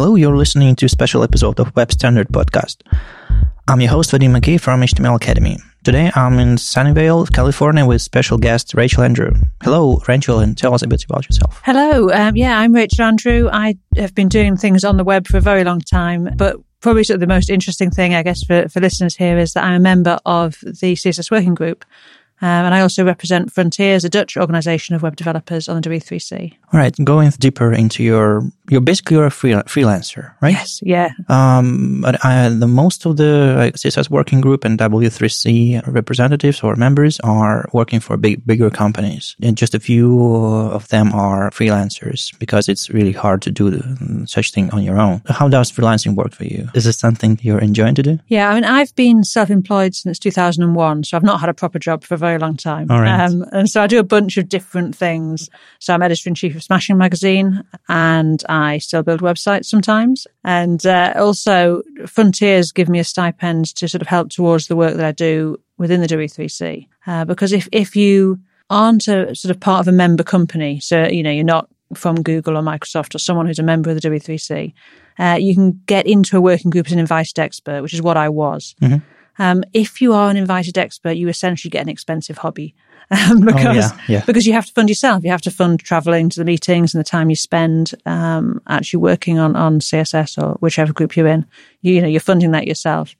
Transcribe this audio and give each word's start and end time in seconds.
Hello, 0.00 0.14
you're 0.14 0.36
listening 0.36 0.76
to 0.76 0.86
a 0.86 0.88
special 0.88 1.24
episode 1.24 1.58
of 1.58 1.74
Web 1.74 1.90
Standard 1.90 2.28
Podcast. 2.28 2.82
I'm 3.66 3.80
your 3.80 3.90
host, 3.90 4.12
Vadim 4.12 4.30
Makeev 4.30 4.60
from 4.60 4.80
HTML 4.80 5.16
Academy. 5.16 5.56
Today 5.82 6.12
I'm 6.14 6.38
in 6.38 6.54
Sunnyvale, 6.54 7.34
California 7.34 7.84
with 7.84 8.00
special 8.00 8.38
guest 8.38 8.74
Rachel 8.74 9.02
Andrew. 9.02 9.32
Hello, 9.60 10.00
Rachel, 10.06 10.38
and 10.38 10.56
tell 10.56 10.72
us 10.72 10.82
a 10.82 10.86
bit 10.86 11.02
about 11.02 11.28
yourself. 11.28 11.60
Hello, 11.64 12.10
um, 12.10 12.36
yeah, 12.36 12.60
I'm 12.60 12.72
Rachel 12.76 13.06
Andrew. 13.06 13.48
I 13.52 13.76
have 13.96 14.14
been 14.14 14.28
doing 14.28 14.56
things 14.56 14.84
on 14.84 14.98
the 14.98 15.04
web 15.04 15.26
for 15.26 15.38
a 15.38 15.40
very 15.40 15.64
long 15.64 15.80
time, 15.80 16.28
but 16.36 16.58
probably 16.80 17.02
sort 17.02 17.16
of 17.16 17.20
the 17.20 17.26
most 17.26 17.50
interesting 17.50 17.90
thing, 17.90 18.14
I 18.14 18.22
guess, 18.22 18.44
for, 18.44 18.68
for 18.68 18.78
listeners 18.78 19.16
here 19.16 19.36
is 19.36 19.54
that 19.54 19.64
I'm 19.64 19.74
a 19.74 19.80
member 19.80 20.20
of 20.24 20.60
the 20.60 20.94
CSS 20.94 21.32
Working 21.32 21.56
Group, 21.56 21.84
um, 22.40 22.66
and 22.66 22.74
I 22.74 22.80
also 22.80 23.04
represent 23.04 23.52
Fronteers, 23.52 24.04
a 24.04 24.08
Dutch 24.08 24.36
organization 24.36 24.94
of 24.94 25.02
web 25.02 25.16
developers 25.16 25.68
on 25.68 25.80
the 25.80 25.88
W3C. 25.88 26.54
All 26.72 26.80
right, 26.80 26.94
going 27.02 27.30
deeper 27.38 27.72
into 27.72 28.02
your, 28.04 28.42
you're 28.68 28.80
basically 28.80 29.16
you're 29.16 29.26
a 29.26 29.30
free, 29.30 29.52
freelancer, 29.52 30.32
right? 30.40 30.52
Yes, 30.52 30.80
yeah. 30.82 31.10
Um, 31.28 32.02
but 32.02 32.24
I, 32.24 32.48
the 32.48 32.68
most 32.68 33.06
of 33.06 33.16
the 33.16 33.72
CSS 33.74 34.10
working 34.10 34.40
group 34.40 34.64
and 34.64 34.78
W3C 34.78 35.86
representatives 35.86 36.62
or 36.62 36.76
members 36.76 37.18
are 37.20 37.68
working 37.72 38.00
for 38.00 38.16
big, 38.16 38.46
bigger 38.46 38.70
companies, 38.70 39.34
and 39.42 39.56
just 39.56 39.74
a 39.74 39.80
few 39.80 40.20
of 40.70 40.86
them 40.88 41.12
are 41.12 41.50
freelancers 41.50 42.38
because 42.38 42.68
it's 42.68 42.90
really 42.90 43.12
hard 43.12 43.42
to 43.42 43.50
do 43.50 43.82
such 44.26 44.52
thing 44.52 44.70
on 44.70 44.82
your 44.82 44.98
own. 44.98 45.22
How 45.26 45.48
does 45.48 45.72
freelancing 45.72 46.14
work 46.14 46.32
for 46.32 46.44
you? 46.44 46.68
Is 46.74 46.84
this 46.84 46.98
something 46.98 47.38
you're 47.42 47.58
enjoying 47.58 47.94
to 47.96 48.02
do? 48.02 48.18
Yeah, 48.28 48.50
I 48.50 48.54
mean, 48.54 48.64
I've 48.64 48.94
been 48.94 49.24
self-employed 49.24 49.94
since 49.94 50.18
2001, 50.18 51.04
so 51.04 51.16
I've 51.16 51.22
not 51.22 51.40
had 51.40 51.48
a 51.48 51.54
proper 51.54 51.78
job 51.78 52.04
for 52.04 52.16
very 52.28 52.38
long 52.38 52.56
time. 52.56 52.86
Right. 52.86 53.08
Um, 53.08 53.44
and 53.52 53.68
so 53.68 53.82
I 53.82 53.86
do 53.86 53.98
a 53.98 54.04
bunch 54.04 54.36
of 54.36 54.48
different 54.48 54.94
things. 54.94 55.48
So 55.78 55.94
I'm 55.94 56.02
editor 56.02 56.28
in 56.28 56.34
chief 56.34 56.54
of 56.54 56.62
Smashing 56.62 56.98
Magazine 56.98 57.64
and 57.88 58.42
I 58.48 58.78
still 58.78 59.02
build 59.02 59.20
websites 59.20 59.66
sometimes. 59.66 60.26
And 60.44 60.84
uh, 60.84 61.14
also 61.16 61.82
Fronteers 62.02 62.74
give 62.74 62.88
me 62.88 62.98
a 62.98 63.04
stipend 63.04 63.74
to 63.76 63.88
sort 63.88 64.02
of 64.02 64.08
help 64.08 64.30
towards 64.30 64.66
the 64.66 64.76
work 64.76 64.94
that 64.96 65.04
I 65.04 65.12
do 65.12 65.58
within 65.78 66.00
the 66.00 66.06
W3C. 66.06 66.86
Uh, 67.06 67.24
because 67.24 67.52
if, 67.52 67.68
if 67.72 67.96
you 67.96 68.38
aren't 68.70 69.08
a 69.08 69.34
sort 69.34 69.50
of 69.50 69.60
part 69.60 69.80
of 69.80 69.88
a 69.88 69.96
member 69.96 70.22
company, 70.22 70.80
so, 70.80 71.06
you 71.06 71.22
know, 71.22 71.30
you're 71.30 71.44
not 71.44 71.68
from 71.94 72.22
Google 72.22 72.56
or 72.58 72.62
Microsoft 72.62 73.14
or 73.14 73.18
someone 73.18 73.46
who's 73.46 73.58
a 73.58 73.62
member 73.62 73.90
of 73.90 74.00
the 74.00 74.08
W3C, 74.08 74.74
uh, 75.18 75.38
you 75.40 75.54
can 75.54 75.80
get 75.86 76.06
into 76.06 76.36
a 76.36 76.40
working 76.40 76.70
group 76.70 76.86
as 76.86 76.92
an 76.92 76.98
invited 76.98 77.38
expert, 77.38 77.82
which 77.82 77.94
is 77.94 78.02
what 78.02 78.16
I 78.16 78.28
was. 78.28 78.74
Mm-hmm. 78.82 78.98
Um, 79.38 79.62
if 79.72 80.00
you 80.00 80.12
are 80.12 80.30
an 80.30 80.36
invited 80.36 80.76
expert, 80.76 81.12
you 81.12 81.28
essentially 81.28 81.70
get 81.70 81.82
an 81.82 81.88
expensive 81.88 82.38
hobby. 82.38 82.74
Um, 83.10 83.40
because 83.40 83.64
oh, 83.64 83.72
yeah, 83.72 84.00
yeah. 84.06 84.24
because 84.26 84.46
you 84.46 84.52
have 84.52 84.66
to 84.66 84.72
fund 84.74 84.90
yourself. 84.90 85.24
You 85.24 85.30
have 85.30 85.40
to 85.40 85.50
fund 85.50 85.80
traveling 85.80 86.28
to 86.28 86.38
the 86.38 86.44
meetings 86.44 86.92
and 86.92 87.00
the 87.00 87.08
time 87.08 87.30
you 87.30 87.36
spend 87.36 87.94
um, 88.04 88.60
actually 88.68 88.98
working 88.98 89.38
on 89.38 89.56
on 89.56 89.80
CSS 89.80 90.36
or 90.36 90.58
whichever 90.60 90.92
group 90.92 91.16
you're 91.16 91.26
in. 91.26 91.46
You, 91.80 91.94
you 91.94 92.02
know, 92.02 92.06
you're 92.06 92.20
funding 92.20 92.50
that 92.50 92.66
yourself. 92.66 93.16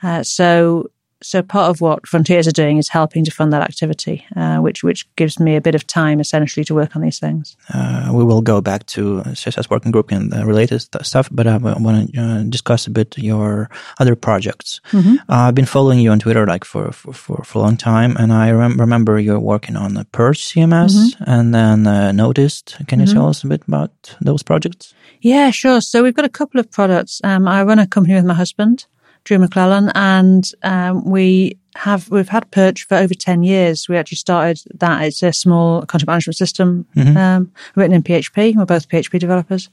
Uh, 0.00 0.22
so 0.22 0.92
so 1.22 1.42
part 1.42 1.70
of 1.70 1.80
what 1.80 2.02
Fronteers 2.02 2.46
are 2.46 2.52
doing 2.52 2.78
is 2.78 2.88
helping 2.88 3.24
to 3.24 3.30
fund 3.30 3.52
that 3.52 3.62
activity, 3.62 4.24
uh, 4.36 4.58
which 4.58 4.82
which 4.82 5.06
gives 5.16 5.38
me 5.38 5.56
a 5.56 5.60
bit 5.60 5.74
of 5.74 5.86
time 5.86 6.20
essentially 6.20 6.64
to 6.64 6.74
work 6.74 6.96
on 6.96 7.02
these 7.02 7.18
things. 7.18 7.56
Uh, 7.72 8.10
we 8.12 8.24
will 8.24 8.42
go 8.42 8.60
back 8.60 8.86
to 8.86 9.22
CSS 9.26 9.70
working 9.70 9.92
group 9.92 10.10
and 10.12 10.32
the 10.32 10.44
related 10.44 10.80
stuff, 10.80 11.28
but 11.30 11.46
I 11.46 11.56
want 11.56 12.12
to 12.12 12.20
uh, 12.20 12.42
discuss 12.42 12.86
a 12.86 12.90
bit 12.90 13.16
your 13.18 13.68
other 13.98 14.16
projects. 14.16 14.80
Mm-hmm. 14.90 15.16
Uh, 15.28 15.48
I've 15.48 15.54
been 15.54 15.66
following 15.66 15.98
you 15.98 16.10
on 16.10 16.18
Twitter 16.18 16.46
like 16.46 16.64
for 16.64 16.92
for, 16.92 17.12
for, 17.12 17.44
for 17.44 17.58
a 17.58 17.62
long 17.62 17.76
time, 17.76 18.16
and 18.16 18.32
I 18.32 18.50
rem- 18.50 18.78
remember 18.78 19.18
you're 19.18 19.40
working 19.40 19.76
on 19.76 19.94
the 19.94 20.04
Perch 20.06 20.44
CMS 20.44 20.92
mm-hmm. 20.92 21.24
and 21.26 21.54
then 21.54 21.86
uh, 21.86 22.12
Notist. 22.12 22.86
Can 22.86 23.00
you 23.00 23.06
mm-hmm. 23.06 23.14
tell 23.14 23.28
us 23.28 23.44
a 23.44 23.48
bit 23.48 23.62
about 23.66 24.16
those 24.20 24.42
projects? 24.42 24.94
Yeah, 25.20 25.50
sure. 25.50 25.80
So 25.80 26.02
we've 26.02 26.14
got 26.14 26.24
a 26.24 26.28
couple 26.28 26.58
of 26.58 26.70
products. 26.70 27.20
Um, 27.22 27.46
I 27.46 27.62
run 27.62 27.78
a 27.78 27.86
company 27.86 28.14
with 28.14 28.24
my 28.24 28.34
husband. 28.34 28.86
Drew 29.24 29.38
McClellan, 29.38 29.90
and 29.94 30.50
um, 30.62 31.08
we 31.08 31.58
have 31.76 32.10
we've 32.10 32.28
had 32.28 32.50
Perch 32.50 32.84
for 32.84 32.96
over 32.96 33.14
ten 33.14 33.42
years. 33.42 33.88
We 33.88 33.96
actually 33.96 34.16
started 34.16 34.60
that. 34.74 35.02
It's 35.02 35.22
a 35.22 35.32
small 35.32 35.82
content 35.86 36.08
management 36.08 36.36
system 36.36 36.86
mm-hmm. 36.96 37.16
um, 37.16 37.52
written 37.74 37.94
in 37.94 38.02
PHP. 38.02 38.56
We're 38.56 38.64
both 38.64 38.88
PHP 38.88 39.18
developers, 39.18 39.68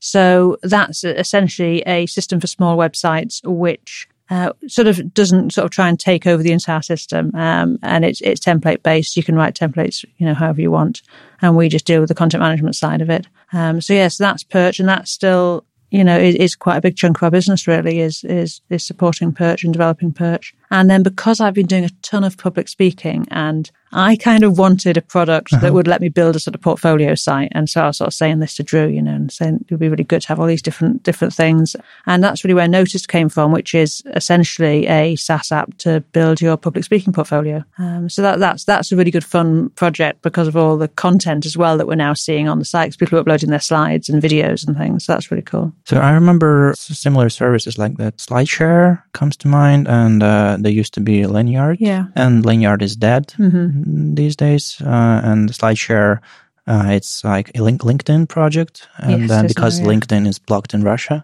so 0.00 0.58
that's 0.62 1.04
essentially 1.04 1.82
a 1.86 2.06
system 2.06 2.40
for 2.40 2.46
small 2.46 2.76
websites, 2.76 3.40
which 3.44 4.08
uh, 4.30 4.52
sort 4.68 4.88
of 4.88 5.12
doesn't 5.12 5.52
sort 5.52 5.64
of 5.64 5.70
try 5.70 5.88
and 5.88 6.00
take 6.00 6.26
over 6.26 6.42
the 6.42 6.52
entire 6.52 6.82
system. 6.82 7.30
Um, 7.34 7.78
and 7.82 8.04
it's 8.04 8.20
it's 8.20 8.40
template 8.40 8.82
based. 8.82 9.16
You 9.16 9.22
can 9.22 9.34
write 9.34 9.54
templates, 9.54 10.04
you 10.16 10.26
know, 10.26 10.34
however 10.34 10.60
you 10.60 10.70
want, 10.70 11.02
and 11.42 11.56
we 11.56 11.68
just 11.68 11.84
deal 11.84 12.00
with 12.00 12.08
the 12.08 12.14
content 12.14 12.42
management 12.42 12.76
side 12.76 13.00
of 13.00 13.10
it. 13.10 13.26
Um, 13.52 13.80
so 13.80 13.92
yes, 13.92 14.16
that's 14.16 14.42
Perch, 14.42 14.80
and 14.80 14.88
that's 14.88 15.10
still 15.10 15.64
you 15.94 16.02
know, 16.02 16.18
is, 16.18 16.34
is, 16.34 16.56
quite 16.56 16.76
a 16.76 16.80
big 16.80 16.96
chunk 16.96 17.18
of 17.18 17.22
our 17.22 17.30
business 17.30 17.68
really 17.68 18.00
is, 18.00 18.24
is, 18.24 18.60
is 18.68 18.82
supporting 18.82 19.32
Perch 19.32 19.62
and 19.62 19.72
developing 19.72 20.12
Perch. 20.12 20.52
And 20.74 20.90
then 20.90 21.04
because 21.04 21.40
I've 21.40 21.54
been 21.54 21.66
doing 21.66 21.84
a 21.84 21.90
ton 22.02 22.24
of 22.24 22.36
public 22.36 22.66
speaking 22.66 23.28
and 23.30 23.70
I 23.92 24.16
kind 24.16 24.42
of 24.42 24.58
wanted 24.58 24.96
a 24.96 25.02
product 25.02 25.52
uh-huh. 25.52 25.62
that 25.62 25.72
would 25.72 25.86
let 25.86 26.00
me 26.00 26.08
build 26.08 26.34
a 26.34 26.40
sort 26.40 26.56
of 26.56 26.60
portfolio 26.60 27.14
site. 27.14 27.52
And 27.52 27.70
so 27.70 27.82
I 27.82 27.86
was 27.86 27.98
sort 27.98 28.08
of 28.08 28.14
saying 28.14 28.40
this 28.40 28.56
to 28.56 28.64
Drew, 28.64 28.88
you 28.88 29.00
know, 29.00 29.14
and 29.14 29.30
saying 29.30 29.60
it 29.60 29.70
would 29.70 29.78
be 29.78 29.88
really 29.88 30.02
good 30.02 30.22
to 30.22 30.28
have 30.28 30.40
all 30.40 30.48
these 30.48 30.62
different, 30.62 31.04
different 31.04 31.32
things. 31.32 31.76
And 32.06 32.24
that's 32.24 32.42
really 32.42 32.54
where 32.54 32.66
Notist 32.66 33.06
came 33.06 33.28
from, 33.28 33.52
which 33.52 33.72
is 33.72 34.02
essentially 34.06 34.88
a 34.88 35.14
SaaS 35.14 35.52
app 35.52 35.78
to 35.78 36.00
build 36.10 36.40
your 36.40 36.56
public 36.56 36.84
speaking 36.84 37.12
portfolio. 37.12 37.62
Um, 37.78 38.08
so 38.08 38.20
that, 38.22 38.40
that's, 38.40 38.64
that's 38.64 38.90
a 38.90 38.96
really 38.96 39.12
good 39.12 39.24
fun 39.24 39.68
project 39.70 40.22
because 40.22 40.48
of 40.48 40.56
all 40.56 40.76
the 40.76 40.88
content 40.88 41.46
as 41.46 41.56
well 41.56 41.78
that 41.78 41.86
we're 41.86 41.94
now 41.94 42.14
seeing 42.14 42.48
on 42.48 42.58
the 42.58 42.64
site. 42.64 42.98
People 42.98 43.16
are 43.18 43.20
uploading 43.20 43.50
their 43.50 43.60
slides 43.60 44.08
and 44.08 44.20
videos 44.20 44.66
and 44.66 44.76
things. 44.76 45.04
So 45.04 45.12
that's 45.12 45.30
really 45.30 45.42
cool. 45.42 45.72
So 45.84 45.98
I 45.98 46.10
remember 46.10 46.74
similar 46.76 47.28
services 47.28 47.78
like 47.78 47.96
that. 47.98 48.16
SlideShare 48.16 49.04
comes 49.12 49.36
to 49.36 49.46
mind 49.46 49.86
and, 49.86 50.20
uh, 50.20 50.56
there 50.64 50.72
used 50.80 50.94
to 50.94 51.00
be 51.00 51.22
Lanyrd, 51.22 51.76
Yeah. 51.78 52.06
And 52.16 52.44
Lanyrd 52.44 52.82
is 52.82 52.96
dead. 52.96 53.34
Mm-hmm 53.38 54.14
these 54.14 54.36
days, 54.36 54.80
uh, 54.80 55.20
and 55.24 55.50
SlideShare. 55.50 56.18
Uh, 56.66 56.86
it's 56.88 57.22
like 57.24 57.50
a 57.54 57.62
link- 57.62 57.82
LinkedIn 57.82 58.26
project, 58.26 58.88
and 58.96 59.20
yes, 59.20 59.28
then 59.28 59.46
because 59.46 59.80
yeah. 59.80 59.86
LinkedIn 59.86 60.26
is 60.26 60.38
blocked 60.38 60.72
in 60.72 60.82
Russia, 60.82 61.22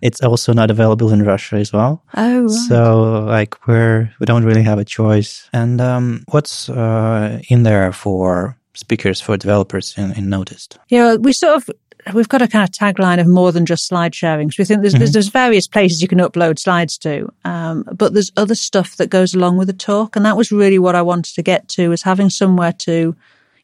it's 0.00 0.22
also 0.22 0.54
not 0.54 0.70
available 0.70 1.12
in 1.12 1.22
Russia 1.22 1.56
as 1.56 1.72
well. 1.74 2.02
Oh, 2.16 2.42
right. 2.42 2.50
so 2.50 3.24
like 3.26 3.54
we're 3.66 4.10
we 4.18 4.24
don't 4.24 4.44
really 4.46 4.62
have 4.62 4.78
a 4.78 4.84
choice. 4.86 5.50
And 5.52 5.80
um, 5.80 6.24
what's 6.30 6.70
uh, 6.70 7.38
in 7.50 7.64
there 7.64 7.92
for 7.92 8.56
speakers 8.72 9.20
for 9.20 9.36
developers 9.36 9.94
in, 9.98 10.12
in 10.16 10.30
Notist? 10.30 10.78
Yeah, 10.88 11.16
we 11.16 11.34
sort 11.34 11.56
of 11.56 11.68
we've 12.14 12.28
got 12.28 12.42
a 12.42 12.48
kind 12.48 12.64
of 12.64 12.70
tagline 12.70 13.20
of 13.20 13.26
more 13.26 13.52
than 13.52 13.66
just 13.66 13.86
slide 13.86 14.14
sharing. 14.14 14.50
So 14.50 14.62
we 14.62 14.64
think 14.64 14.80
there's, 14.80 14.94
mm-hmm. 14.94 15.00
there's, 15.00 15.12
there's, 15.12 15.28
various 15.28 15.66
places 15.66 16.00
you 16.00 16.08
can 16.08 16.18
upload 16.18 16.58
slides 16.58 16.98
to, 16.98 17.32
um, 17.44 17.84
but 17.92 18.14
there's 18.14 18.32
other 18.36 18.54
stuff 18.54 18.96
that 18.96 19.10
goes 19.10 19.34
along 19.34 19.56
with 19.56 19.68
the 19.68 19.74
talk. 19.74 20.16
And 20.16 20.24
that 20.24 20.36
was 20.36 20.50
really 20.50 20.78
what 20.78 20.94
I 20.94 21.02
wanted 21.02 21.34
to 21.34 21.42
get 21.42 21.68
to 21.70 21.88
was 21.88 22.02
having 22.02 22.30
somewhere 22.30 22.72
to, 22.72 23.14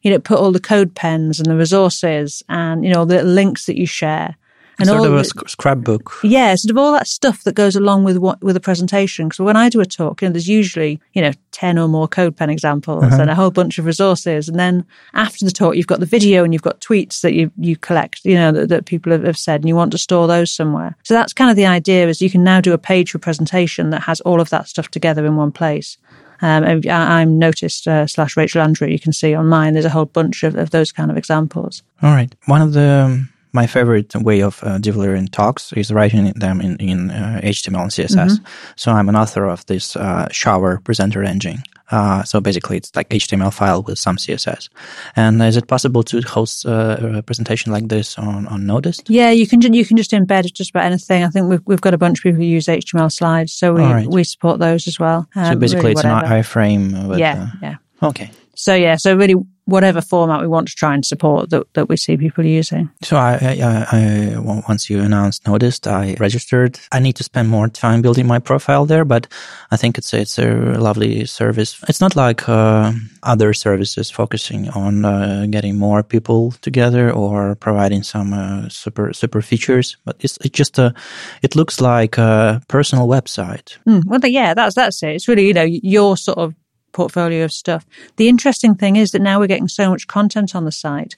you 0.01 0.11
know, 0.11 0.19
put 0.19 0.39
all 0.39 0.51
the 0.51 0.59
code 0.59 0.95
pens 0.95 1.39
and 1.39 1.49
the 1.49 1.55
resources 1.55 2.43
and, 2.49 2.85
you 2.85 2.93
know, 2.93 3.05
the 3.05 3.23
links 3.23 3.65
that 3.65 3.77
you 3.77 3.87
share 3.87 4.35
and 4.79 4.87
sort 4.87 4.99
all 4.99 5.05
of 5.05 5.13
a 5.13 5.17
the, 5.23 5.43
scrapbook. 5.47 6.13
Yeah, 6.23 6.53
sort 6.55 6.71
of 6.71 6.77
all 6.77 6.91
that 6.93 7.07
stuff 7.07 7.43
that 7.43 7.55
goes 7.55 7.75
along 7.75 8.03
with 8.03 8.17
what 8.17 8.43
with 8.43 8.55
a 8.57 8.59
presentation. 8.59 9.27
Because 9.27 9.39
when 9.39 9.55
I 9.55 9.69
do 9.69 9.79
a 9.81 9.85
talk, 9.85 10.21
you 10.21 10.27
know, 10.27 10.33
there's 10.33 10.47
usually 10.47 10.99
you 11.13 11.21
know 11.21 11.31
ten 11.51 11.77
or 11.77 11.87
more 11.87 12.07
CodePen 12.07 12.51
examples 12.51 13.03
Uh-huh. 13.03 13.21
and 13.21 13.29
a 13.29 13.35
whole 13.35 13.51
bunch 13.51 13.79
of 13.79 13.85
resources, 13.85 14.49
and 14.49 14.59
then 14.59 14.85
after 15.13 15.45
the 15.45 15.51
talk, 15.51 15.75
you've 15.75 15.87
got 15.87 15.99
the 15.99 16.05
video 16.05 16.43
and 16.43 16.53
you've 16.53 16.61
got 16.61 16.81
tweets 16.81 17.21
that 17.21 17.33
you 17.33 17.51
you 17.57 17.75
collect, 17.77 18.25
you 18.25 18.35
know, 18.35 18.51
that, 18.51 18.69
that 18.69 18.85
people 18.85 19.11
have, 19.11 19.23
have 19.23 19.37
said, 19.37 19.61
and 19.61 19.67
you 19.69 19.75
want 19.75 19.91
to 19.91 19.97
store 19.97 20.27
those 20.27 20.51
somewhere. 20.51 20.95
So 21.03 21.13
that's 21.13 21.33
kind 21.33 21.49
of 21.49 21.55
the 21.55 21.65
idea: 21.65 22.07
is 22.07 22.21
you 22.21 22.29
can 22.29 22.43
now 22.43 22.61
do 22.61 22.73
a 22.73 22.77
page 22.77 23.11
for 23.11 23.19
presentation 23.19 23.89
that 23.91 24.01
has 24.03 24.21
all 24.21 24.41
of 24.41 24.49
that 24.49 24.67
stuff 24.67 24.89
together 24.89 25.25
in 25.25 25.35
one 25.35 25.51
place. 25.51 25.97
Um, 26.41 26.65
and 26.65 26.85
I- 26.87 27.21
I'm 27.21 27.39
noticed 27.39 27.87
uh, 27.87 28.07
slash 28.07 28.35
Rachel 28.35 28.61
Andrew. 28.61 28.89
You 28.89 28.99
can 28.99 29.13
see 29.13 29.33
on 29.33 29.47
mine. 29.47 29.71
There's 29.71 29.85
a 29.85 29.89
whole 29.89 30.03
bunch 30.05 30.43
of, 30.43 30.55
of 30.55 30.71
those 30.71 30.91
kind 30.91 31.09
of 31.09 31.15
examples. 31.15 31.81
All 32.01 32.11
right. 32.13 32.35
One 32.47 32.61
of 32.61 32.73
the 32.73 33.05
um, 33.05 33.29
my 33.55 33.67
favorite 33.67 34.13
way 34.15 34.41
of 34.41 34.59
uh, 34.63 34.77
delivering 34.77 35.27
talks 35.29 35.73
is 35.73 35.91
writing 35.91 36.33
them 36.35 36.61
in, 36.61 36.75
in 36.77 37.09
uh, 37.09 37.39
HTML 37.43 37.83
and 37.83 37.91
CSS. 37.91 38.15
Mm-hmm. 38.15 38.45
So 38.75 38.91
I'm 38.91 39.09
an 39.09 39.15
author 39.15 39.45
of 39.45 39.65
this 39.65 39.95
uh, 39.95 40.27
shower 40.31 40.79
presenter 40.83 41.23
engine. 41.23 41.63
Uh, 41.91 42.23
so 42.23 42.41
basically, 42.41 42.77
it's 42.77 42.95
like 42.95 43.09
HTML 43.09 43.53
file 43.53 43.83
with 43.83 43.99
some 43.99 44.17
CSS. 44.17 44.69
And 45.15 45.41
is 45.41 45.55
it 45.55 45.67
possible 45.67 46.03
to 46.03 46.19
host 46.21 46.65
uh, 46.65 46.97
a 46.99 47.21
presentation 47.21 47.71
like 47.71 47.87
this 47.87 48.17
on, 48.17 48.47
on 48.47 48.63
Notist? 48.63 49.03
Yeah, 49.07 49.29
you 49.29 49.47
can 49.47 49.61
you 49.73 49.85
can 49.85 49.95
just 49.95 50.11
embed 50.11 50.51
just 50.51 50.71
about 50.71 50.85
anything. 50.85 51.23
I 51.23 51.29
think 51.29 51.47
we've 51.47 51.61
we've 51.65 51.81
got 51.81 51.93
a 51.93 51.97
bunch 51.97 52.19
of 52.19 52.23
people 52.23 52.37
who 52.37 52.45
use 52.45 52.65
HTML 52.65 53.11
slides, 53.11 53.53
so 53.53 53.73
we 53.73 53.81
right. 53.81 54.07
we 54.07 54.23
support 54.23 54.59
those 54.59 54.87
as 54.87 54.99
well. 54.99 55.27
so 55.35 55.41
Um, 55.41 55.59
basically, 55.59 55.81
really 55.81 55.91
it's 55.91 56.03
an 56.03 56.25
iframe. 56.25 57.07
With, 57.07 57.19
yeah, 57.19 57.49
uh, 57.53 57.57
yeah. 57.61 57.75
Okay. 58.01 58.31
So 58.55 58.73
yeah, 58.73 58.95
so 58.95 59.15
really 59.15 59.35
whatever 59.65 59.99
format 60.01 60.41
we 60.41 60.47
want 60.47 60.67
to 60.67 60.75
try 60.75 60.93
and 60.93 61.05
support 61.05 61.49
that, 61.49 61.65
that 61.73 61.89
we 61.89 61.97
see 61.97 62.17
people 62.17 62.45
using. 62.45 62.89
So 63.01 63.17
I, 63.17 63.33
I, 63.41 63.85
I, 63.91 64.39
once 64.67 64.89
you 64.89 65.01
announced 65.01 65.43
Notist, 65.43 65.87
I 65.87 66.15
registered. 66.19 66.79
I 66.91 66.99
need 66.99 67.15
to 67.15 67.23
spend 67.23 67.49
more 67.49 67.67
time 67.67 68.01
building 68.01 68.27
my 68.27 68.39
profile 68.39 68.85
there, 68.85 69.05
but 69.05 69.27
I 69.71 69.77
think 69.77 69.97
it's 69.97 70.13
it's 70.13 70.37
a 70.37 70.77
lovely 70.79 71.25
service. 71.25 71.83
It's 71.87 72.01
not 72.01 72.15
like 72.15 72.47
uh, 72.47 72.91
other 73.23 73.53
services 73.53 74.11
focusing 74.11 74.69
on 74.69 75.05
uh, 75.05 75.47
getting 75.49 75.77
more 75.77 76.03
people 76.03 76.51
together 76.61 77.11
or 77.11 77.55
providing 77.55 78.03
some 78.03 78.33
uh, 78.33 78.69
super 78.69 79.13
super 79.13 79.41
features, 79.41 79.97
but 80.05 80.15
it's 80.19 80.37
it's 80.37 80.57
just 80.57 80.77
a 80.77 80.93
it 81.41 81.55
looks 81.55 81.81
like 81.81 82.17
a 82.17 82.61
personal 82.67 83.07
website. 83.07 83.77
Mm, 83.87 84.05
well, 84.05 84.19
yeah, 84.23 84.53
that's 84.53 84.75
that's 84.75 85.01
it. 85.03 85.15
It's 85.15 85.27
really 85.27 85.47
you 85.47 85.53
know 85.53 85.63
your 85.63 86.17
sort 86.17 86.37
of 86.37 86.53
portfolio 86.95 87.43
of 87.43 87.51
stuff. 87.51 87.85
The 88.15 88.29
interesting 88.29 88.73
thing 88.73 88.95
is 88.95 89.11
that 89.11 89.21
now 89.21 89.39
we're 89.39 89.47
getting 89.47 89.67
so 89.67 89.89
much 89.89 90.07
content 90.07 90.55
on 90.55 90.65
the 90.65 90.71
site 90.71 91.15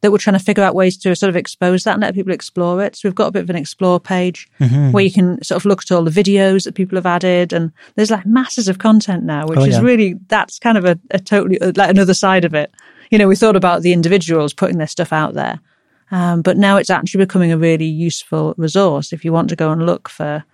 that 0.00 0.10
we're 0.12 0.18
trying 0.18 0.38
to 0.38 0.44
figure 0.44 0.62
out 0.62 0.74
ways 0.74 0.96
to 0.96 1.14
sort 1.14 1.28
of 1.28 1.36
expose 1.36 1.84
that 1.84 1.94
and 1.94 2.02
let 2.02 2.14
people 2.14 2.32
explore 2.32 2.82
it. 2.82 2.96
So 2.96 3.08
we've 3.08 3.14
got 3.14 3.26
a 3.26 3.32
bit 3.32 3.42
of 3.42 3.50
an 3.50 3.56
explore 3.56 3.98
page 3.98 4.48
mm-hmm. 4.60 4.92
where 4.92 5.04
you 5.04 5.10
can 5.10 5.42
sort 5.42 5.60
of 5.60 5.66
look 5.66 5.82
at 5.82 5.92
all 5.92 6.04
the 6.04 6.10
videos 6.10 6.64
that 6.64 6.74
people 6.74 6.96
have 6.96 7.06
added, 7.06 7.52
and 7.52 7.72
there's 7.94 8.10
like 8.10 8.24
masses 8.24 8.68
of 8.68 8.78
content 8.78 9.24
now, 9.24 9.46
which 9.46 9.58
oh, 9.58 9.64
yeah. 9.64 9.76
is 9.76 9.80
really 9.80 10.14
that's 10.28 10.58
kind 10.58 10.78
of 10.78 10.84
a, 10.84 10.98
a 11.10 11.18
totally 11.18 11.60
uh, 11.60 11.72
like 11.76 11.90
another 11.90 12.14
side 12.14 12.44
of 12.44 12.54
it. 12.54 12.70
You 13.10 13.18
know, 13.18 13.28
we 13.28 13.36
thought 13.36 13.56
about 13.56 13.82
the 13.82 13.92
individuals 13.92 14.54
putting 14.54 14.78
their 14.78 14.86
stuff 14.86 15.12
out 15.12 15.34
there, 15.34 15.58
um, 16.10 16.42
but 16.42 16.56
now 16.56 16.76
it's 16.76 16.90
actually 16.90 17.24
becoming 17.24 17.52
a 17.52 17.58
really 17.58 17.86
useful 17.86 18.54
resource 18.56 19.12
if 19.12 19.24
you 19.24 19.32
want 19.32 19.48
to 19.50 19.56
go 19.56 19.72
and 19.72 19.84
look 19.84 20.08
for 20.08 20.44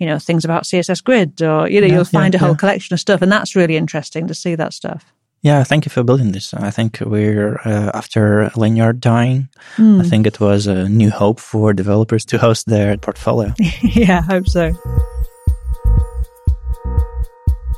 you 0.00 0.06
know, 0.06 0.18
things 0.18 0.44
about 0.44 0.64
CSS 0.64 1.04
Grid 1.04 1.42
or, 1.42 1.68
you 1.68 1.80
know, 1.80 1.86
yeah, 1.86 1.94
you'll 1.94 2.04
find 2.04 2.34
yeah, 2.34 2.38
a 2.38 2.40
whole 2.40 2.52
yeah. 2.52 2.56
collection 2.56 2.94
of 2.94 3.00
stuff. 3.00 3.22
And 3.22 3.30
that's 3.30 3.54
really 3.54 3.76
interesting 3.76 4.26
to 4.26 4.34
see 4.34 4.54
that 4.56 4.72
stuff. 4.72 5.04
Yeah, 5.42 5.64
thank 5.64 5.86
you 5.86 5.90
for 5.90 6.02
building 6.02 6.32
this. 6.32 6.52
I 6.52 6.70
think 6.70 7.00
we're 7.00 7.56
uh, 7.64 7.90
after 7.94 8.50
Lanyrd 8.56 9.00
dying. 9.00 9.48
Mm. 9.76 10.00
I 10.04 10.08
think 10.08 10.26
it 10.26 10.40
was 10.40 10.66
a 10.66 10.88
new 10.88 11.10
hope 11.10 11.40
for 11.40 11.72
developers 11.72 12.24
to 12.26 12.38
host 12.38 12.66
their 12.66 12.96
portfolio. 12.98 13.54
yeah, 13.82 14.18
I 14.18 14.32
hope 14.32 14.48
so. 14.48 14.72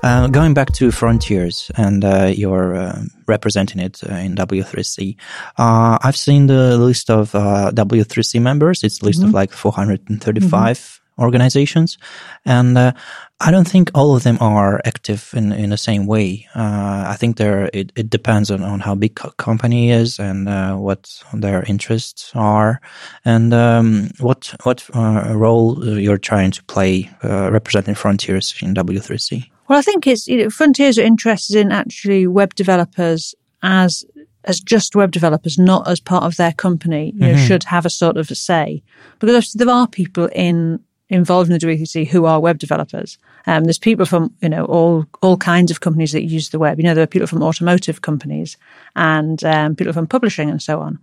Uh, 0.05 0.27
going 0.27 0.55
back 0.55 0.73
to 0.73 0.89
Fronteers 0.89 1.71
and 1.77 2.05
uh, 2.05 2.33
you're 2.35 2.75
uh, 2.75 3.03
representing 3.29 3.81
it 3.81 4.01
uh, 4.11 4.15
in 4.15 4.35
W3C, 4.35 5.17
uh, 5.59 5.99
I've 6.03 6.17
seen 6.17 6.49
the 6.49 6.77
list 6.77 7.09
of 7.11 7.33
uh, 7.37 7.71
W3C 7.73 8.43
members. 8.43 8.83
It's 8.83 9.01
a 9.01 9.05
list 9.05 9.21
mm-hmm. 9.21 9.29
of 9.29 9.35
like 9.35 9.53
435 9.53 10.79
mm-hmm 10.79 11.02
organizations. 11.23 11.99
And 12.45 12.77
uh, 12.77 12.93
I 13.41 13.51
don't 13.51 13.69
think 13.69 13.91
all 13.95 14.15
of 14.15 14.23
them 14.23 14.39
are 14.41 14.81
active 14.85 15.31
in, 15.35 15.53
in 15.53 15.71
the 15.71 15.77
same 15.77 16.07
way. 16.07 16.47
Uh, 16.55 17.05
I 17.09 17.17
think 17.19 17.37
there 17.37 17.71
it, 17.73 17.93
it 17.97 18.11
depends 18.11 18.51
on, 18.51 18.63
on 18.63 18.81
how 18.81 18.95
big 18.95 19.17
co- 19.17 19.31
company 19.31 19.91
is 19.91 20.19
and 20.19 20.49
uh, 20.49 20.77
what 20.77 21.23
their 21.33 21.63
interests 21.65 22.33
are 22.35 22.81
and 23.25 23.53
um, 23.53 24.11
what 24.21 24.55
what 24.63 24.89
uh, 24.95 25.33
role 25.35 25.85
you're 25.99 26.19
trying 26.19 26.53
to 26.53 26.63
play 26.65 27.11
uh, 27.25 27.51
representing 27.51 27.95
Fronteers 27.95 28.63
in 28.63 28.75
W3C. 28.75 29.51
Well, 29.69 29.79
I 29.79 29.83
think 29.83 30.07
it's 30.07 30.29
you 30.29 30.39
know, 30.39 30.47
Fronteers 30.47 30.99
are 30.99 31.07
interested 31.07 31.57
in 31.57 31.73
actually 31.73 32.27
web 32.27 32.55
developers 32.55 33.35
as 33.63 34.05
as 34.45 34.61
just 34.61 34.97
web 34.97 35.13
developers, 35.13 35.59
not 35.59 35.89
as 35.89 36.01
part 36.01 36.25
of 36.25 36.37
their 36.37 36.53
company, 36.53 37.13
you 37.15 37.21
know, 37.21 37.35
mm-hmm. 37.35 37.47
should 37.47 37.65
have 37.65 37.87
a 37.87 37.91
sort 37.91 38.17
of 38.17 38.31
a 38.31 38.35
say. 38.35 38.83
Because 39.19 39.53
there 39.53 39.71
are 39.71 39.87
people 39.87 40.29
in 40.35 40.81
involved 41.13 41.51
in 41.51 41.59
the 41.59 41.65
W3C 41.65 42.09
who 42.09 42.25
are 42.25 42.41
web 42.41 42.59
developers. 42.59 43.19
Um, 43.47 43.65
there's 43.65 43.79
people 43.79 44.07
from 44.07 44.33
you 44.41 44.49
know 44.49 44.65
all 44.65 45.07
all 45.21 45.37
kinds 45.37 45.71
of 45.71 45.81
companies 45.81 46.13
that 46.13 46.25
use 46.25 46.51
the 46.51 46.59
web. 46.59 46.79
You 46.79 46.85
know, 46.85 46.95
there 46.95 47.05
are 47.05 47.09
people 47.09 47.27
from 47.27 47.43
automotive 47.43 48.03
companies 48.03 48.57
and 48.97 49.43
um, 49.45 49.77
people 49.77 49.93
from 49.93 50.07
publishing 50.07 50.51
and 50.51 50.63
so 50.63 50.81
on. 50.81 50.99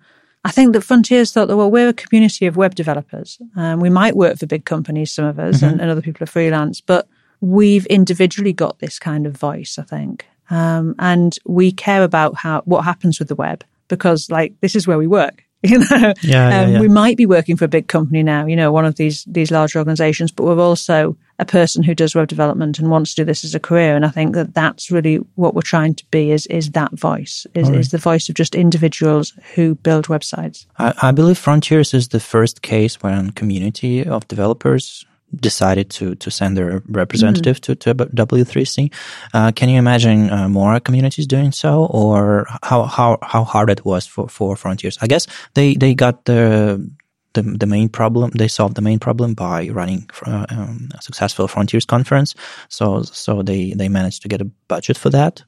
I 0.46 0.52
think 0.52 0.74
that 0.74 0.84
Fronteers 0.84 1.34
thought 1.34 1.48
that 1.48 1.58
well, 1.58 1.70
we're 1.70 1.90
a 1.90 1.94
community 1.94 2.46
of 2.46 2.58
web 2.58 2.76
developers. 2.76 3.40
Um, 3.56 3.80
we 3.80 3.90
might 3.90 4.16
work 4.16 4.40
for 4.40 4.46
big 4.46 4.66
companies, 4.66 5.12
some 5.12 5.26
of 5.26 5.38
us, 5.38 5.58
mm-hmm. 5.58 5.66
and, 5.66 5.82
and, 5.82 5.92
other 5.92 6.02
people 6.02 6.24
are 6.24 6.28
freelance, 6.28 6.80
but 6.80 7.08
we've 7.42 7.86
individually 7.88 8.54
got 8.54 8.80
this 8.80 9.00
kind 9.00 9.26
of 9.28 9.36
voice. 9.38 9.78
I 9.78 9.84
think, 9.84 10.26
um, 10.50 10.96
and 10.98 11.38
we 11.46 11.72
care 11.72 12.04
about 12.04 12.36
how 12.36 12.62
what 12.66 12.86
happens 12.86 13.20
with 13.20 13.28
the 13.28 13.36
web 13.36 13.64
because 13.90 14.30
like 14.32 14.54
this 14.62 14.76
is 14.76 14.88
where 14.88 14.98
we 14.98 15.08
work 15.08 15.44
You 15.70 15.80
know, 15.80 16.14
yeah, 16.22 16.62
um, 16.62 16.72
yeah, 16.72 16.80
we 16.80 16.88
might 16.88 17.18
be 17.18 17.26
working 17.26 17.58
for 17.58 17.66
a 17.66 17.70
big 17.70 17.88
company 17.88 18.24
now, 18.24 18.46
you 18.46 18.56
know, 18.56 18.72
one 18.72 18.86
of 18.86 18.96
these 18.96 19.26
these 19.26 19.52
large 19.52 19.76
organizations, 19.76 20.32
but 20.32 20.46
we're 20.46 20.58
also 20.58 21.18
a 21.38 21.44
person 21.46 21.84
who 21.84 21.94
does 21.94 22.16
web 22.16 22.30
development 22.30 22.80
and 22.80 22.90
wants 22.90 23.14
to 23.14 23.22
do 23.22 23.26
this 23.26 23.44
as 23.44 23.54
a 23.54 23.60
career. 23.60 23.94
And 23.94 24.06
I 24.06 24.10
think 24.10 24.36
that 24.36 24.54
that's 24.54 24.90
really 24.90 25.18
what 25.36 25.56
we're 25.56 25.62
trying 25.62 25.96
to 25.96 26.06
be 26.12 26.32
is 26.32 26.46
is 26.48 26.72
that 26.72 26.98
voice 26.98 27.46
is, 27.56 27.70
right. 27.70 27.78
is 27.78 27.92
the 27.92 27.98
voice 27.98 28.30
of 28.30 28.36
just 28.36 28.56
individuals 28.56 29.34
who 29.56 29.76
build 29.76 30.08
websites. 30.08 30.66
I, 30.78 30.94
I 31.02 31.12
believe 31.12 31.38
Fronteers 31.38 31.94
is 31.94 32.08
the 32.08 32.22
first 32.22 32.62
case 32.62 33.02
when 33.04 33.32
community 33.32 34.06
of 34.06 34.26
developers 34.30 35.06
decided 35.36 35.90
to 35.90 36.16
to 36.16 36.32
send 36.32 36.58
their 36.58 36.82
representative 36.88 37.62
mm-hmm. 37.62 37.74
to, 37.74 37.94
to 37.94 38.06
W3C. 38.26 38.92
Uh, 39.34 39.52
can 39.52 39.70
you 39.70 39.78
imagine 39.78 40.30
uh, 40.30 40.50
more 40.50 40.80
communities 40.80 41.28
doing 41.28 41.52
so, 41.52 41.86
or 41.86 42.46
how 42.64 42.84
how 42.84 43.18
how 43.22 43.44
hard 43.44 43.70
it 43.70 43.86
was 43.86 44.08
for 44.08 44.28
for 44.28 44.56
Fronteers? 44.56 44.98
I 45.02 45.08
guess 45.08 45.28
they 45.54 45.76
they 45.76 45.94
got 45.94 46.26
the 46.26 46.90
the, 47.34 47.44
the 47.44 47.66
main 47.68 47.90
problem 47.90 48.32
they 48.32 48.48
solved 48.48 48.76
the 48.76 48.82
main 48.82 49.00
problem 49.00 49.34
by 49.34 49.70
running 49.70 50.10
uh, 50.26 50.46
um, 50.50 50.90
a 50.98 51.02
successful 51.02 51.48
Fronteers 51.48 51.86
conference. 51.86 52.36
So 52.70 53.04
so 53.04 53.42
they 53.44 53.74
they 53.74 53.90
managed 53.90 54.22
to 54.24 54.28
get 54.28 54.42
a 54.42 54.52
budget 54.68 54.98
for 54.98 55.10
that. 55.12 55.44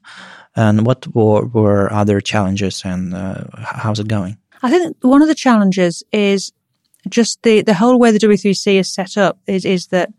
And 0.54 0.84
what 0.84 1.06
were, 1.14 1.46
were 1.46 1.90
other 1.90 2.20
challenges, 2.20 2.82
and 2.84 3.14
uh, 3.14 3.44
how's 3.56 3.98
it 4.00 4.06
going? 4.08 4.36
I 4.62 4.70
think 4.70 4.96
one 5.00 5.22
of 5.22 5.28
the 5.28 5.34
challenges 5.34 6.02
is 6.12 6.52
just 7.08 7.42
the, 7.42 7.62
the 7.62 7.74
whole 7.74 7.98
way 7.98 8.10
the 8.10 8.18
W3C 8.18 8.78
is 8.78 8.88
set 8.92 9.16
up 9.16 9.38
is, 9.46 9.64
is 9.64 9.88
that 9.88 10.12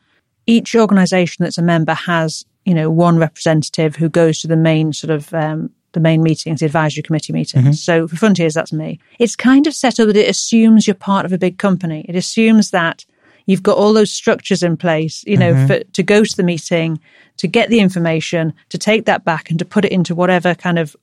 each 0.46 0.76
organization 0.76 1.44
that's 1.44 1.58
a 1.58 1.64
member 1.64 1.94
has, 1.94 2.46
you 2.66 2.74
know, 2.74 2.90
one 2.90 3.18
representative 3.18 3.96
who 3.96 4.10
goes 4.10 4.42
to 4.42 4.48
the 4.48 4.58
main 4.58 4.94
sort 4.94 5.12
of, 5.12 5.34
um, 5.34 5.70
the 5.94 6.00
main 6.00 6.22
meetings, 6.22 6.60
the 6.60 6.66
advisory 6.66 7.04
committee 7.04 7.34
meetings. 7.34 7.64
Mm-hmm. 7.64 7.74
So 7.74 8.08
for 8.08 8.16
Fronteers, 8.16 8.54
that's 8.54 8.74
me. 8.74 9.00
It's 9.20 9.36
kind 9.36 9.68
of 9.68 9.74
set 9.74 10.00
up 10.00 10.08
that 10.08 10.18
it 10.18 10.30
assumes 10.30 10.88
you're 10.88 10.96
part 10.96 11.26
of 11.26 11.34
a 11.34 11.38
big 11.38 11.58
company. 11.58 12.06
It 12.10 12.16
assumes 12.16 12.72
that 12.72 13.06
you've 13.46 13.64
got 13.64 13.78
all 13.78 13.94
those 13.94 14.12
structures 14.12 14.64
in 14.64 14.78
place, 14.78 15.24
you 15.26 15.38
know, 15.38 15.54
mm-hmm. 15.54 15.68
for, 15.68 15.80
to 15.80 16.04
go 16.04 16.24
to 16.24 16.38
the 16.38 16.44
meeting, 16.44 17.00
to 17.38 17.48
get 17.48 17.70
the 17.70 17.80
information, 17.80 18.54
to 18.70 18.78
take 18.78 19.06
that 19.06 19.24
back 19.24 19.50
and 19.50 19.60
to 19.60 19.66
put 19.66 19.86
it 19.86 19.92
into 19.92 20.16
whatever 20.16 20.56
kind 20.56 20.80
of 20.80 20.96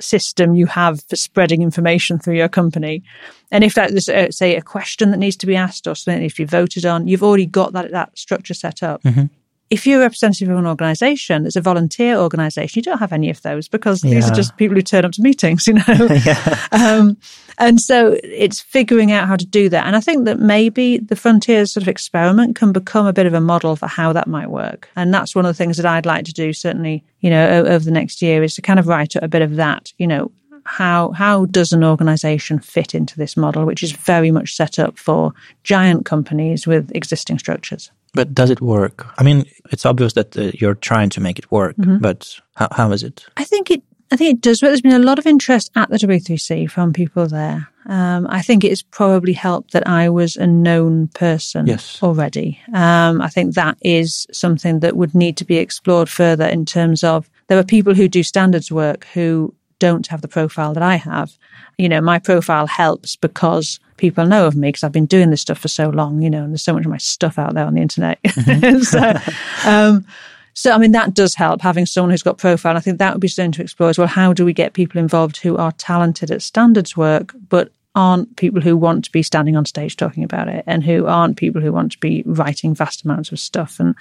system 0.00 0.54
you 0.54 0.66
have 0.66 1.02
for 1.04 1.16
spreading 1.16 1.62
information 1.62 2.18
through 2.18 2.36
your 2.36 2.48
company. 2.48 3.02
And 3.50 3.64
if 3.64 3.74
that 3.74 3.90
is, 3.90 4.08
uh, 4.08 4.30
say, 4.30 4.56
a 4.56 4.62
question 4.62 5.10
that 5.10 5.16
needs 5.16 5.36
to 5.36 5.46
be 5.46 5.56
asked 5.56 5.86
or 5.86 5.94
something 5.94 6.18
that 6.18 6.22
needs 6.22 6.34
to 6.34 6.42
be 6.42 6.46
voted 6.46 6.84
on, 6.84 7.08
you've 7.08 7.22
already 7.22 7.46
got 7.46 7.72
that, 7.72 7.90
that 7.90 8.16
structure 8.16 8.54
set 8.54 8.82
up. 8.82 9.02
Mm-hmm. 9.02 9.26
If 9.70 9.86
you're 9.86 9.98
a 9.98 10.02
representative 10.02 10.48
of 10.48 10.58
an 10.58 10.66
organization 10.66 11.42
that's 11.42 11.56
a 11.56 11.60
volunteer 11.60 12.16
organization, 12.16 12.78
you 12.78 12.82
don't 12.82 12.98
have 12.98 13.12
any 13.12 13.28
of 13.28 13.42
those 13.42 13.68
because 13.68 14.02
yeah. 14.02 14.14
these 14.14 14.30
are 14.30 14.34
just 14.34 14.56
people 14.56 14.76
who 14.76 14.82
turn 14.82 15.04
up 15.04 15.12
to 15.12 15.22
meetings, 15.22 15.66
you 15.66 15.74
know? 15.74 15.84
yeah. 16.24 16.66
um, 16.72 17.16
and 17.58 17.80
so 17.80 18.18
it's 18.22 18.60
figuring 18.60 19.12
out 19.12 19.28
how 19.28 19.36
to 19.36 19.44
do 19.44 19.68
that. 19.68 19.86
And 19.86 19.94
I 19.96 20.00
think 20.00 20.24
that 20.24 20.38
maybe 20.38 20.98
the 20.98 21.14
Fronteers 21.14 21.70
sort 21.70 21.82
of 21.82 21.88
experiment 21.88 22.56
can 22.56 22.72
become 22.72 23.06
a 23.06 23.12
bit 23.12 23.26
of 23.26 23.34
a 23.34 23.40
model 23.40 23.76
for 23.76 23.86
how 23.86 24.12
that 24.12 24.26
might 24.26 24.50
work. 24.50 24.88
And 24.96 25.12
that's 25.12 25.34
one 25.34 25.44
of 25.44 25.50
the 25.50 25.58
things 25.58 25.76
that 25.76 25.86
I'd 25.86 26.06
like 26.06 26.24
to 26.26 26.32
do, 26.32 26.52
certainly, 26.52 27.04
you 27.20 27.30
know, 27.30 27.64
over 27.66 27.84
the 27.84 27.90
next 27.90 28.22
year 28.22 28.42
is 28.42 28.54
to 28.54 28.62
kind 28.62 28.78
of 28.78 28.86
write 28.86 29.16
a 29.16 29.28
bit 29.28 29.42
of 29.42 29.56
that, 29.56 29.92
you 29.98 30.06
know, 30.06 30.30
how 30.68 31.12
how 31.12 31.46
does 31.46 31.72
an 31.72 31.82
organization 31.82 32.58
fit 32.58 32.94
into 32.94 33.16
this 33.16 33.38
model 33.38 33.64
which 33.64 33.82
is 33.82 33.92
very 33.92 34.30
much 34.30 34.54
set 34.54 34.78
up 34.78 34.98
for 34.98 35.32
giant 35.64 36.04
companies 36.04 36.66
with 36.66 36.94
existing 36.94 37.38
structures 37.38 37.90
but 38.14 38.34
does 38.34 38.50
it 38.50 38.60
work 38.60 39.06
i 39.18 39.22
mean 39.22 39.44
it's 39.70 39.86
obvious 39.86 40.12
that 40.14 40.36
uh, 40.36 40.50
you're 40.54 40.74
trying 40.74 41.10
to 41.10 41.20
make 41.20 41.38
it 41.38 41.50
work 41.50 41.76
mm-hmm. 41.76 41.98
but 41.98 42.38
how, 42.56 42.68
how 42.72 42.92
is 42.92 43.02
it 43.02 43.24
i 43.36 43.44
think 43.44 43.70
it 43.70 43.82
I 44.10 44.16
think 44.16 44.36
it 44.36 44.40
does, 44.40 44.60
but 44.60 44.68
there's 44.68 44.80
been 44.80 44.92
a 44.92 45.04
lot 45.04 45.18
of 45.18 45.26
interest 45.26 45.70
at 45.76 45.90
the 45.90 45.98
W3C 45.98 46.70
from 46.70 46.92
people 46.92 47.26
there. 47.26 47.68
Um, 47.86 48.26
I 48.30 48.42
think 48.42 48.64
it's 48.64 48.82
probably 48.82 49.32
helped 49.32 49.72
that 49.72 49.86
I 49.86 50.08
was 50.08 50.36
a 50.36 50.46
known 50.46 51.08
person 51.08 51.66
yes. 51.66 52.02
already. 52.02 52.58
Um, 52.72 53.20
I 53.20 53.28
think 53.28 53.54
that 53.54 53.76
is 53.82 54.26
something 54.32 54.80
that 54.80 54.96
would 54.96 55.14
need 55.14 55.36
to 55.38 55.44
be 55.44 55.58
explored 55.58 56.08
further 56.08 56.46
in 56.46 56.64
terms 56.64 57.04
of 57.04 57.28
there 57.48 57.58
are 57.58 57.64
people 57.64 57.94
who 57.94 58.08
do 58.08 58.22
standards 58.22 58.72
work 58.72 59.06
who 59.14 59.54
don't 59.78 60.06
have 60.08 60.22
the 60.22 60.28
profile 60.28 60.74
that 60.74 60.82
I 60.82 60.96
have. 60.96 61.36
You 61.76 61.88
know, 61.88 62.00
my 62.00 62.18
profile 62.18 62.66
helps 62.66 63.16
because 63.16 63.78
people 63.98 64.26
know 64.26 64.46
of 64.46 64.56
me 64.56 64.68
because 64.68 64.84
I've 64.84 64.92
been 64.92 65.06
doing 65.06 65.30
this 65.30 65.42
stuff 65.42 65.58
for 65.58 65.68
so 65.68 65.90
long, 65.90 66.22
you 66.22 66.30
know, 66.30 66.42
and 66.42 66.52
there's 66.52 66.62
so 66.62 66.72
much 66.72 66.84
of 66.84 66.90
my 66.90 66.98
stuff 66.98 67.38
out 67.38 67.54
there 67.54 67.66
on 67.66 67.74
the 67.74 67.82
internet. 67.82 68.22
Mm-hmm. 68.22 68.80
so, 68.82 69.68
um, 69.68 70.06
so, 70.54 70.72
I 70.72 70.78
mean, 70.78 70.92
that 70.92 71.14
does 71.14 71.34
help 71.34 71.60
having 71.60 71.86
someone 71.86 72.10
who's 72.10 72.22
got 72.22 72.38
profile. 72.38 72.76
I 72.76 72.80
think 72.80 72.98
that 72.98 73.12
would 73.12 73.20
be 73.20 73.28
something 73.28 73.52
to 73.52 73.62
explore 73.62 73.90
as 73.90 73.98
well. 73.98 74.08
How 74.08 74.32
do 74.32 74.44
we 74.44 74.52
get 74.52 74.72
people 74.72 75.00
involved 75.00 75.36
who 75.36 75.56
are 75.56 75.72
talented 75.72 76.30
at 76.30 76.42
standards 76.42 76.96
work, 76.96 77.34
but 77.48 77.70
aren't 77.94 78.36
people 78.36 78.60
who 78.60 78.76
want 78.76 79.04
to 79.04 79.12
be 79.12 79.22
standing 79.22 79.56
on 79.56 79.64
stage 79.64 79.96
talking 79.96 80.24
about 80.24 80.48
it 80.48 80.64
and 80.66 80.84
who 80.84 81.06
aren't 81.06 81.36
people 81.36 81.60
who 81.60 81.72
want 81.72 81.92
to 81.92 81.98
be 81.98 82.22
writing 82.26 82.74
vast 82.74 83.04
amounts 83.04 83.32
of 83.32 83.38
stuff 83.38 83.80
and 83.80 83.94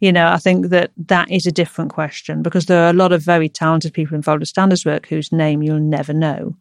you 0.00 0.12
know, 0.12 0.26
I 0.26 0.38
think 0.38 0.68
that 0.68 0.90
that 1.06 1.30
is 1.30 1.46
a 1.46 1.52
different 1.52 1.90
question 1.90 2.42
because 2.42 2.66
there 2.66 2.84
are 2.84 2.90
a 2.90 2.94
lot 2.94 3.12
of 3.12 3.22
very 3.22 3.48
talented 3.48 3.94
people 3.94 4.14
involved 4.14 4.40
with 4.40 4.48
standards 4.48 4.84
work 4.84 5.06
whose 5.06 5.32
name 5.32 5.62
you'll 5.62 5.78
never 5.78 6.12
know 6.12 6.54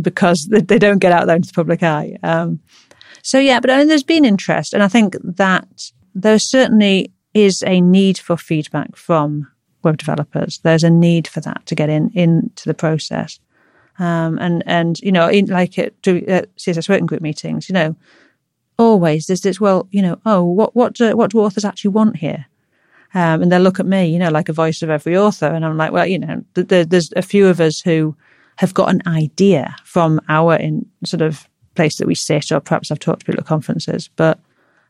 because 0.00 0.46
they 0.46 0.78
don't 0.78 0.98
get 0.98 1.12
out 1.12 1.26
there 1.26 1.36
into 1.36 1.48
the 1.48 1.54
public 1.54 1.82
eye. 1.82 2.16
Um, 2.22 2.60
so 3.22 3.38
yeah, 3.38 3.60
but 3.60 3.70
I 3.70 3.78
mean, 3.78 3.88
there's 3.88 4.02
been 4.02 4.24
interest, 4.24 4.72
and 4.72 4.82
I 4.82 4.88
think 4.88 5.16
that 5.22 5.90
there 6.14 6.38
certainly 6.38 7.12
is 7.34 7.62
a 7.66 7.80
need 7.80 8.18
for 8.18 8.36
feedback 8.36 8.96
from 8.96 9.48
web 9.82 9.98
developers. 9.98 10.58
There's 10.58 10.84
a 10.84 10.90
need 10.90 11.28
for 11.28 11.40
that 11.40 11.64
to 11.66 11.74
get 11.74 11.88
in 11.88 12.10
into 12.14 12.68
the 12.68 12.74
process. 12.74 13.38
Um, 13.98 14.38
and 14.38 14.62
and 14.66 14.98
you 15.00 15.12
know, 15.12 15.28
in, 15.28 15.46
like 15.46 15.78
at, 15.78 15.94
at 16.06 16.54
CSS 16.56 16.88
working 16.88 17.06
group 17.06 17.22
meetings, 17.22 17.68
you 17.68 17.72
know, 17.72 17.96
always 18.78 19.26
there's 19.26 19.40
this. 19.40 19.60
Well, 19.60 19.88
you 19.90 20.02
know, 20.02 20.20
oh, 20.26 20.44
what 20.44 20.76
what 20.76 20.94
do, 20.94 21.16
what 21.16 21.30
do 21.30 21.40
authors 21.40 21.64
actually 21.64 21.90
want 21.90 22.16
here? 22.16 22.46
Um, 23.14 23.42
and 23.42 23.50
they'll 23.50 23.62
look 23.62 23.80
at 23.80 23.86
me, 23.86 24.06
you 24.06 24.18
know, 24.18 24.30
like 24.30 24.48
a 24.48 24.52
voice 24.52 24.82
of 24.82 24.90
every 24.90 25.16
author, 25.16 25.46
and 25.46 25.64
I'm 25.64 25.76
like, 25.76 25.92
well, 25.92 26.06
you 26.06 26.18
know, 26.18 26.44
th- 26.54 26.68
th- 26.68 26.88
there's 26.88 27.12
a 27.16 27.22
few 27.22 27.48
of 27.48 27.60
us 27.60 27.80
who 27.80 28.14
have 28.56 28.74
got 28.74 28.90
an 28.90 29.02
idea 29.06 29.76
from 29.84 30.20
our 30.28 30.56
in 30.56 30.86
sort 31.04 31.22
of 31.22 31.48
place 31.74 31.98
that 31.98 32.06
we 32.06 32.14
sit, 32.14 32.50
or 32.52 32.60
perhaps 32.60 32.90
I've 32.90 32.98
talked 32.98 33.20
to 33.20 33.26
people 33.26 33.40
at 33.40 33.46
conferences, 33.46 34.08
but 34.16 34.38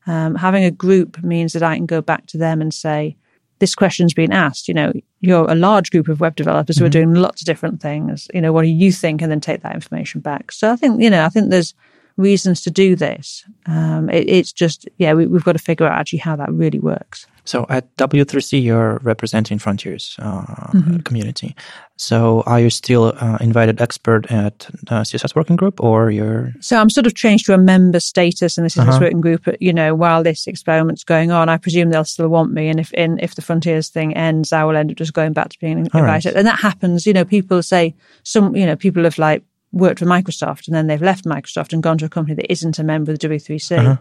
um, 0.06 0.36
having 0.36 0.64
a 0.64 0.70
group 0.70 1.22
means 1.22 1.52
that 1.52 1.62
I 1.62 1.76
can 1.76 1.86
go 1.86 2.00
back 2.00 2.26
to 2.26 2.38
them 2.38 2.60
and 2.60 2.72
say, 2.72 3.16
this 3.58 3.74
question's 3.74 4.14
been 4.14 4.32
asked. 4.32 4.68
You 4.68 4.74
know, 4.74 4.92
you're 5.20 5.50
a 5.50 5.54
large 5.54 5.90
group 5.90 6.08
of 6.08 6.20
web 6.20 6.36
developers 6.36 6.76
mm-hmm. 6.76 6.84
who 6.84 6.86
are 6.86 6.90
mm-hmm. 6.90 7.12
doing 7.12 7.22
lots 7.22 7.42
of 7.42 7.46
different 7.46 7.80
things. 7.80 8.28
You 8.32 8.40
know, 8.40 8.52
what 8.52 8.62
do 8.62 8.68
you 8.68 8.92
think? 8.92 9.22
And 9.22 9.30
then 9.30 9.40
take 9.40 9.62
that 9.62 9.74
information 9.74 10.20
back. 10.20 10.52
So 10.52 10.70
I 10.70 10.76
think, 10.76 11.02
you 11.02 11.10
know, 11.10 11.24
I 11.24 11.28
think 11.28 11.50
there's 11.50 11.74
reasons 12.16 12.62
to 12.62 12.70
do 12.70 12.96
this. 12.96 13.44
Um, 13.66 14.08
it, 14.10 14.28
it's 14.28 14.52
just, 14.52 14.88
yeah, 14.98 15.12
we, 15.12 15.24
have 15.24 15.44
got 15.44 15.52
to 15.52 15.58
figure 15.58 15.86
out 15.86 15.98
actually 15.98 16.20
how 16.20 16.36
that 16.36 16.52
really 16.52 16.78
works. 16.78 17.26
So 17.44 17.64
at 17.68 17.94
W3C, 17.96 18.60
you're 18.62 18.98
representing 19.04 19.58
Fronteers 19.58 20.18
uh, 20.18 20.72
mm-hmm. 20.72 20.98
community. 20.98 21.54
So 21.96 22.42
are 22.44 22.60
you 22.60 22.70
still 22.70 23.14
uh, 23.16 23.38
invited 23.40 23.80
expert 23.80 24.30
at 24.30 24.58
the 24.82 25.02
CSS 25.02 25.34
working 25.34 25.56
group, 25.56 25.80
or 25.80 26.10
you're? 26.10 26.52
So 26.60 26.78
I'm 26.78 26.90
sort 26.90 27.06
of 27.06 27.14
changed 27.14 27.46
to 27.46 27.54
a 27.54 27.58
member 27.58 28.00
status 28.00 28.58
in 28.58 28.64
the 28.64 28.70
CSS 28.70 28.88
uh-huh. 28.88 28.98
working 29.00 29.20
group. 29.20 29.48
You 29.60 29.72
know, 29.72 29.94
while 29.94 30.22
this 30.22 30.46
experiment's 30.46 31.04
going 31.04 31.30
on, 31.30 31.48
I 31.48 31.56
presume 31.56 31.90
they'll 31.90 32.04
still 32.04 32.28
want 32.28 32.52
me. 32.52 32.68
And 32.68 32.80
if 32.80 32.92
in, 32.92 33.18
if 33.20 33.36
the 33.36 33.42
Fronteers 33.42 33.90
thing 33.90 34.14
ends, 34.14 34.52
I 34.52 34.64
will 34.64 34.76
end 34.76 34.90
up 34.90 34.96
just 34.96 35.14
going 35.14 35.32
back 35.32 35.50
to 35.50 35.58
being 35.60 35.78
invited. 35.78 36.30
Right. 36.30 36.36
And 36.36 36.46
that 36.46 36.58
happens. 36.58 37.06
You 37.06 37.12
know, 37.12 37.24
people 37.24 37.62
say 37.62 37.94
some. 38.24 38.56
You 38.56 38.66
know, 38.66 38.76
people 38.76 39.04
have 39.04 39.18
like 39.18 39.42
worked 39.76 39.98
for 39.98 40.06
Microsoft 40.06 40.66
and 40.66 40.74
then 40.74 40.86
they've 40.86 41.02
left 41.02 41.24
Microsoft 41.24 41.72
and 41.72 41.82
gone 41.82 41.98
to 41.98 42.06
a 42.06 42.08
company 42.08 42.34
that 42.34 42.50
isn't 42.50 42.78
a 42.78 42.84
member 42.84 43.12
of 43.12 43.18
the 43.18 43.28
W3C. 43.28 43.78
Uh-huh. 43.78 43.96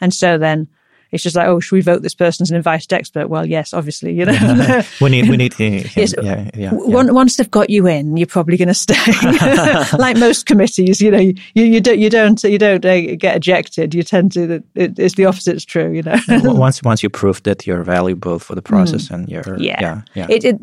And 0.00 0.14
so 0.14 0.38
then 0.38 0.68
it's 1.10 1.22
just 1.22 1.36
like, 1.36 1.46
oh, 1.46 1.58
should 1.58 1.76
we 1.76 1.80
vote 1.80 2.02
this 2.02 2.14
person 2.14 2.44
as 2.44 2.50
an 2.50 2.56
invited 2.56 2.92
expert? 2.92 3.28
Well, 3.28 3.46
yes, 3.46 3.72
obviously, 3.72 4.12
you 4.12 4.26
know. 4.26 4.82
we 5.00 5.08
need, 5.08 5.28
we 5.28 5.38
need, 5.38 5.58
yes, 5.58 6.14
yeah, 6.22 6.22
yeah, 6.22 6.50
yeah. 6.54 6.70
Once 6.72 7.36
they've 7.36 7.50
got 7.50 7.70
you 7.70 7.86
in, 7.86 8.16
you're 8.16 8.26
probably 8.26 8.58
going 8.58 8.68
to 8.68 8.74
stay. 8.74 8.94
like 9.98 10.18
most 10.18 10.44
committees, 10.44 11.00
you 11.00 11.10
know, 11.10 11.18
you, 11.18 11.34
you 11.54 11.80
don't, 11.80 11.98
you 11.98 12.10
don't, 12.10 12.42
you 12.44 12.58
don't 12.58 12.84
uh, 12.84 13.16
get 13.16 13.36
ejected. 13.36 13.94
You 13.94 14.02
tend 14.02 14.32
to, 14.32 14.62
it, 14.74 14.98
it's 14.98 15.14
the 15.14 15.24
opposite 15.24 15.56
is 15.56 15.64
true, 15.64 15.92
you 15.92 16.02
know. 16.02 16.18
once, 16.28 16.82
once 16.82 17.02
you 17.02 17.08
prove 17.08 17.42
that 17.44 17.66
you're 17.66 17.82
valuable 17.84 18.38
for 18.38 18.54
the 18.54 18.62
process 18.62 19.08
mm. 19.08 19.14
and 19.14 19.28
you're, 19.30 19.58
yeah, 19.58 19.80
yeah, 19.80 20.02
yeah. 20.14 20.26
It, 20.28 20.44
it, 20.44 20.56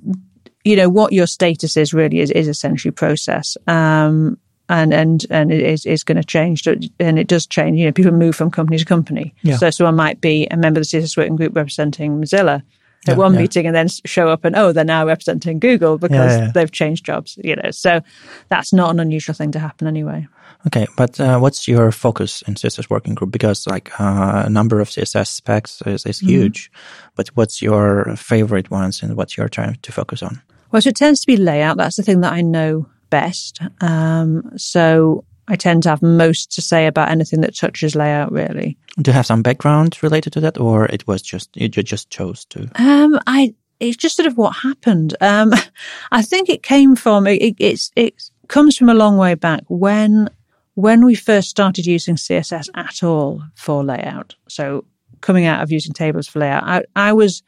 you 0.63 0.75
know, 0.75 0.89
what 0.89 1.12
your 1.12 1.27
status 1.27 1.75
is 1.75 1.93
really 1.93 2.19
is, 2.19 2.29
is 2.31 2.48
essentially 2.48 2.91
process. 2.91 3.57
Um, 3.67 4.38
and 4.69 4.93
and 4.93 5.25
and 5.29 5.51
it 5.51 5.62
is, 5.62 5.86
is 5.86 6.03
going 6.03 6.17
to 6.17 6.24
change 6.24 6.65
and 6.67 7.19
it 7.19 7.27
does 7.27 7.45
change 7.45 7.77
you 7.77 7.86
know 7.86 7.91
people 7.91 8.12
move 8.12 8.36
from 8.36 8.50
company 8.50 8.77
to 8.77 8.86
company. 8.86 9.34
Yeah. 9.43 9.57
so 9.57 9.69
someone 9.69 9.95
might 9.95 10.22
be 10.22 10.48
a 10.50 10.57
member 10.57 10.79
of 10.79 10.89
the 10.89 10.98
css 10.98 11.17
working 11.17 11.36
group 11.36 11.55
representing 11.55 12.19
mozilla 12.19 12.63
at 13.07 13.13
yeah, 13.13 13.15
one 13.15 13.34
yeah. 13.34 13.41
meeting 13.41 13.67
and 13.67 13.75
then 13.75 13.88
show 14.05 14.29
up 14.29 14.45
and 14.45 14.55
oh 14.55 14.72
they're 14.72 14.84
now 14.84 15.05
representing 15.05 15.60
google 15.60 15.98
because 15.98 16.51
they've 16.53 16.72
changed 16.72 17.05
jobs 17.05 17.38
you 17.43 17.55
know. 17.55 17.72
So 17.72 18.01
that's 18.50 18.74
not 18.74 18.89
an 18.91 19.00
unusual 19.00 19.36
thing 19.36 19.51
to 19.51 19.60
happen 19.60 19.88
anyway. 19.88 20.27
Okay 20.67 20.88
but 20.98 21.19
uh, 21.19 21.38
what's 21.38 21.67
your 21.67 21.91
focus 21.91 22.41
in 22.48 22.55
css 22.55 22.89
working 22.89 23.13
group? 23.13 23.31
Because 23.31 23.67
like 23.67 23.91
uh, 24.00 24.43
a 24.45 24.50
number 24.50 24.79
of 24.79 24.89
css 24.89 25.27
specs 25.27 25.84
is, 25.86 26.05
is 26.05 26.19
mm. 26.22 26.27
huge 26.27 26.72
but 27.15 27.27
what's 27.36 27.62
your 27.62 28.15
favorite 28.15 28.72
ones 28.72 29.03
and 29.03 29.15
what 29.15 29.38
you're 29.38 29.50
trying 29.50 29.77
to 29.81 29.91
focus 29.91 30.24
on? 30.24 30.41
Well 30.72 30.81
so 30.81 30.89
it 30.89 30.95
tends 30.95 31.22
to 31.22 31.27
be 31.27 31.38
layout. 31.38 31.77
That's 31.77 31.98
the 31.98 32.03
thing 32.03 32.22
that 32.22 32.34
i 32.34 32.41
know 32.41 32.88
best. 33.09 33.59
Um, 33.81 34.51
so 34.57 35.24
I 35.47 35.55
tend 35.55 35.83
to 35.83 35.89
have 35.89 36.01
most 36.01 36.51
to 36.53 36.62
say 36.62 36.88
about 36.88 37.09
anything 37.09 37.41
that 37.41 37.55
touches 37.55 37.95
layout, 37.95 38.31
really. 38.31 38.77
Do 39.01 39.12
you 39.12 39.15
have 39.15 39.25
some 39.25 39.41
background 39.41 40.01
related 40.01 40.33
to 40.33 40.39
that, 40.41 40.57
or 40.57 40.85
it 40.85 41.05
was 41.07 41.21
just 41.21 41.50
you 41.55 41.67
just 41.67 42.09
chose 42.09 42.45
to? 42.45 42.69
Um, 42.75 43.19
I 43.27 43.53
it's 43.79 43.97
just 43.97 44.15
sort 44.15 44.27
of 44.27 44.38
what 44.38 44.51
happened. 44.51 45.15
Um, 45.21 45.53
I 46.12 46.21
think 46.21 46.50
it 46.50 46.63
came 46.63 46.95
from 46.95 47.27
it, 47.27 47.41
it, 47.41 47.55
it's 47.59 47.91
it 47.95 48.29
comes 48.47 48.77
from 48.77 48.89
a 48.89 48.93
long 48.93 49.17
way 49.17 49.35
back 49.35 49.63
when 49.67 50.29
when 50.75 51.05
we 51.05 51.15
first 51.15 51.50
started 51.50 51.85
using 51.85 52.15
CSS 52.15 52.69
at 52.75 53.03
all 53.03 53.43
for 53.55 53.83
layout. 53.83 54.35
So 54.50 54.85
coming 55.21 55.45
out 55.45 55.62
of 55.62 55.71
using 55.71 55.93
tables 55.93 56.27
for 56.27 56.39
layout, 56.39 56.63
I, 56.63 56.83
I 56.95 57.13
was 57.13 57.43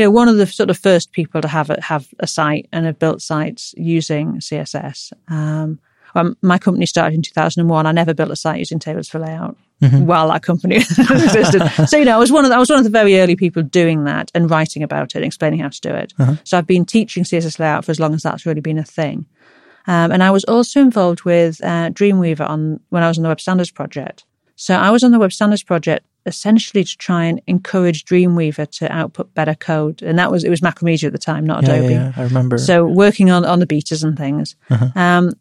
you 0.00 0.06
know, 0.06 0.10
one 0.10 0.28
of 0.28 0.38
the 0.38 0.46
sort 0.46 0.70
of 0.70 0.78
first 0.78 1.12
people 1.12 1.42
to 1.42 1.48
have 1.48 1.68
a, 1.68 1.78
have 1.78 2.08
a 2.20 2.26
site 2.26 2.66
and 2.72 2.86
have 2.86 2.98
built 2.98 3.20
sites 3.20 3.74
using 3.76 4.38
CSS. 4.38 5.12
Um, 5.28 5.78
well, 6.14 6.34
my 6.40 6.56
company 6.56 6.86
started 6.86 7.16
in 7.16 7.20
2001. 7.20 7.84
I 7.84 7.92
never 7.92 8.14
built 8.14 8.30
a 8.30 8.36
site 8.36 8.60
using 8.60 8.78
tables 8.78 9.10
for 9.10 9.18
layout 9.18 9.58
mm-hmm. 9.82 10.06
while 10.06 10.28
that 10.28 10.42
company 10.42 10.76
existed. 10.80 11.86
so, 11.86 11.98
you 11.98 12.06
know, 12.06 12.16
I 12.16 12.18
was 12.18 12.32
one 12.32 12.46
of 12.46 12.48
the, 12.48 12.56
I 12.56 12.58
was 12.58 12.70
one 12.70 12.78
of 12.78 12.84
the 12.84 12.90
very 12.90 13.20
early 13.20 13.36
people 13.36 13.62
doing 13.62 14.04
that 14.04 14.30
and 14.34 14.50
writing 14.50 14.82
about 14.82 15.10
it 15.10 15.16
and 15.16 15.24
explaining 15.26 15.60
how 15.60 15.68
to 15.68 15.80
do 15.82 15.90
it. 15.90 16.14
Uh-huh. 16.18 16.36
So 16.44 16.56
I've 16.56 16.66
been 16.66 16.86
teaching 16.86 17.24
CSS 17.24 17.58
layout 17.58 17.84
for 17.84 17.90
as 17.90 18.00
long 18.00 18.14
as 18.14 18.22
that's 18.22 18.46
really 18.46 18.62
been 18.62 18.78
a 18.78 18.84
thing. 18.84 19.26
Um, 19.86 20.12
and 20.12 20.22
I 20.22 20.30
was 20.30 20.44
also 20.44 20.80
involved 20.80 21.24
with 21.24 21.62
uh, 21.62 21.90
Dreamweaver 21.90 22.48
on 22.48 22.80
when 22.88 23.02
I 23.02 23.08
was 23.08 23.18
on 23.18 23.22
the 23.22 23.28
Web 23.28 23.40
Standards 23.40 23.70
project. 23.70 24.24
So 24.56 24.74
I 24.74 24.90
was 24.90 25.04
on 25.04 25.10
the 25.10 25.18
Web 25.18 25.34
Standards 25.34 25.62
project 25.62 26.06
essentially 26.26 26.84
to 26.84 26.96
try 26.96 27.24
and 27.24 27.40
encourage 27.46 28.04
Dreamweaver 28.04 28.70
to 28.78 28.92
output 28.92 29.32
better 29.34 29.54
code. 29.54 30.02
And 30.02 30.18
that 30.18 30.30
was, 30.30 30.44
it 30.44 30.50
was 30.50 30.60
Macromedia 30.60 31.04
at 31.04 31.12
the 31.12 31.18
time, 31.18 31.46
not 31.46 31.62
yeah, 31.62 31.74
Adobe. 31.74 31.94
Yeah, 31.94 32.12
I 32.16 32.22
remember. 32.24 32.58
So 32.58 32.84
working 32.84 33.30
on, 33.30 33.44
on 33.44 33.58
the 33.58 33.66
betas 33.66 34.04
and 34.04 34.16
things. 34.16 34.56
Uh-huh. 34.68 34.88
Um, 34.94 35.32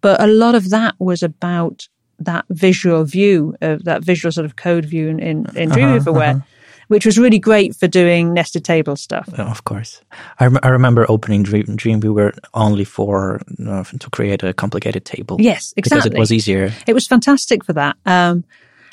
but 0.00 0.20
a 0.20 0.26
lot 0.26 0.54
of 0.54 0.70
that 0.70 0.94
was 0.98 1.22
about 1.22 1.88
that 2.18 2.44
visual 2.50 3.04
view 3.04 3.56
of 3.60 3.84
that 3.84 4.04
visual 4.04 4.32
sort 4.32 4.44
of 4.44 4.56
code 4.56 4.84
view 4.84 5.08
in, 5.08 5.18
in, 5.18 5.46
in 5.56 5.70
uh-huh, 5.70 5.78
Dreamweaver 5.78 6.34
uh-huh, 6.34 6.40
which 6.88 7.06
was 7.06 7.18
really 7.18 7.38
great 7.38 7.74
for 7.74 7.88
doing 7.88 8.34
nested 8.34 8.64
table 8.64 8.96
stuff. 8.96 9.28
Oh, 9.38 9.44
of 9.44 9.64
course, 9.64 10.02
I, 10.40 10.44
rem- 10.44 10.60
I 10.62 10.68
remember 10.68 11.06
opening 11.08 11.42
Dream- 11.42 11.64
Dreamweaver 11.64 12.38
only 12.52 12.84
for 12.84 13.40
uh, 13.66 13.84
to 13.84 14.10
create 14.10 14.42
a 14.42 14.52
complicated 14.52 15.04
table. 15.04 15.36
Yes, 15.40 15.72
exactly. 15.76 16.10
Because 16.10 16.16
it 16.16 16.18
was 16.18 16.32
easier. 16.32 16.72
It 16.86 16.92
was 16.92 17.06
fantastic 17.06 17.64
for 17.64 17.72
that. 17.72 17.96
Um, 18.04 18.44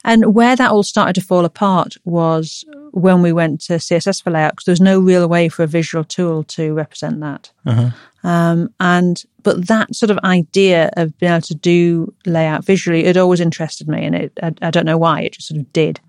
and 0.03 0.33
where 0.33 0.55
that 0.55 0.71
all 0.71 0.83
started 0.83 1.13
to 1.13 1.21
fall 1.21 1.45
apart 1.45 1.95
was 2.05 2.63
when 2.91 3.21
we 3.21 3.33
went 3.33 3.61
to 3.61 3.73
CSS 3.73 4.23
for 4.23 4.31
layout 4.31 4.53
because 4.53 4.65
there 4.65 4.73
was 4.73 4.81
no 4.81 4.99
real 4.99 5.27
way 5.27 5.49
for 5.49 5.63
a 5.63 5.67
visual 5.67 6.03
tool 6.03 6.43
to 6.45 6.73
represent 6.73 7.19
that. 7.19 7.51
Uh-huh. 7.65 7.89
Um, 8.23 8.73
and 8.79 9.23
but 9.43 9.67
that 9.67 9.95
sort 9.95 10.09
of 10.09 10.19
idea 10.23 10.89
of 10.97 11.17
being 11.17 11.31
able 11.31 11.41
to 11.41 11.55
do 11.55 12.13
layout 12.25 12.65
visually 12.65 13.05
had 13.05 13.17
always 13.17 13.39
interested 13.39 13.87
me, 13.87 14.05
and 14.05 14.15
it 14.15 14.39
I, 14.41 14.53
I 14.61 14.71
don't 14.71 14.85
know 14.85 14.97
why 14.97 15.21
it 15.21 15.33
just 15.33 15.47
sort 15.47 15.59
of 15.59 15.71
did. 15.73 15.99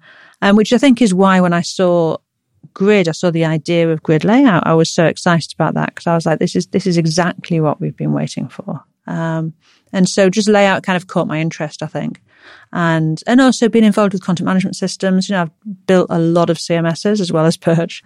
Um, 0.42 0.56
which 0.56 0.72
I 0.72 0.78
think 0.78 1.02
is 1.02 1.12
why 1.12 1.40
when 1.40 1.52
I 1.52 1.60
saw 1.60 2.16
grid, 2.72 3.08
I 3.08 3.12
saw 3.12 3.30
the 3.30 3.44
idea 3.44 3.90
of 3.90 4.02
grid 4.02 4.24
layout. 4.24 4.66
I 4.66 4.74
was 4.74 4.90
so 4.90 5.04
excited 5.04 5.52
about 5.52 5.74
that 5.74 5.90
because 5.90 6.06
I 6.06 6.14
was 6.14 6.26
like, 6.26 6.38
this 6.38 6.56
is 6.56 6.66
this 6.68 6.86
is 6.86 6.96
exactly 6.96 7.60
what 7.60 7.80
we've 7.80 7.96
been 7.96 8.12
waiting 8.12 8.48
for. 8.48 8.82
Um, 9.06 9.54
and 9.92 10.08
so 10.08 10.30
just 10.30 10.48
layout 10.48 10.82
kind 10.82 10.96
of 10.96 11.08
caught 11.08 11.26
my 11.26 11.40
interest, 11.40 11.82
I 11.82 11.86
think 11.86 12.20
and 12.72 13.22
and 13.26 13.40
also 13.40 13.68
been 13.68 13.84
involved 13.84 14.12
with 14.12 14.22
content 14.22 14.46
management 14.46 14.76
systems. 14.76 15.28
You 15.28 15.34
know, 15.34 15.42
I've 15.42 15.86
built 15.86 16.06
a 16.10 16.18
lot 16.18 16.50
of 16.50 16.58
CMSs 16.58 17.20
as 17.20 17.32
well 17.32 17.46
as 17.46 17.56
Perch. 17.56 18.02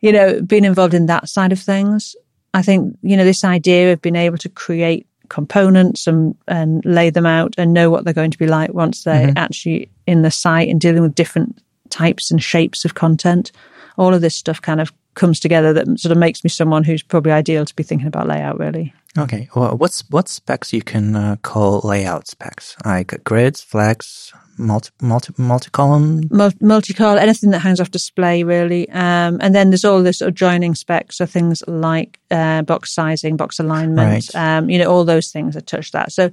You 0.00 0.12
know, 0.12 0.42
being 0.42 0.64
involved 0.64 0.94
in 0.94 1.06
that 1.06 1.28
side 1.28 1.52
of 1.52 1.60
things. 1.60 2.16
I 2.54 2.62
think 2.62 2.98
you 3.02 3.16
know 3.16 3.24
this 3.24 3.44
idea 3.44 3.92
of 3.92 4.02
being 4.02 4.16
able 4.16 4.38
to 4.38 4.48
create 4.48 5.06
components 5.28 6.06
and 6.06 6.36
and 6.48 6.84
lay 6.84 7.08
them 7.08 7.24
out 7.24 7.54
and 7.56 7.72
know 7.72 7.90
what 7.90 8.04
they're 8.04 8.12
going 8.12 8.30
to 8.30 8.38
be 8.38 8.46
like 8.46 8.74
once 8.74 9.04
they're 9.04 9.28
mm-hmm. 9.28 9.38
actually 9.38 9.90
in 10.06 10.22
the 10.22 10.30
site 10.30 10.68
and 10.68 10.80
dealing 10.80 11.02
with 11.02 11.14
different 11.14 11.62
types 11.88 12.30
and 12.30 12.42
shapes 12.42 12.84
of 12.84 12.94
content. 12.94 13.52
All 13.96 14.12
of 14.14 14.20
this 14.20 14.34
stuff 14.34 14.60
kind 14.60 14.80
of 14.80 14.92
comes 15.14 15.40
together 15.40 15.72
that 15.72 16.00
sort 16.00 16.12
of 16.12 16.18
makes 16.18 16.42
me 16.44 16.50
someone 16.50 16.84
who's 16.84 17.02
probably 17.02 17.32
ideal 17.32 17.64
to 17.64 17.74
be 17.74 17.82
thinking 17.82 18.06
about 18.06 18.26
layout 18.26 18.58
really. 18.58 18.92
Okay. 19.18 19.48
Well, 19.54 19.76
what's 19.76 20.08
what 20.10 20.28
specs 20.28 20.72
you 20.72 20.82
can 20.82 21.14
uh, 21.14 21.36
call 21.42 21.80
layout 21.84 22.28
specs? 22.28 22.76
Like 22.84 23.22
grids, 23.24 23.60
flex, 23.60 24.32
multi 24.56 24.90
multi 25.02 25.34
multi 25.36 25.70
column, 25.70 26.22
multi 26.60 26.94
column, 26.94 27.18
anything 27.18 27.50
that 27.50 27.58
hangs 27.58 27.80
off 27.80 27.90
display 27.90 28.42
really. 28.42 28.88
Um, 28.90 29.38
and 29.40 29.54
then 29.54 29.70
there's 29.70 29.84
all 29.84 30.02
this 30.02 30.18
sort 30.18 30.30
of 30.30 30.34
joining 30.34 30.74
specs, 30.74 31.16
so 31.16 31.26
things 31.26 31.62
like 31.66 32.20
uh, 32.30 32.62
box 32.62 32.92
sizing, 32.92 33.36
box 33.36 33.58
alignment, 33.58 34.30
right. 34.34 34.56
um, 34.56 34.70
you 34.70 34.78
know, 34.78 34.90
all 34.90 35.04
those 35.04 35.30
things 35.30 35.54
that 35.54 35.66
touch 35.66 35.92
that. 35.92 36.12
So 36.12 36.30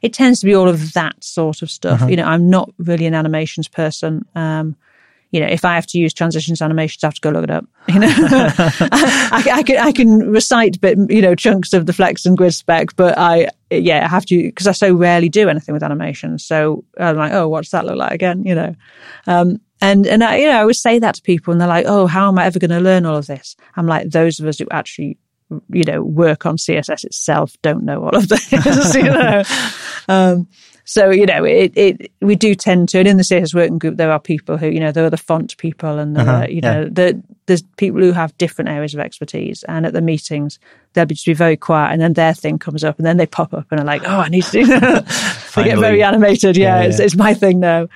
it 0.00 0.12
tends 0.12 0.40
to 0.40 0.46
be 0.46 0.54
all 0.54 0.68
of 0.68 0.94
that 0.94 1.22
sort 1.22 1.60
of 1.62 1.70
stuff. 1.70 2.00
Uh-huh. 2.00 2.10
You 2.10 2.16
know, 2.16 2.24
I'm 2.24 2.48
not 2.48 2.70
really 2.78 3.06
an 3.06 3.14
animations 3.14 3.68
person. 3.68 4.24
Um, 4.34 4.76
you 5.32 5.40
know, 5.40 5.46
if 5.46 5.64
I 5.64 5.74
have 5.74 5.86
to 5.88 5.98
use 5.98 6.12
transitions 6.12 6.60
animations, 6.60 7.02
I 7.02 7.06
have 7.08 7.14
to 7.14 7.20
go 7.20 7.30
look 7.30 7.44
it 7.44 7.50
up. 7.50 7.64
You 7.88 7.98
know, 7.98 8.08
I, 8.16 9.50
I, 9.54 9.62
can 9.64 9.76
I 9.78 9.92
can 9.92 10.30
recite 10.30 10.80
bit 10.80 10.96
you 11.10 11.20
know 11.20 11.34
chunks 11.34 11.72
of 11.72 11.86
the 11.86 11.92
flex 11.92 12.24
and 12.24 12.38
grid 12.38 12.54
spec, 12.54 12.94
but 12.94 13.18
I 13.18 13.48
yeah 13.70 14.04
I 14.04 14.08
have 14.08 14.24
to 14.26 14.40
because 14.40 14.68
I 14.68 14.72
so 14.72 14.94
rarely 14.94 15.28
do 15.28 15.48
anything 15.48 15.72
with 15.72 15.82
animations. 15.82 16.44
So 16.44 16.84
I'm 16.98 17.16
like, 17.16 17.32
oh, 17.32 17.48
what's 17.48 17.70
that 17.70 17.84
look 17.84 17.96
like 17.96 18.12
again? 18.12 18.44
You 18.44 18.54
know, 18.54 18.74
um, 19.26 19.60
and 19.80 20.06
and 20.06 20.22
I 20.22 20.36
you 20.36 20.46
know 20.46 20.58
I 20.58 20.60
always 20.60 20.80
say 20.80 21.00
that 21.00 21.16
to 21.16 21.22
people, 21.22 21.50
and 21.50 21.60
they're 21.60 21.68
like, 21.68 21.86
oh, 21.88 22.06
how 22.06 22.28
am 22.28 22.38
I 22.38 22.46
ever 22.46 22.60
going 22.60 22.70
to 22.70 22.80
learn 22.80 23.04
all 23.04 23.16
of 23.16 23.26
this? 23.26 23.56
I'm 23.74 23.88
like, 23.88 24.10
those 24.10 24.38
of 24.38 24.46
us 24.46 24.58
who 24.58 24.66
actually 24.70 25.18
you 25.70 25.84
know 25.84 26.02
work 26.02 26.46
on 26.46 26.56
CSS 26.56 27.04
itself 27.04 27.56
don't 27.62 27.84
know 27.84 28.04
all 28.04 28.16
of 28.16 28.28
this. 28.28 28.52
you 28.94 29.02
know. 29.02 29.42
Um, 30.08 30.46
so, 30.84 31.10
you 31.10 31.26
know, 31.26 31.44
it, 31.44 31.72
it, 31.76 32.12
we 32.20 32.34
do 32.34 32.54
tend 32.54 32.88
to, 32.90 32.98
and 32.98 33.08
in 33.08 33.16
the 33.16 33.22
CSS 33.22 33.54
working 33.54 33.78
group, 33.78 33.96
there 33.96 34.10
are 34.10 34.18
people 34.18 34.56
who, 34.56 34.68
you 34.68 34.80
know, 34.80 34.90
there 34.90 35.04
are 35.04 35.10
the 35.10 35.16
font 35.16 35.56
people 35.56 35.98
and, 35.98 36.18
uh-huh, 36.18 36.30
are, 36.30 36.50
you 36.50 36.60
yeah. 36.62 36.72
know, 36.72 36.84
the, 36.88 37.22
there's 37.46 37.62
people 37.76 38.00
who 38.00 38.12
have 38.12 38.36
different 38.38 38.68
areas 38.68 38.92
of 38.92 39.00
expertise. 39.00 39.62
And 39.64 39.86
at 39.86 39.92
the 39.92 40.00
meetings, 40.00 40.58
they'll 40.92 41.06
be 41.06 41.14
just 41.14 41.26
be 41.26 41.34
very 41.34 41.56
quiet 41.56 41.92
and 41.92 42.02
then 42.02 42.14
their 42.14 42.34
thing 42.34 42.58
comes 42.58 42.82
up 42.82 42.98
and 42.98 43.06
then 43.06 43.16
they 43.16 43.26
pop 43.26 43.54
up 43.54 43.66
and 43.70 43.80
are 43.80 43.86
like, 43.86 44.02
oh, 44.04 44.18
I 44.18 44.28
need 44.28 44.44
to 44.44 44.50
do 44.50 44.66
that. 44.66 45.52
they 45.54 45.64
get 45.64 45.78
very 45.78 46.02
animated. 46.02 46.56
Yeah, 46.56 46.76
yeah, 46.76 46.82
yeah. 46.82 46.88
It's, 46.88 46.98
it's 46.98 47.16
my 47.16 47.34
thing 47.34 47.60
now. 47.60 47.86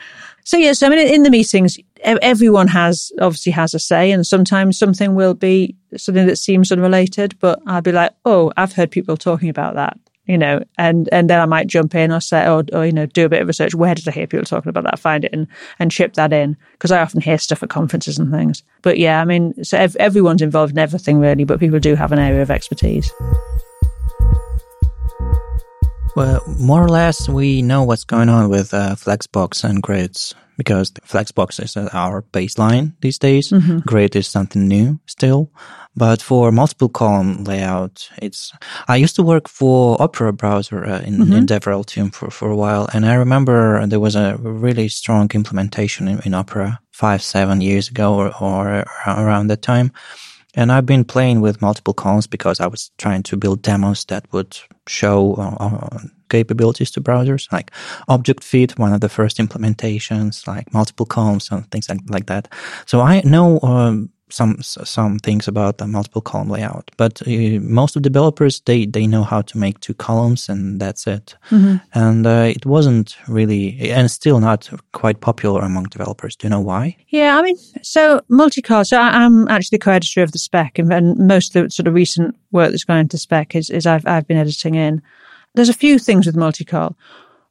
So 0.45 0.57
yes, 0.57 0.85
I 0.85 0.89
mean, 0.89 1.01
in 1.01 1.25
the 1.25 1.31
meetings, 1.31 1.77
everyone 2.05 2.69
has 2.69 3.11
obviously 3.21 3.51
has 3.51 3.75
a 3.75 3.81
say, 3.81 4.13
and 4.13 4.25
sometimes 4.25 4.79
something 4.79 5.17
will 5.17 5.35
be 5.35 5.75
something 5.97 6.29
that 6.29 6.37
seems 6.37 6.71
unrelated, 6.71 7.37
but 7.41 7.61
I'll 7.67 7.83
be 7.83 7.91
like, 7.91 8.13
oh, 8.25 8.53
I've 8.57 8.73
heard 8.73 8.93
people 8.93 9.17
talking 9.17 9.49
about 9.49 9.75
that 9.75 9.99
you 10.27 10.37
know, 10.37 10.63
and, 10.77 11.09
and 11.13 11.31
then 11.31 11.41
I 11.41 11.47
might 11.47 11.69
jump 11.69 11.95
in 11.95 12.13
or 12.13 12.21
say, 12.21 12.49
or, 12.49 12.65
or, 12.73 12.85
you 12.85 12.93
know, 12.93 13.07
do 13.07 13.25
a 13.25 13.29
bit 13.29 13.43
of 13.43 13.49
research. 13.49 13.75
Where 13.75 13.95
did 13.95 14.09
I 14.09 14.11
hear 14.11 14.27
people 14.27 14.45
talking 14.45 14.71
about 14.71 14.85
that? 14.85 14.99
Find 14.99 15.25
it 15.25 15.33
and, 15.33 15.47
and 15.79 15.91
chip 15.91 16.15
that 16.15 16.33
in 16.33 16.57
because 16.73 16.91
I 16.91 17.01
often 17.01 17.21
hear 17.21 17.39
stuff 17.39 17.63
at 17.63 17.69
conferences 17.69 18.19
and 18.19 18.31
things. 18.31 18.63
But 18.83 18.99
yeah, 18.99 19.21
I 19.21 19.25
mean, 19.25 19.65
so 19.65 19.79
ev- 19.79 19.97
everyone's 19.97 20.43
involved 20.43 20.73
in 20.73 20.79
everything 20.79 21.19
really, 21.19 21.45
but 21.45 21.61
people 21.61 21.79
do 21.79 21.95
have 21.95 22.13
an 22.13 22.19
area 22.19 22.43
of 22.43 22.51
expertise. 22.51 23.13
Well, 26.17 26.43
more 26.59 26.83
or 26.83 26.89
less, 26.89 27.29
we 27.29 27.61
know 27.61 27.85
what's 27.85 28.05
going 28.05 28.31
on 28.31 28.49
with 28.49 28.73
uh, 28.73 28.95
Flexbox 28.95 29.63
and 29.65 29.83
grids 29.83 30.35
because 30.57 30.91
Flexbox 30.91 31.63
is 31.63 31.77
our 31.77 32.23
baseline 32.23 32.95
these 33.03 33.19
days. 33.19 33.51
Mm-hmm. 33.51 33.81
Grid 33.81 34.17
is 34.17 34.27
something 34.27 34.67
new 34.67 34.99
still. 35.05 35.51
But 35.97 36.21
for 36.21 36.53
multiple 36.53 36.91
column 36.91 37.45
layout, 37.45 38.11
it's, 38.21 38.53
I 38.87 38.97
used 38.97 39.17
to 39.17 39.23
work 39.23 39.49
for 39.49 40.01
Opera 40.01 40.33
browser 40.33 40.85
uh, 40.85 41.01
in, 41.01 41.19
mm-hmm. 41.19 41.33
in 41.33 41.47
DevRel 41.47 42.13
for, 42.13 42.31
for 42.31 42.51
a 42.51 42.57
while. 42.57 42.87
And 42.93 43.07
I 43.07 43.15
remember 43.15 43.87
there 43.87 44.01
was 44.01 44.15
a 44.15 44.37
really 44.37 44.89
strong 44.89 45.31
implementation 45.33 46.07
in, 46.07 46.21
in 46.27 46.35
Opera 46.35 46.81
five, 46.93 47.23
seven 47.23 47.63
years 47.63 47.89
ago 47.89 48.15
or, 48.15 48.37
or 48.43 48.85
around 49.07 49.47
that 49.49 49.63
time. 49.63 49.91
And 50.55 50.73
I've 50.73 50.87
been 50.87 51.05
playing 51.05 51.41
with 51.43 51.61
multiple 51.61 51.95
columns 51.95 52.27
because 52.27 52.61
I 52.61 52.67
was 52.67 52.91
trying 52.97 53.23
to 53.25 53.37
build 53.37 53.63
demos 53.63 54.05
that 54.07 54.31
would 54.33 54.59
show 54.87 55.35
uh, 55.35 55.57
uh 55.61 55.99
capabilities 56.29 56.91
to 56.91 57.01
browsers, 57.01 57.51
like 57.53 57.71
Object 58.09 58.43
Fit, 58.43 58.79
one 58.79 58.93
of 58.93 59.01
the 59.01 59.09
first 59.09 59.39
implementations, 59.39 60.47
like 60.47 60.73
multiple 60.73 61.07
columns 61.07 61.51
and 61.51 61.71
things 61.71 61.89
like, 61.89 62.01
like 62.09 62.27
that. 62.27 62.53
So 62.87 63.01
I 63.01 63.21
know 63.21 63.61
um, 63.61 64.11
some 64.29 64.61
some 64.63 65.19
things 65.19 65.47
about 65.47 65.79
the 65.79 65.87
multiple 65.87 66.21
column 66.21 66.49
layout, 66.49 66.91
but 66.97 67.23
uh, 67.27 67.61
most 67.61 67.97
of 67.97 68.03
developers 68.03 68.61
they 68.61 68.87
they 68.87 69.07
know 69.07 69.23
how 69.23 69.43
to 69.43 69.59
make 69.59 69.79
two 69.81 69.95
columns 69.95 70.49
and 70.49 70.81
that's 70.81 71.07
it. 71.07 71.37
Mm-hmm. 71.51 71.77
And 71.95 72.27
uh, 72.27 72.53
it 72.55 72.67
wasn't 72.67 73.17
really, 73.29 73.91
and 73.91 74.11
still 74.11 74.41
not 74.41 74.69
quite 74.93 75.21
popular 75.21 75.61
among 75.61 75.85
developers. 75.85 76.35
Do 76.37 76.47
you 76.47 76.51
know 76.51 76.61
why? 76.61 76.97
Yeah, 77.09 77.39
I 77.39 77.43
mean, 77.43 77.57
so 77.83 78.21
multi-column. 78.29 78.85
So 78.85 78.99
I, 78.99 79.25
am 79.25 79.47
actually 79.49 79.77
the 79.77 79.85
co-editor 79.85 80.23
of 80.23 80.33
the 80.33 80.39
spec, 80.39 80.79
and, 80.79 80.93
and 80.93 81.17
most 81.19 81.55
of 81.55 81.65
the 81.65 81.71
sort 81.71 81.87
of 81.87 81.95
recent 81.95 82.37
work 82.51 82.71
that's 82.71 82.85
gone 82.85 82.99
into 82.99 83.19
spec 83.19 83.55
is 83.55 83.71
is 83.71 83.87
I've 83.87 84.07
I've 84.07 84.27
been 84.27 84.39
editing 84.39 84.75
in. 84.75 85.03
There's 85.55 85.69
a 85.69 85.75
few 85.75 85.99
things 85.99 86.27
with 86.27 86.37
multi-col. 86.37 86.97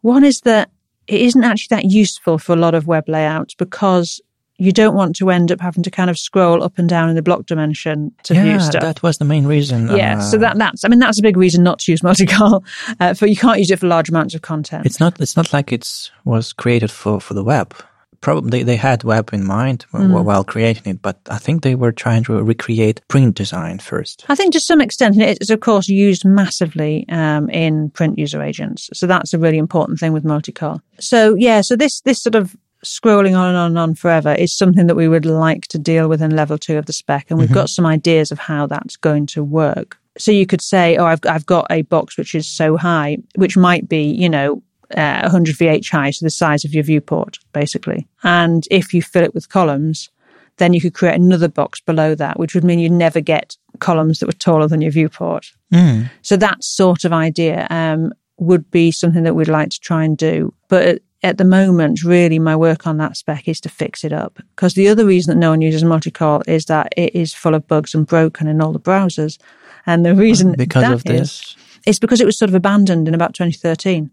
One 0.01 0.23
is 0.23 0.41
that 0.41 0.69
it 1.07 1.21
isn't 1.21 1.43
actually 1.43 1.75
that 1.75 1.85
useful 1.85 2.37
for 2.37 2.53
a 2.53 2.57
lot 2.57 2.75
of 2.75 2.87
web 2.87 3.07
layouts 3.07 3.55
because 3.55 4.21
you 4.57 4.71
don't 4.71 4.95
want 4.95 5.15
to 5.17 5.29
end 5.29 5.51
up 5.51 5.59
having 5.59 5.83
to 5.83 5.91
kind 5.91 6.09
of 6.09 6.17
scroll 6.17 6.63
up 6.63 6.77
and 6.77 6.87
down 6.87 7.09
in 7.09 7.15
the 7.15 7.21
block 7.21 7.45
dimension 7.45 8.13
to 8.23 8.33
yeah, 8.33 8.43
view 8.43 8.59
stuff. 8.59 8.81
that 8.81 9.03
was 9.03 9.17
the 9.17 9.25
main 9.25 9.45
reason. 9.45 9.95
Yeah, 9.95 10.17
uh, 10.17 10.21
so 10.21 10.37
that 10.37 10.57
that's 10.57 10.85
I 10.85 10.87
mean 10.87 10.99
that's 10.99 11.19
a 11.19 11.21
big 11.21 11.37
reason 11.37 11.63
not 11.63 11.79
to 11.79 11.91
use 11.91 12.03
multi-col. 12.03 12.63
Uh, 12.99 13.13
for 13.13 13.25
you 13.25 13.35
can't 13.35 13.57
use 13.59 13.71
it 13.71 13.79
for 13.79 13.87
large 13.87 14.09
amounts 14.09 14.35
of 14.35 14.41
content. 14.41 14.85
It's 14.85 14.99
not 14.99 15.19
it's 15.19 15.35
not 15.35 15.51
like 15.51 15.71
it 15.71 16.11
was 16.23 16.53
created 16.53 16.91
for 16.91 17.19
for 17.19 17.33
the 17.33 17.43
web. 17.43 17.75
Probably 18.21 18.49
they, 18.49 18.63
they 18.63 18.75
had 18.75 19.03
web 19.03 19.29
in 19.33 19.45
mind 19.45 19.85
mm. 19.93 20.23
while 20.23 20.43
creating 20.43 20.93
it, 20.93 21.01
but 21.01 21.19
I 21.29 21.37
think 21.37 21.61
they 21.61 21.75
were 21.75 21.91
trying 21.91 22.23
to 22.25 22.41
recreate 22.41 23.01
print 23.07 23.35
design 23.35 23.79
first. 23.79 24.25
I 24.29 24.35
think 24.35 24.53
to 24.53 24.59
some 24.59 24.81
extent 24.81 25.17
it 25.17 25.37
is 25.41 25.49
of 25.49 25.59
course 25.59 25.87
used 25.87 26.25
massively 26.25 27.05
um, 27.09 27.49
in 27.49 27.89
print 27.91 28.17
user 28.17 28.41
agents. 28.41 28.89
So 28.93 29.07
that's 29.07 29.33
a 29.33 29.39
really 29.39 29.57
important 29.57 29.99
thing 29.99 30.13
with 30.13 30.23
multi-col. 30.23 30.81
So 30.99 31.35
yeah, 31.35 31.61
so 31.61 31.75
this 31.75 32.01
this 32.01 32.21
sort 32.21 32.35
of 32.35 32.55
scrolling 32.85 33.37
on 33.37 33.49
and 33.49 33.57
on 33.57 33.71
and 33.71 33.79
on 33.79 33.95
forever 33.95 34.33
is 34.33 34.53
something 34.53 34.87
that 34.87 34.95
we 34.95 35.07
would 35.07 35.25
like 35.25 35.67
to 35.67 35.77
deal 35.77 36.07
with 36.07 36.21
in 36.21 36.35
level 36.35 36.57
two 36.57 36.77
of 36.77 36.85
the 36.85 36.93
spec. 36.93 37.27
And 37.29 37.39
we've 37.39 37.47
mm-hmm. 37.47 37.55
got 37.55 37.69
some 37.69 37.85
ideas 37.85 38.31
of 38.31 38.39
how 38.39 38.67
that's 38.67 38.95
going 38.95 39.25
to 39.27 39.43
work. 39.43 39.97
So 40.17 40.31
you 40.31 40.45
could 40.45 40.61
say, 40.61 40.95
oh, 40.97 41.05
I've, 41.05 41.19
I've 41.27 41.45
got 41.45 41.67
a 41.69 41.81
box 41.83 42.17
which 42.17 42.35
is 42.35 42.47
so 42.47 42.77
high, 42.77 43.17
which 43.35 43.57
might 43.57 43.89
be, 43.89 44.03
you 44.03 44.29
know, 44.29 44.63
uh, 44.95 45.21
100 45.21 45.55
VH 45.55 45.91
high, 45.91 46.11
so 46.11 46.25
the 46.25 46.29
size 46.29 46.63
of 46.63 46.73
your 46.73 46.83
viewport, 46.83 47.37
basically. 47.53 48.07
And 48.23 48.65
if 48.71 48.93
you 48.93 49.01
fill 49.01 49.23
it 49.23 49.33
with 49.33 49.49
columns, 49.49 50.09
then 50.57 50.73
you 50.73 50.79
could 50.79 50.93
create 50.93 51.15
another 51.15 51.49
box 51.49 51.81
below 51.81 52.15
that, 52.15 52.39
which 52.39 52.55
would 52.55 52.63
mean 52.63 52.79
you'd 52.79 52.91
never 52.91 53.19
get 53.19 53.57
columns 53.79 54.19
that 54.19 54.27
were 54.27 54.33
taller 54.33 54.67
than 54.67 54.81
your 54.81 54.91
viewport. 54.91 55.51
Mm. 55.73 56.09
So 56.21 56.37
that 56.37 56.63
sort 56.63 57.03
of 57.03 57.11
idea 57.11 57.67
um, 57.69 58.13
would 58.37 58.69
be 58.71 58.91
something 58.91 59.23
that 59.23 59.35
we'd 59.35 59.47
like 59.47 59.69
to 59.69 59.79
try 59.79 60.03
and 60.03 60.17
do. 60.17 60.53
But 60.69 61.01
at 61.25 61.39
the 61.39 61.43
moment, 61.43 62.03
really, 62.03 62.37
my 62.37 62.55
work 62.55 62.85
on 62.85 62.97
that 62.97 63.17
spec 63.17 63.47
is 63.47 63.59
to 63.61 63.69
fix 63.69 64.03
it 64.03 64.13
up. 64.13 64.39
Because 64.55 64.75
the 64.75 64.87
other 64.87 65.05
reason 65.05 65.33
that 65.33 65.39
no 65.39 65.49
one 65.49 65.61
uses 65.61 65.83
multi-col 65.83 66.43
is 66.47 66.65
that 66.65 66.93
it 66.95 67.15
is 67.15 67.33
full 67.33 67.55
of 67.55 67.67
bugs 67.67 67.95
and 67.95 68.05
broken 68.05 68.47
in 68.47 68.61
all 68.61 68.71
the 68.71 68.79
browsers. 68.79 69.39
And 69.87 70.05
the 70.05 70.13
reason 70.13 70.53
because 70.55 70.91
of 70.91 71.03
this 71.03 71.55
is 71.87 71.97
because 71.97 72.21
it 72.21 72.25
was 72.25 72.37
sort 72.37 72.49
of 72.49 72.55
abandoned 72.55 73.07
in 73.07 73.15
about 73.15 73.33
2013. 73.33 74.11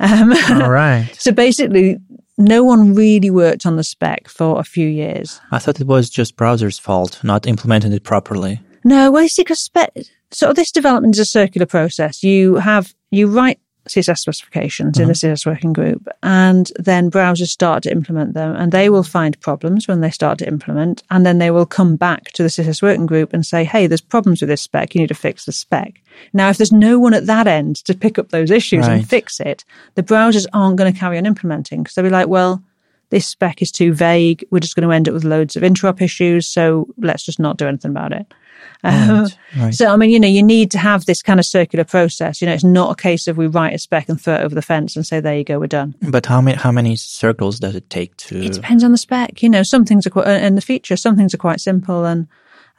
Um, 0.00 0.32
all 0.62 0.70
right. 0.70 1.08
so 1.18 1.32
basically, 1.32 1.98
no 2.36 2.62
one 2.62 2.94
really 2.94 3.30
worked 3.30 3.64
on 3.64 3.76
the 3.76 3.84
spec 3.84 4.28
for 4.28 4.60
a 4.60 4.64
few 4.64 4.86
years. 4.86 5.40
I 5.50 5.58
thought 5.58 5.80
it 5.80 5.86
was 5.86 6.10
just 6.10 6.36
browser's 6.36 6.78
fault, 6.78 7.24
not 7.24 7.46
implementing 7.46 7.92
it 7.92 8.04
properly. 8.04 8.60
No, 8.84 9.10
well, 9.10 9.24
it's 9.24 9.36
because 9.36 9.60
spec. 9.60 9.92
So 10.30 10.52
this 10.52 10.70
development 10.70 11.14
is 11.14 11.20
a 11.20 11.24
circular 11.24 11.66
process. 11.66 12.22
You 12.22 12.56
have 12.56 12.94
you 13.10 13.28
write 13.28 13.60
CSS 13.90 14.18
specifications 14.18 14.94
mm-hmm. 14.94 15.02
in 15.02 15.08
the 15.08 15.14
mm-hmm. 15.14 15.32
CSS 15.32 15.46
working 15.46 15.72
group, 15.72 16.08
and 16.22 16.70
then 16.78 17.10
browsers 17.10 17.48
start 17.48 17.82
to 17.84 17.92
implement 17.92 18.34
them, 18.34 18.54
and 18.56 18.72
they 18.72 18.88
will 18.88 19.02
find 19.02 19.40
problems 19.40 19.88
when 19.88 20.00
they 20.00 20.10
start 20.10 20.38
to 20.38 20.48
implement, 20.48 21.02
and 21.10 21.26
then 21.26 21.38
they 21.38 21.50
will 21.50 21.66
come 21.66 21.96
back 21.96 22.32
to 22.32 22.42
the 22.42 22.48
CSS 22.48 22.82
working 22.82 23.06
group 23.06 23.32
and 23.32 23.44
say, 23.44 23.64
"Hey, 23.64 23.86
there's 23.86 24.00
problems 24.00 24.40
with 24.40 24.48
this 24.48 24.62
spec. 24.62 24.94
You 24.94 25.00
need 25.00 25.08
to 25.08 25.14
fix 25.14 25.44
the 25.44 25.52
spec." 25.52 26.00
Now, 26.32 26.48
if 26.48 26.56
there's 26.56 26.72
no 26.72 26.98
one 26.98 27.14
at 27.14 27.26
that 27.26 27.46
end 27.46 27.76
to 27.84 27.94
pick 27.94 28.18
up 28.18 28.30
those 28.30 28.50
issues 28.50 28.86
right. 28.86 28.94
and 28.94 29.08
fix 29.08 29.40
it, 29.40 29.64
the 29.94 30.02
browsers 30.02 30.46
aren't 30.52 30.76
going 30.76 30.92
to 30.92 30.98
carry 30.98 31.18
on 31.18 31.26
implementing 31.26 31.82
because 31.82 31.94
they'll 31.94 32.04
be 32.04 32.10
like, 32.10 32.28
"Well." 32.28 32.62
This 33.10 33.26
spec 33.26 33.60
is 33.60 33.72
too 33.72 33.92
vague. 33.92 34.44
We're 34.52 34.60
just 34.60 34.76
going 34.76 34.88
to 34.88 34.94
end 34.94 35.08
up 35.08 35.14
with 35.14 35.24
loads 35.24 35.56
of 35.56 35.64
interop 35.64 36.00
issues. 36.00 36.46
So 36.46 36.86
let's 36.96 37.24
just 37.24 37.40
not 37.40 37.56
do 37.56 37.66
anything 37.66 37.90
about 37.90 38.12
it. 38.12 38.32
Right, 38.82 39.26
right. 39.58 39.74
So, 39.74 39.92
I 39.92 39.96
mean, 39.96 40.10
you 40.10 40.20
know, 40.20 40.28
you 40.28 40.42
need 40.42 40.70
to 40.72 40.78
have 40.78 41.04
this 41.04 41.22
kind 41.22 41.38
of 41.38 41.46
circular 41.46 41.84
process. 41.84 42.40
You 42.40 42.46
know, 42.46 42.54
it's 42.54 42.64
not 42.64 42.92
a 42.92 42.94
case 43.00 43.28
of 43.28 43.36
we 43.36 43.46
write 43.46 43.74
a 43.74 43.78
spec 43.78 44.08
and 44.08 44.20
throw 44.20 44.36
it 44.36 44.42
over 44.42 44.54
the 44.54 44.62
fence 44.62 44.96
and 44.96 45.06
say, 45.06 45.20
there 45.20 45.36
you 45.36 45.44
go, 45.44 45.58
we're 45.58 45.66
done. 45.66 45.94
But 46.02 46.26
how 46.26 46.40
many, 46.40 46.56
how 46.56 46.72
many 46.72 46.96
circles 46.96 47.60
does 47.60 47.74
it 47.74 47.90
take 47.90 48.16
to? 48.18 48.42
It 48.42 48.52
depends 48.52 48.84
on 48.84 48.92
the 48.92 48.98
spec. 48.98 49.42
You 49.42 49.50
know, 49.50 49.62
some 49.62 49.84
things 49.84 50.06
are 50.06 50.10
quite, 50.10 50.26
and 50.26 50.56
the 50.56 50.62
feature, 50.62 50.96
some 50.96 51.16
things 51.16 51.34
are 51.34 51.38
quite 51.38 51.60
simple 51.60 52.04
and, 52.04 52.26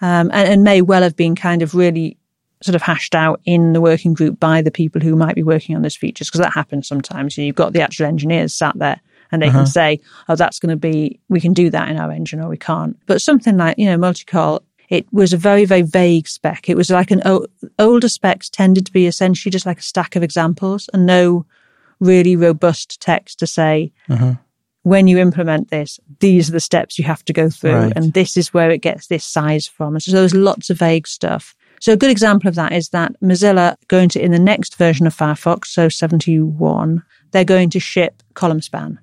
um, 0.02 0.32
and, 0.34 0.50
and 0.50 0.64
may 0.64 0.82
well 0.82 1.04
have 1.04 1.16
been 1.16 1.36
kind 1.36 1.62
of 1.62 1.76
really 1.76 2.18
sort 2.64 2.76
of 2.76 2.82
hashed 2.82 3.16
out 3.16 3.42
in 3.46 3.74
the 3.74 3.82
working 3.82 4.14
group 4.14 4.40
by 4.40 4.62
the 4.62 4.72
people 4.72 5.02
who 5.02 5.16
might 5.16 5.36
be 5.36 5.44
working 5.44 5.76
on 5.76 5.82
those 5.82 5.96
features 5.96 6.28
because 6.28 6.42
that 6.42 6.54
happens 6.54 6.88
sometimes. 6.88 7.38
You've 7.38 7.56
got 7.56 7.74
the 7.74 7.82
actual 7.82 8.06
engineers 8.06 8.54
sat 8.54 8.78
there 8.78 9.02
and 9.32 9.42
they 9.42 9.48
uh-huh. 9.48 9.60
can 9.60 9.68
say, 9.68 10.00
oh, 10.30 10.36
that's 10.36 10.60
going 10.60 10.70
to 10.70 10.76
be, 10.76 11.20
we 11.30 11.42
can 11.42 11.54
do 11.54 11.70
that 11.70 11.90
in 11.90 11.98
our 11.98 12.12
engine 12.12 12.40
or 12.40 12.50
we 12.50 12.58
can't. 12.58 12.98
But 13.06 13.22
something 13.22 13.58
like, 13.58 13.78
you 13.78 13.86
know, 13.86 13.98
multi-col 13.98 14.64
it 14.92 15.12
was 15.14 15.32
a 15.32 15.38
very, 15.38 15.64
very 15.64 15.84
vague 15.84 16.28
spec. 16.28 16.70
It 16.70 16.76
was 16.76 16.90
like 16.90 17.12
an 17.12 17.22
o- 17.24 17.48
older 17.80 18.10
specs 18.10 18.50
tended 18.50 18.86
to 18.86 18.92
be 18.92 19.08
essentially 19.08 19.50
just 19.50 19.66
like 19.66 19.80
a 19.80 19.84
stack 19.84 20.18
of 20.18 20.22
examples 20.22 20.90
and 20.94 21.06
no 21.06 21.46
really 22.02 22.36
robust 22.36 23.00
text 23.00 23.40
to 23.40 23.48
say, 23.48 23.94
uh-huh. 24.10 24.34
when 24.84 25.08
you 25.08 25.18
implement 25.18 25.70
this, 25.70 25.98
these 26.20 26.50
are 26.50 26.52
the 26.52 26.60
steps 26.60 27.00
you 27.00 27.06
have 27.06 27.24
to 27.24 27.32
go 27.32 27.50
through. 27.50 27.74
Right. 27.74 27.94
And 27.96 28.12
this 28.12 28.36
is 28.36 28.54
where 28.54 28.70
it 28.70 28.82
gets 28.82 29.08
this 29.08 29.24
size 29.24 29.66
from. 29.66 29.96
And 29.96 30.04
so 30.04 30.12
there's 30.12 30.36
lots 30.36 30.70
of 30.70 30.78
vague 30.78 31.08
stuff. 31.08 31.56
So 31.80 31.94
a 31.94 31.98
good 31.98 32.12
example 32.12 32.50
of 32.50 32.56
that 32.56 32.74
is 32.74 32.90
that 32.90 33.16
Mozilla 33.22 33.78
going 33.88 34.10
to, 34.10 34.22
in 34.22 34.32
the 34.32 34.40
next 34.40 34.76
version 34.76 35.08
of 35.08 35.16
Firefox, 35.16 35.68
so 35.68 35.88
71, 35.88 37.02
they're 37.32 37.46
going 37.46 37.70
to 37.70 37.80
ship 37.80 38.22
column 38.34 38.62
span. 38.62 39.00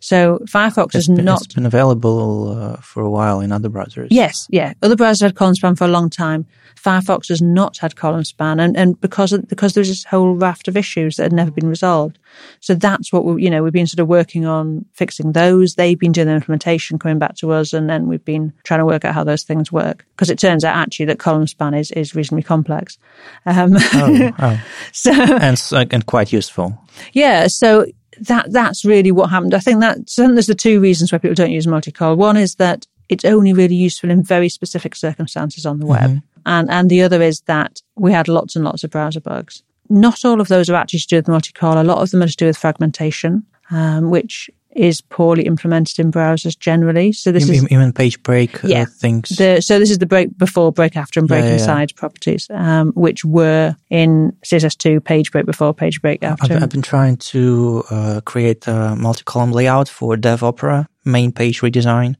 So 0.00 0.38
Firefox 0.44 1.06
been, 1.14 1.24
not 1.24 1.42
it's 1.42 1.54
been 1.54 1.66
available 1.66 2.58
uh, 2.58 2.76
for 2.78 3.02
a 3.02 3.10
while 3.10 3.40
in 3.40 3.52
other 3.52 3.68
browsers. 3.68 4.08
Yes, 4.10 4.46
yeah. 4.50 4.72
Other 4.82 4.96
browsers 4.96 5.20
had 5.20 5.34
column 5.34 5.54
span 5.54 5.76
for 5.76 5.84
a 5.84 5.88
long 5.88 6.08
time. 6.08 6.46
Firefox 6.74 7.28
has 7.28 7.42
not 7.42 7.76
had 7.76 7.96
column 7.96 8.24
span, 8.24 8.58
and, 8.58 8.74
and 8.76 8.98
because 9.00 9.34
of, 9.34 9.46
because 9.48 9.74
there's 9.74 9.88
this 9.88 10.04
whole 10.04 10.34
raft 10.34 10.68
of 10.68 10.76
issues 10.76 11.16
that 11.16 11.24
had 11.24 11.32
never 11.34 11.50
been 11.50 11.68
resolved. 11.68 12.18
So 12.60 12.74
that's 12.74 13.12
what 13.12 13.26
we, 13.26 13.44
you 13.44 13.50
know, 13.50 13.62
we've 13.62 13.72
been 13.74 13.86
sort 13.86 14.00
of 14.00 14.08
working 14.08 14.46
on 14.46 14.86
fixing 14.94 15.32
those. 15.32 15.74
They've 15.74 15.98
been 15.98 16.12
doing 16.12 16.28
the 16.28 16.34
implementation, 16.34 16.98
coming 16.98 17.18
back 17.18 17.36
to 17.36 17.52
us, 17.52 17.74
and 17.74 17.90
then 17.90 18.06
we've 18.08 18.24
been 18.24 18.54
trying 18.64 18.80
to 18.80 18.86
work 18.86 19.04
out 19.04 19.14
how 19.14 19.24
those 19.24 19.42
things 19.42 19.70
work. 19.70 20.06
Because 20.16 20.30
it 20.30 20.38
turns 20.38 20.64
out 20.64 20.76
actually 20.76 21.06
that 21.06 21.18
column 21.18 21.46
span 21.46 21.74
is, 21.74 21.90
is 21.90 22.14
reasonably 22.14 22.42
complex. 22.42 22.96
Um, 23.44 23.76
Oh, 23.92 24.30
oh. 24.38 24.62
so 24.92 25.12
and 25.12 25.60
and 25.90 26.06
quite 26.06 26.32
useful. 26.32 26.78
yeah, 27.12 27.46
so 27.48 27.84
that 28.20 28.52
that's 28.52 28.84
really 28.84 29.12
what 29.12 29.30
happened. 29.30 29.54
I 29.54 29.58
think 29.58 29.80
that 29.80 30.08
so 30.08 30.22
then 30.22 30.34
there's 30.34 30.46
the 30.46 30.54
two 30.54 30.80
reasons 30.80 31.12
why 31.12 31.18
people 31.18 31.34
don't 31.34 31.50
use 31.50 31.66
multicol. 31.66 32.16
One 32.16 32.36
is 32.36 32.56
that 32.56 32.86
it's 33.08 33.24
only 33.24 33.52
really 33.52 33.74
useful 33.74 34.10
in 34.10 34.22
very 34.22 34.48
specific 34.48 34.94
circumstances 34.94 35.66
on 35.66 35.78
the 35.78 35.86
web, 35.86 36.20
and 36.46 36.70
and 36.70 36.90
the 36.90 37.02
other 37.02 37.22
is 37.22 37.40
that 37.42 37.82
we 37.96 38.12
had 38.12 38.28
lots 38.28 38.56
and 38.56 38.64
lots 38.64 38.84
of 38.84 38.90
browser 38.90 39.20
bugs. 39.20 39.62
Not 39.88 40.24
all 40.24 40.40
of 40.40 40.48
those 40.48 40.70
are 40.70 40.76
actually 40.76 41.00
to 41.00 41.06
do 41.08 41.16
with 41.16 41.26
multicol. 41.26 41.80
A 41.80 41.82
lot 41.82 41.98
of 41.98 42.10
them 42.10 42.22
are 42.22 42.28
to 42.28 42.36
do 42.36 42.46
with 42.46 42.56
fragmentation, 42.56 43.44
um, 43.70 44.10
which 44.10 44.48
is 44.80 45.00
poorly 45.02 45.42
implemented 45.44 45.98
in 45.98 46.10
browsers 46.10 46.58
generally. 46.58 47.12
So 47.12 47.32
this 47.32 47.42
Even, 47.44 47.54
is 47.66 47.72
even 47.72 47.92
page 47.92 48.22
break 48.22 48.58
Yeah. 48.64 48.82
uh, 48.82 48.86
things. 49.02 49.28
the 49.28 49.60
so 49.60 49.78
this 49.78 49.90
is 49.90 49.98
the 49.98 50.06
break 50.06 50.36
before, 50.38 50.72
break 50.72 50.96
after, 50.96 51.20
and 51.20 51.28
break 51.28 51.40
Yeah, 51.40 51.50
yeah, 51.50 51.56
yeah. 51.56 51.60
inside 51.60 51.94
properties, 51.96 52.46
um, 52.50 52.92
which 52.94 53.24
were 53.24 53.74
in 53.90 54.32
CSS2 54.46 55.00
page 55.04 55.30
break 55.32 55.44
before, 55.46 55.74
page 55.74 56.00
break 56.00 56.22
after. 56.22 56.54
I've, 56.54 56.62
I've 56.62 56.70
been 56.70 56.82
trying 56.82 57.16
to 57.32 57.84
uh, 57.90 58.20
create 58.24 58.66
a 58.68 58.96
multi-column 58.96 59.52
layout 59.52 59.88
for 59.88 60.16
Dev 60.16 60.42
Opera 60.42 60.88
main 61.04 61.32
page 61.32 61.60
redesign 61.60 62.14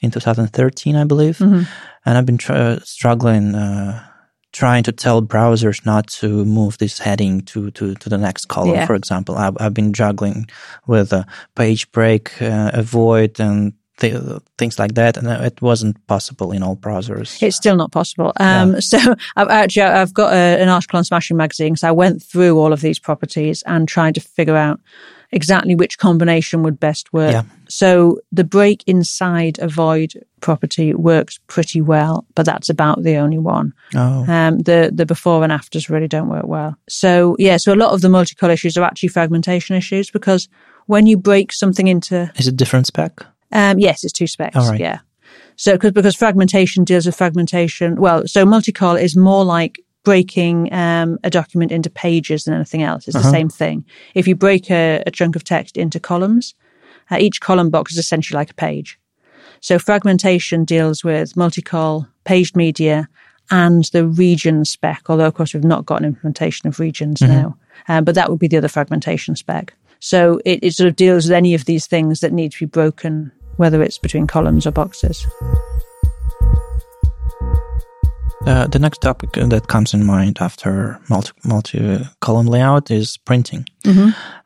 in 0.00 0.10
2013, 0.10 0.96
I 0.96 1.04
believe, 1.04 1.38
Mm-hmm. 1.38 1.62
and 2.06 2.18
I've 2.18 2.26
been 2.26 2.38
tr- 2.38 2.80
struggling 2.84 3.54
uh, 3.54 4.02
trying 4.52 4.82
to 4.84 4.92
tell 4.92 5.22
browsers 5.22 5.84
not 5.86 6.08
to 6.08 6.44
move 6.44 6.78
this 6.78 6.98
heading 6.98 7.42
to 7.42 7.70
to, 7.72 7.94
to 7.94 8.08
the 8.08 8.18
next 8.18 8.46
column. 8.46 8.74
Yeah. 8.74 8.86
For 8.86 8.94
example, 8.94 9.36
I've, 9.36 9.56
I've 9.60 9.74
been 9.74 9.92
juggling 9.92 10.46
with 10.86 11.12
a 11.12 11.26
page 11.54 11.90
break, 11.92 12.40
uh, 12.42 12.70
avoid, 12.74 13.40
and 13.40 13.72
th- 13.98 14.42
things 14.58 14.78
like 14.78 14.94
that, 14.94 15.16
and 15.16 15.28
it 15.28 15.62
wasn't 15.62 16.04
possible 16.06 16.52
in 16.52 16.62
all 16.62 16.76
browsers. 16.76 17.42
It's 17.42 17.56
still 17.56 17.76
not 17.76 17.92
possible. 17.92 18.32
Um, 18.40 18.80
So 18.80 18.98
I've 19.36 19.48
actually 19.48 19.82
I've 19.82 20.14
got 20.14 20.32
a, 20.32 20.60
an 20.60 20.68
article 20.68 20.98
on 20.98 21.04
Smashing 21.04 21.36
Magazine. 21.36 21.76
So 21.76 21.88
I 21.88 21.92
went 21.92 22.22
through 22.22 22.58
all 22.58 22.72
of 22.72 22.80
these 22.80 22.98
properties 22.98 23.62
and 23.66 23.86
tried 23.86 24.14
to 24.16 24.20
figure 24.20 24.56
out 24.56 24.80
exactly 25.32 25.74
which 25.74 25.98
combination 25.98 26.62
would 26.62 26.80
best 26.80 27.12
work. 27.12 27.32
Yeah. 27.32 27.42
So 27.68 28.20
the 28.32 28.44
break 28.44 28.82
inside 28.86 29.58
avoid 29.60 30.12
property 30.40 30.94
works 30.94 31.38
pretty 31.46 31.80
well, 31.80 32.24
but 32.34 32.46
that's 32.46 32.68
about 32.68 33.02
the 33.02 33.16
only 33.16 33.38
one. 33.38 33.72
oh, 33.94 34.24
Um, 34.26 34.58
the 34.60 34.90
the 34.92 35.06
before 35.06 35.42
and 35.44 35.52
afters 35.52 35.88
really 35.90 36.08
don't 36.08 36.28
work 36.28 36.46
well. 36.46 36.76
So 36.88 37.36
yeah, 37.38 37.58
so 37.58 37.72
a 37.72 37.76
lot 37.76 37.92
of 37.92 38.00
the 38.00 38.08
multicol 38.08 38.50
issues 38.52 38.76
are 38.76 38.84
actually 38.84 39.10
fragmentation 39.10 39.76
issues 39.76 40.10
because 40.10 40.48
when 40.86 41.06
you 41.06 41.16
break 41.16 41.52
something 41.52 41.86
into 41.86 42.30
is 42.36 42.48
it 42.48 42.56
different 42.56 42.86
spec? 42.86 43.20
um, 43.52 43.78
yes, 43.78 44.04
it's 44.04 44.12
two 44.12 44.26
specs. 44.26 44.56
All 44.56 44.68
right. 44.68 44.80
Yeah. 44.80 44.98
So 45.56 45.72
because 45.74 45.92
because 45.92 46.16
fragmentation 46.16 46.84
deals 46.84 47.06
with 47.06 47.16
fragmentation. 47.16 47.96
Well, 48.00 48.26
so 48.26 48.44
multicol 48.46 49.00
is 49.00 49.14
more 49.16 49.44
like 49.44 49.78
breaking 50.04 50.72
um, 50.72 51.18
a 51.24 51.30
document 51.30 51.72
into 51.72 51.90
pages 51.90 52.44
than 52.44 52.54
anything 52.54 52.82
else. 52.82 53.06
It's 53.06 53.16
the 53.16 53.30
same 53.30 53.48
thing. 53.48 53.84
If 54.14 54.26
you 54.26 54.34
break 54.34 54.70
a, 54.70 55.02
a 55.06 55.10
chunk 55.10 55.36
of 55.36 55.44
text 55.44 55.76
into 55.76 56.00
columns, 56.00 56.54
uh, 57.10 57.18
each 57.18 57.40
column 57.40 57.70
box 57.70 57.92
is 57.92 57.98
essentially 57.98 58.36
like 58.36 58.50
a 58.50 58.54
page. 58.54 58.98
So 59.60 59.78
fragmentation 59.78 60.64
deals 60.64 61.04
with 61.04 61.34
multicol, 61.34 62.08
paged 62.24 62.56
media, 62.56 63.08
and 63.50 63.84
the 63.92 64.06
region 64.06 64.64
spec. 64.64 65.02
Although 65.08 65.26
of 65.26 65.34
course 65.34 65.52
we've 65.52 65.64
not 65.64 65.84
got 65.84 66.00
an 66.00 66.06
implementation 66.06 66.68
of 66.68 66.80
regions 66.80 67.20
now, 67.20 67.58
um, 67.88 68.04
but 68.04 68.14
that 68.14 68.30
would 68.30 68.38
be 68.38 68.48
the 68.48 68.56
other 68.56 68.68
fragmentation 68.68 69.36
spec. 69.36 69.74
So 69.98 70.40
it, 70.46 70.60
it 70.62 70.74
sort 70.74 70.88
of 70.88 70.96
deals 70.96 71.26
with 71.26 71.32
any 71.32 71.54
of 71.54 71.66
these 71.66 71.86
things 71.86 72.20
that 72.20 72.32
need 72.32 72.52
to 72.52 72.60
be 72.60 72.66
broken, 72.66 73.32
whether 73.56 73.82
it's 73.82 73.98
between 73.98 74.26
columns 74.26 74.66
or 74.66 74.70
boxes. 74.70 75.26
Uh, 78.46 78.66
the 78.66 78.78
next 78.78 79.02
topic 79.02 79.32
that 79.32 79.66
comes 79.68 79.92
in 79.94 80.04
mind 80.04 80.38
after 80.40 80.98
multi 81.08 81.32
multi 81.44 81.98
column 82.20 82.46
layout 82.46 82.90
is 82.90 83.18
printing, 83.18 83.66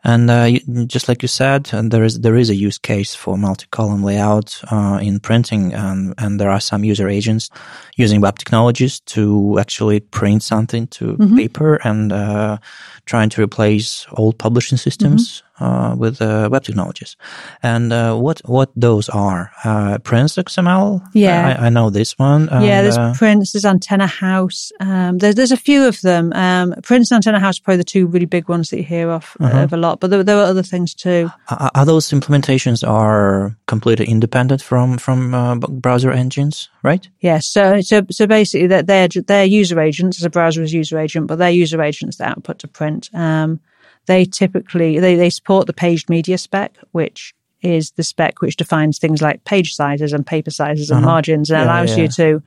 and 0.05 0.31
uh, 0.31 0.51
just 0.87 1.09
like 1.09 1.23
you 1.23 1.29
said, 1.29 1.73
uh, 1.73 1.83
there 1.83 2.05
is 2.05 2.21
there 2.21 2.37
is 2.37 2.51
a 2.51 2.55
use 2.55 2.79
case 2.79 3.15
for 3.15 3.39
multi 3.39 3.67
column 3.71 4.03
layout 4.03 4.61
uh, 4.71 4.99
in 5.03 5.19
printing, 5.19 5.73
and 5.73 6.15
and 6.19 6.39
there 6.39 6.51
are 6.51 6.61
some 6.61 6.85
user 6.85 7.09
agents 7.09 7.49
using 7.97 8.21
web 8.21 8.39
technologies 8.39 9.01
to 9.01 9.59
actually 9.59 10.01
print 10.01 10.43
something 10.43 10.87
to 10.89 11.17
paper 11.37 11.77
and 11.85 12.13
uh, 12.13 12.59
trying 13.07 13.31
to 13.31 13.43
replace 13.43 14.07
old 14.13 14.39
publishing 14.39 14.79
systems 14.79 15.43
uh, 15.61 15.95
with 15.97 16.21
uh, 16.21 16.49
web 16.51 16.65
technologies. 16.65 17.17
And 17.63 17.93
uh, 17.93 18.17
what 18.17 18.41
what 18.45 18.71
those 18.75 19.09
are? 19.09 19.53
Uh, 19.63 19.99
Prince 19.99 20.37
XML. 20.37 21.07
Yeah. 21.13 21.57
I, 21.59 21.67
I 21.67 21.69
know 21.69 21.91
this 21.91 22.19
one. 22.19 22.47
yeah, 22.47 22.57
and, 22.57 22.87
there's 22.87 22.99
uh, 22.99 23.15
Prince, 23.17 23.53
there's 23.53 23.65
Antenna 23.65 24.07
House. 24.07 24.73
Um, 24.81 25.19
there's 25.19 25.35
there's 25.35 25.53
a 25.53 25.57
few 25.57 25.87
of 25.87 26.01
them. 26.01 26.33
Um, 26.33 26.75
Prince 26.83 27.11
and 27.11 27.17
Antenna 27.17 27.41
House 27.41 27.59
are 27.61 27.63
probably 27.63 27.79
the 27.79 27.85
two 27.85 28.07
really 28.07 28.27
big 28.27 28.49
ones 28.49 28.71
that 28.71 28.79
you 28.79 28.85
hear 28.85 29.11
of, 29.11 29.37
of 29.41 29.73
a 29.73 29.77
lot, 29.77 29.94
but 30.01 30.11
there, 30.11 30.23
there 30.25 30.37
are 30.39 30.45
other 30.45 30.63
things 30.63 30.95
too. 30.95 31.31
Are 31.49 31.71
are 31.75 31.85
those 31.85 32.11
implementations 32.11 32.87
are 32.87 33.57
completely 33.67 34.07
independent 34.07 34.63
from 34.63 34.99
from 34.99 35.35
uh, 35.35 35.57
browser 35.57 36.11
engines, 36.11 36.69
right? 36.83 37.09
Yes. 37.21 37.47
so 37.47 37.81
so 37.81 38.03
so 38.11 38.27
basically, 38.27 38.67
they're 38.67 38.83
they're, 38.83 39.09
they're 39.09 39.45
user 39.45 39.81
agents 39.81 40.19
as 40.19 40.25
a 40.25 40.31
browser 40.31 40.63
is 40.63 40.73
user 40.73 40.99
agent, 40.99 41.27
but 41.27 41.39
they're 41.39 41.51
user 41.51 41.81
agents 41.83 42.17
that 42.17 42.37
output 42.37 42.59
to 42.61 42.69
print. 42.69 43.11
Um, 43.15 43.61
they 44.07 44.25
typically 44.25 44.99
they 44.99 45.17
they 45.17 45.31
support 45.31 45.67
the 45.67 45.73
paged 45.73 46.11
media 46.11 46.39
spec, 46.39 46.77
which 46.93 47.35
is 47.63 47.93
the 47.93 48.03
spec 48.03 48.43
which 48.43 48.57
defines 48.57 48.99
things 48.99 49.23
like 49.23 49.43
page 49.45 49.73
sizes 49.75 50.13
and 50.13 50.27
paper 50.27 50.51
sizes 50.51 50.91
and 50.91 51.03
margins, 51.05 51.51
and 51.51 51.57
Uh-huh. 51.61 51.65
Yeah, 51.67 51.81
allows 51.81 51.97
yeah. 51.97 52.03
you 52.03 52.09
to 52.09 52.43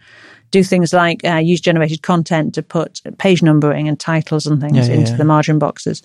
do 0.51 0.63
things 0.63 0.93
like 0.93 1.23
uh, 1.25 1.35
use 1.35 1.59
generated 1.61 2.01
content 2.01 2.53
to 2.55 2.63
put 2.63 3.01
page 3.17 3.41
numbering 3.43 3.87
and 3.87 3.99
titles 3.99 4.47
and 4.47 4.61
things 4.61 4.77
Yeah, 4.77 4.85
yeah, 4.93 4.99
into 4.99 5.11
yeah. 5.11 5.17
the 5.17 5.25
margin 5.25 5.59
boxes. 5.59 6.01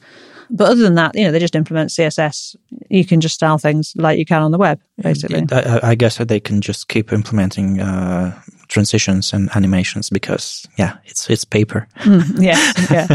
But 0.50 0.68
other 0.68 0.82
than 0.82 0.96
that, 0.96 1.14
you 1.14 1.24
know, 1.24 1.32
they 1.32 1.38
just 1.38 1.54
implement 1.54 1.90
CSS. 1.90 2.56
You 2.90 3.04
can 3.06 3.20
just 3.22 3.36
style 3.36 3.56
things 3.56 3.94
like 3.96 4.18
you 4.18 4.26
can 4.26 4.42
on 4.42 4.50
the 4.50 4.58
web, 4.58 4.80
basically. 5.00 5.46
I, 5.50 5.80
I- 5.90 5.94
guess 5.94 6.18
that 6.18 6.28
they 6.28 6.40
can 6.40 6.60
just 6.60 6.88
keep 6.88 7.10
implementing 7.12 7.80
uh, 7.80 8.38
transitions 8.68 9.32
and 9.32 9.48
animations 9.56 10.10
because 10.10 10.66
yeah, 10.76 10.96
it's 11.06 11.30
it's 11.30 11.44
paper. 11.46 11.88
yeah, 12.36 12.72
yeah. 12.90 13.06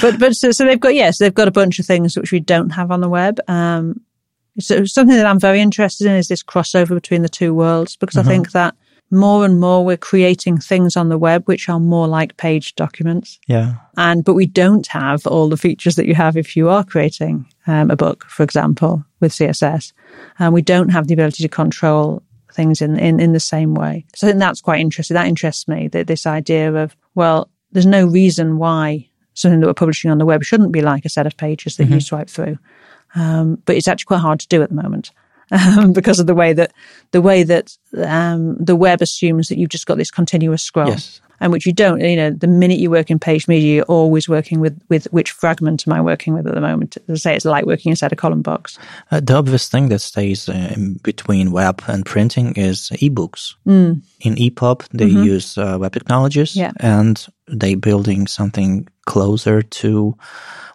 But 0.00 0.18
but 0.20 0.34
so, 0.36 0.52
so 0.52 0.64
they've 0.64 0.78
got 0.78 0.94
yes, 0.94 1.18
they've 1.18 1.34
got 1.34 1.48
a 1.48 1.52
bunch 1.52 1.78
of 1.80 1.86
things 1.86 2.16
which 2.16 2.30
we 2.30 2.38
don't 2.40 2.70
have 2.70 2.90
on 2.92 3.00
the 3.00 3.08
web. 3.08 3.40
Um, 3.48 4.00
so 4.60 4.84
something 4.84 5.16
that 5.16 5.26
I'm 5.26 5.40
very 5.40 5.60
interested 5.60 6.06
in 6.06 6.14
is 6.14 6.28
this 6.28 6.42
crossover 6.42 6.94
between 6.94 7.22
the 7.22 7.28
two 7.28 7.52
worlds 7.52 7.96
because 7.96 8.16
I 8.16 8.22
think 8.22 8.52
that 8.52 8.74
more 9.10 9.44
and 9.44 9.60
more 9.60 9.84
we're 9.84 9.96
creating 9.96 10.58
things 10.58 10.96
on 10.96 11.08
the 11.08 11.18
web 11.18 11.44
which 11.44 11.68
are 11.68 11.78
more 11.78 12.08
like 12.08 12.36
page 12.36 12.74
documents, 12.74 13.38
Yeah, 13.46 13.74
and 13.96 14.24
but 14.24 14.34
we 14.34 14.46
don't 14.46 14.86
have 14.88 15.26
all 15.26 15.48
the 15.48 15.56
features 15.56 15.96
that 15.96 16.06
you 16.06 16.14
have 16.14 16.36
if 16.36 16.56
you 16.56 16.68
are 16.68 16.84
creating 16.84 17.46
um, 17.66 17.90
a 17.90 17.96
book, 17.96 18.24
for 18.24 18.42
example, 18.42 19.04
with 19.20 19.32
CSS, 19.32 19.92
and 20.38 20.52
we 20.52 20.62
don't 20.62 20.90
have 20.90 21.06
the 21.06 21.14
ability 21.14 21.42
to 21.42 21.48
control 21.48 22.22
things 22.56 22.82
in, 22.82 22.98
in, 22.98 23.20
in 23.20 23.32
the 23.32 23.40
same 23.40 23.74
way. 23.74 24.04
So 24.16 24.26
I 24.26 24.30
think 24.30 24.40
that's 24.40 24.60
quite 24.60 24.80
interesting. 24.80 25.14
That 25.14 25.28
interests 25.28 25.68
me, 25.68 25.88
that 25.88 26.06
this 26.06 26.26
idea 26.26 26.74
of, 26.74 26.96
well, 27.14 27.50
there's 27.70 27.86
no 27.86 28.06
reason 28.06 28.56
why 28.58 29.08
something 29.34 29.60
that 29.60 29.66
we're 29.66 29.74
publishing 29.74 30.10
on 30.10 30.18
the 30.18 30.24
web 30.24 30.42
shouldn't 30.42 30.72
be 30.72 30.80
like 30.80 31.04
a 31.04 31.10
set 31.10 31.26
of 31.26 31.36
pages 31.36 31.76
that 31.76 31.88
you 31.88 32.00
swipe 32.00 32.30
through. 32.30 32.58
Um, 33.14 33.62
but 33.66 33.76
it's 33.76 33.86
actually 33.86 34.06
quite 34.06 34.20
hard 34.20 34.40
to 34.40 34.48
do 34.48 34.62
at 34.62 34.70
the 34.70 34.74
moment. 34.74 35.12
Um, 35.52 35.92
because 35.98 36.18
of 36.20 36.26
the 36.26 36.34
way 36.34 36.52
that 36.52 36.72
the 37.12 37.22
way 37.22 37.42
that 37.44 37.76
um, 37.98 38.56
the 38.58 38.74
web 38.76 39.00
assumes 39.02 39.48
that 39.48 39.58
you've 39.58 39.70
just 39.70 39.86
got 39.86 39.96
this 39.96 40.10
continuous 40.10 40.62
scroll, 40.62 40.88
Yes. 40.88 41.20
and 41.40 41.52
which 41.52 41.66
you 41.66 41.72
don't. 41.72 42.00
You 42.00 42.16
know, 42.16 42.30
the 42.30 42.48
minute 42.48 42.78
you 42.80 42.90
work 42.90 43.10
in 43.10 43.18
page 43.20 43.46
media, 43.46 43.76
you're 43.76 43.84
always 43.84 44.28
working 44.28 44.58
with 44.60 44.76
with 44.88 45.06
which 45.12 45.30
fragment 45.30 45.84
am 45.86 45.92
I 45.92 46.00
working 46.00 46.34
with 46.34 46.46
at 46.48 46.54
the 46.54 46.60
moment? 46.60 46.96
As 47.08 47.20
I 47.26 47.30
say, 47.30 47.36
it's 47.36 47.44
like 47.44 47.64
working 47.64 47.90
inside 47.90 48.12
a 48.12 48.16
column 48.16 48.42
box. 48.42 48.76
uh, 49.12 49.20
the 49.20 49.34
obvious 49.36 49.68
thing 49.68 49.88
that 49.90 50.00
stays 50.00 50.48
uh, 50.48 50.72
in 50.76 50.94
between 51.04 51.52
web 51.52 51.80
and 51.86 52.04
printing 52.04 52.54
is 52.56 52.90
ebooks. 53.00 53.54
Mm. 53.66 54.02
In 54.20 54.34
EPUB, 54.34 54.88
they 54.92 55.06
use 55.06 55.56
uh, 55.58 55.76
web 55.78 55.92
technologies, 55.92 56.56
Yeah. 56.56 56.72
and 56.80 57.24
they 57.48 57.74
building 57.74 58.26
something 58.26 58.88
closer 59.06 59.62
to. 59.62 60.16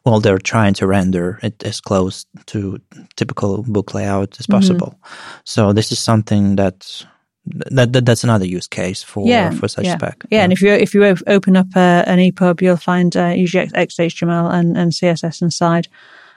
Well, 0.04 0.20
they're 0.20 0.40
trying 0.40 0.74
to 0.76 0.88
render 0.88 1.40
it 1.44 1.64
as 1.64 1.80
close 1.80 2.26
to 2.48 2.80
typical 3.16 3.62
book 3.62 3.94
layout 3.94 4.40
as 4.40 4.48
possible. 4.48 5.00
So 5.44 5.74
this 5.74 5.92
is 5.92 6.00
something 6.00 6.56
that 6.56 7.06
that, 7.46 7.94
that 7.94 8.06
that's 8.06 8.24
another 8.24 8.46
use 8.46 8.68
case 8.68 9.04
for 9.04 9.28
yeah, 9.28 9.52
for 9.52 9.68
such 9.68 9.86
yeah. 9.86 9.98
spec. 9.98 10.24
Yeah, 10.30 10.44
and 10.44 10.54
if 10.54 10.62
you 10.62 10.72
if 10.72 10.94
you 10.94 11.04
open 11.28 11.56
up 11.56 11.68
uh, 11.76 12.04
an 12.08 12.20
EPUB, 12.20 12.62
you'll 12.62 12.78
find 12.78 13.16
uh, 13.16 13.28
usually 13.28 13.68
XHTML 13.68 14.52
and, 14.52 14.78
and 14.78 14.92
CSS 14.92 15.42
inside. 15.42 15.88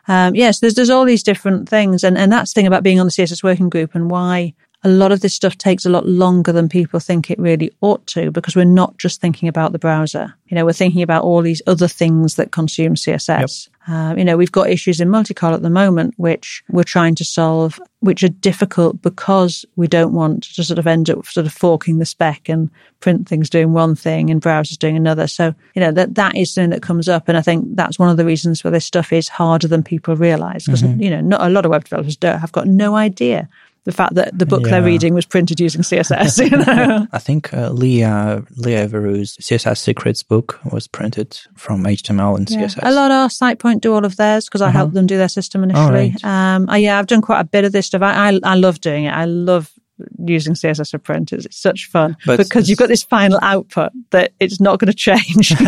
Um, 0.09 0.35
yes, 0.35 0.61
there's 0.61 0.75
there's 0.75 0.91
all 0.91 1.05
these 1.05 1.23
different 1.23 1.69
things, 1.69 2.05
and 2.05 2.19
and 2.19 2.33
that's 2.33 2.53
the 2.53 2.59
thing 2.59 2.67
about 2.67 2.83
being 2.83 3.01
on 3.01 3.07
the 3.07 3.13
CSS 3.13 3.43
working 3.43 3.69
group 3.69 3.95
and 3.95 4.11
why 4.11 4.55
a 4.85 4.89
lot 4.89 5.13
of 5.13 5.21
this 5.21 5.35
stuff 5.35 5.57
takes 5.57 5.87
a 5.87 5.91
lot 5.91 6.07
longer 6.07 6.53
than 6.53 6.69
people 6.69 7.01
think 7.01 7.31
it 7.31 7.39
really 7.39 7.73
ought 7.81 8.07
to 8.07 8.31
because 8.31 8.55
we're 8.55 8.65
not 8.65 8.97
just 8.99 9.19
thinking 9.19 9.49
about 9.49 9.73
the 9.73 9.79
browser. 9.79 10.35
You 10.47 10.55
know, 10.55 10.67
we're 10.67 10.75
thinking 10.75 11.03
about 11.03 11.25
all 11.25 11.41
these 11.41 11.63
other 11.67 11.89
things 11.89 12.37
that 12.37 12.53
consume 12.53 12.95
CSS. 12.95 13.69
Yep. 13.69 13.75
Uh, 13.87 14.15
you 14.17 14.25
know, 14.25 14.37
we've 14.37 14.53
got 14.53 14.69
issues 14.69 15.01
in 15.01 15.09
multicol 15.09 15.55
at 15.55 15.63
the 15.63 15.71
moment, 15.71 16.15
which 16.19 16.63
we're 16.69 16.85
trying 16.85 17.15
to 17.15 17.25
solve, 17.25 17.81
which 18.01 18.23
are 18.23 18.29
difficult 18.29 19.01
because 19.01 19.65
we 19.77 19.87
don't 19.87 20.13
want 20.13 20.45
to 20.45 20.63
sort 20.63 20.79
of 20.79 20.87
end 20.87 21.09
up 21.09 21.25
sort 21.27 21.47
of 21.47 21.53
forking 21.53 21.99
the 21.99 22.07
spec 22.07 22.51
and 22.51 22.71
print 23.01 23.27
things 23.27 23.49
doing 23.49 23.73
one 23.73 23.95
thing 23.95 24.29
and 24.29 24.43
browsers 24.43 24.79
doing 24.79 24.97
another. 24.97 25.27
So, 25.27 25.55
you 25.75 25.81
know, 25.81 25.93
that, 25.93 26.15
that 26.17 26.37
is 26.37 26.53
something 26.53 26.71
that 26.71 26.83
comes 26.83 27.09
up. 27.09 27.29
And 27.29 27.39
I 27.39 27.43
think 27.43 27.75
that's 27.75 27.99
one 27.99 28.11
of 28.11 28.19
the 28.19 28.27
reasons 28.27 28.63
why 28.63 28.71
this 28.71 28.85
stuff 28.85 29.15
is 29.15 29.29
harder 29.29 29.69
than 29.69 29.83
people 29.83 30.15
realize 30.15 30.67
because, 30.67 30.83
mm-hmm. 30.83 31.01
you 31.03 31.09
know, 31.09 31.23
not 31.23 31.41
a 31.41 31.49
lot 31.49 31.65
of 31.65 31.71
web 31.71 31.85
developers 31.85 32.17
don't 32.17 32.39
have 32.39 32.53
got 32.53 32.67
no 32.67 32.97
idea 32.97 33.49
the 33.85 33.93
fact 33.93 34.15
that 34.15 34.37
the 34.37 34.47
book 34.47 34.63
yeah. 34.65 34.73
they're 34.73 34.83
reading 34.83 35.15
was 35.15 35.27
printed 35.27 35.61
using 35.61 35.83
CSS. 35.83 36.51
You 36.51 36.57
know? 36.57 37.07
I 37.13 37.19
think 37.19 37.53
uh, 37.53 37.71
Leah 37.71 38.43
Lea 38.57 38.87
Verou's 38.87 39.37
CSS 39.37 39.79
Secrets 39.79 40.23
book 40.23 40.59
was 40.73 40.87
printed 40.89 41.39
from 41.55 41.85
HTML 41.85 42.37
and 42.37 42.51
yeah. 42.51 42.65
CSS. 42.65 42.81
A 42.83 42.93
lot 42.93 43.11
of 43.11 43.31
SitePoint 43.31 43.81
do 43.81 43.93
all 43.93 44.05
of 44.05 44.17
theirs 44.17 44.47
because 44.47 44.63
I 44.63 44.69
uh-huh. 44.69 44.79
helped 44.79 44.95
them 44.95 45.07
do 45.07 45.17
their 45.17 45.29
system 45.29 45.63
initially. 45.63 46.15
Oh, 46.25 46.29
right. 46.29 46.55
um, 46.57 46.69
yeah, 46.77 46.99
I've 46.99 47.07
done 47.07 47.23
quite 47.23 47.41
a 47.41 47.45
bit 47.45 47.65
of 47.65 47.73
this 47.73 47.87
stuff. 47.87 48.03
I, 48.03 48.31
I, 48.31 48.41
I 48.43 48.55
love 48.55 48.81
doing 48.81 49.05
it. 49.05 49.11
I 49.11 49.27
love 49.27 49.71
using 50.19 50.55
CSS 50.55 50.91
for 50.91 50.99
printers. 50.99 51.47
It's 51.47 51.57
such 51.57 51.87
fun 51.87 52.17
but 52.27 52.39
because 52.39 52.69
you've 52.69 52.79
got 52.79 52.89
this 52.89 53.03
final 53.03 53.39
output 53.43 53.93
that 54.11 54.33
it's 54.41 54.61
not 54.61 54.79
going 54.79 54.91
to 54.91 54.97
change. 54.97 55.53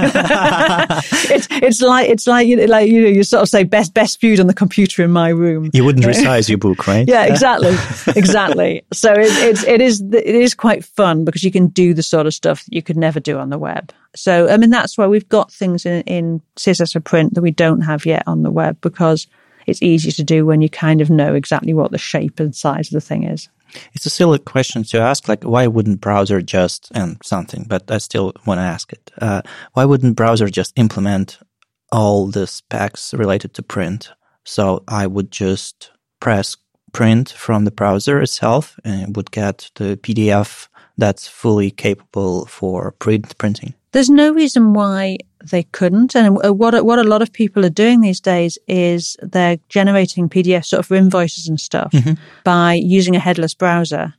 it's 1.30 1.48
it's 1.50 1.80
like 1.80 2.08
it's 2.08 2.26
like 2.26 2.46
you 2.46 2.56
know, 2.56 2.64
like 2.64 2.90
you 2.90 3.02
know 3.02 3.08
you 3.08 3.22
sort 3.22 3.42
of 3.42 3.48
say 3.48 3.64
best 3.64 3.94
best 3.94 4.20
viewed 4.20 4.40
on 4.40 4.46
the 4.46 4.54
computer 4.54 5.04
in 5.04 5.10
my 5.10 5.28
room. 5.28 5.70
You 5.72 5.84
wouldn't 5.84 6.04
resize 6.06 6.48
your 6.48 6.58
book, 6.58 6.86
right? 6.86 7.06
Yeah, 7.08 7.24
exactly, 7.24 7.76
exactly. 8.14 8.84
So 8.92 9.12
it, 9.12 9.26
it's 9.26 9.64
it 9.64 9.80
is 9.80 10.00
it 10.00 10.26
is 10.26 10.54
quite 10.54 10.84
fun 10.84 11.24
because 11.24 11.44
you 11.44 11.52
can 11.52 11.68
do 11.68 11.94
the 11.94 12.02
sort 12.02 12.26
of 12.26 12.34
stuff 12.34 12.64
that 12.64 12.74
you 12.74 12.82
could 12.82 12.96
never 12.96 13.20
do 13.20 13.38
on 13.38 13.50
the 13.50 13.58
web. 13.58 13.92
So 14.14 14.48
I 14.48 14.56
mean 14.56 14.70
that's 14.70 14.98
why 14.98 15.06
we've 15.06 15.28
got 15.28 15.52
things 15.52 15.86
in, 15.86 16.02
in 16.02 16.42
CSS 16.56 16.92
for 16.92 17.00
print 17.00 17.34
that 17.34 17.42
we 17.42 17.50
don't 17.50 17.82
have 17.82 18.06
yet 18.06 18.24
on 18.26 18.42
the 18.42 18.50
web 18.50 18.80
because 18.80 19.26
it's 19.66 19.83
easy 19.83 20.12
to 20.12 20.24
do 20.24 20.46
when 20.46 20.62
you 20.62 20.68
kind 20.68 21.00
of 21.00 21.11
know 21.11 21.35
exactly 21.35 21.74
what 21.74 21.90
the 21.90 21.98
shape 21.98 22.40
and 22.40 22.55
size 22.55 22.88
of 22.88 22.92
the 22.92 23.00
thing 23.00 23.24
is. 23.24 23.48
It's 23.94 24.07
a 24.07 24.11
silly 24.11 24.38
question 24.38 24.85
to 24.85 25.00
ask, 25.00 25.29
like 25.29 25.42
why 25.42 25.66
wouldn't 25.66 26.00
browser 26.00 26.40
just 26.40 26.90
and 26.94 27.18
something, 27.22 27.66
but 27.68 27.90
I 27.90 27.98
still 27.98 28.33
want 28.46 28.59
to 28.59 28.62
ask 28.62 28.92
it. 28.92 29.11
Uh, 29.20 29.42
why 29.72 29.85
wouldn't 29.85 30.16
browser 30.16 30.48
just 30.48 30.72
implement 30.76 31.38
all 31.92 32.26
the 32.26 32.46
specs 32.46 33.12
related 33.12 33.55
to 33.55 33.62
print? 33.62 34.11
So 34.44 34.85
I 34.87 35.07
would 35.07 35.31
just 35.31 35.90
press 36.20 36.57
print 36.92 37.31
from 37.31 37.64
the 37.64 37.70
browser 37.70 38.20
itself 38.22 38.79
and 38.85 39.02
it 39.02 39.16
would 39.16 39.31
get 39.31 39.70
the 39.74 39.96
PDF 39.96 40.68
that's 40.96 41.29
fully 41.29 41.70
capable 41.70 42.46
for 42.46 42.92
print 42.92 43.37
printing. 43.37 43.74
There's 43.92 44.11
no 44.11 44.33
reason 44.33 44.72
why 44.72 45.18
they 45.50 45.64
couldn't. 45.64 46.14
And 46.14 46.37
what 46.37 46.85
what 46.85 46.98
a 46.98 47.04
lot 47.04 47.22
of 47.22 47.32
people 47.32 47.64
are 47.64 47.70
doing 47.70 48.00
these 48.00 48.20
days 48.20 48.59
is 48.66 49.16
they're 49.22 49.59
generating 49.68 50.28
PDF 50.28 50.64
sort 50.64 50.80
of 50.80 50.87
for 50.87 50.94
invoices 50.94 51.48
and 51.48 51.61
stuff 51.61 51.92
mm-hmm. 51.92 52.14
by 52.44 52.74
using 52.74 53.16
a 53.16 53.20
headless 53.20 53.54
browser 53.54 54.14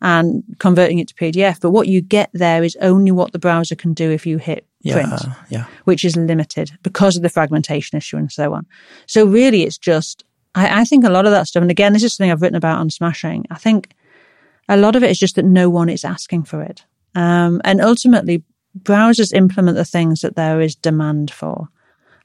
and 0.00 0.44
converting 0.58 0.98
it 0.98 1.08
to 1.08 1.14
PDF. 1.14 1.60
But 1.60 1.70
what 1.70 1.88
you 1.88 2.00
get 2.00 2.30
there 2.32 2.62
is 2.62 2.76
only 2.80 3.10
what 3.10 3.32
the 3.32 3.38
browser 3.38 3.74
can 3.74 3.94
do 3.94 4.10
if 4.10 4.26
you 4.26 4.38
hit 4.38 4.66
print, 4.88 5.10
yeah, 5.10 5.34
yeah. 5.48 5.64
which 5.84 6.04
is 6.04 6.16
limited 6.16 6.70
because 6.82 7.16
of 7.16 7.22
the 7.22 7.28
fragmentation 7.28 7.96
issue 7.96 8.16
and 8.16 8.30
so 8.30 8.52
on. 8.54 8.66
So 9.06 9.24
really, 9.26 9.64
it's 9.64 9.78
just 9.78 10.24
I, 10.54 10.80
I 10.80 10.84
think 10.84 11.04
a 11.04 11.10
lot 11.10 11.26
of 11.26 11.32
that 11.32 11.46
stuff. 11.46 11.62
And 11.62 11.70
again, 11.70 11.92
this 11.92 12.02
is 12.02 12.14
something 12.14 12.30
I've 12.30 12.42
written 12.42 12.56
about 12.56 12.78
on 12.78 12.90
Smashing. 12.90 13.46
I 13.50 13.56
think 13.56 13.94
a 14.68 14.76
lot 14.76 14.96
of 14.96 15.02
it 15.02 15.10
is 15.10 15.18
just 15.18 15.36
that 15.36 15.44
no 15.44 15.70
one 15.70 15.88
is 15.88 16.04
asking 16.04 16.44
for 16.44 16.62
it. 16.62 16.84
Um, 17.14 17.60
and 17.64 17.80
ultimately, 17.80 18.44
browsers 18.82 19.32
implement 19.32 19.76
the 19.76 19.84
things 19.84 20.20
that 20.20 20.36
there 20.36 20.60
is 20.60 20.74
demand 20.74 21.30
for. 21.30 21.68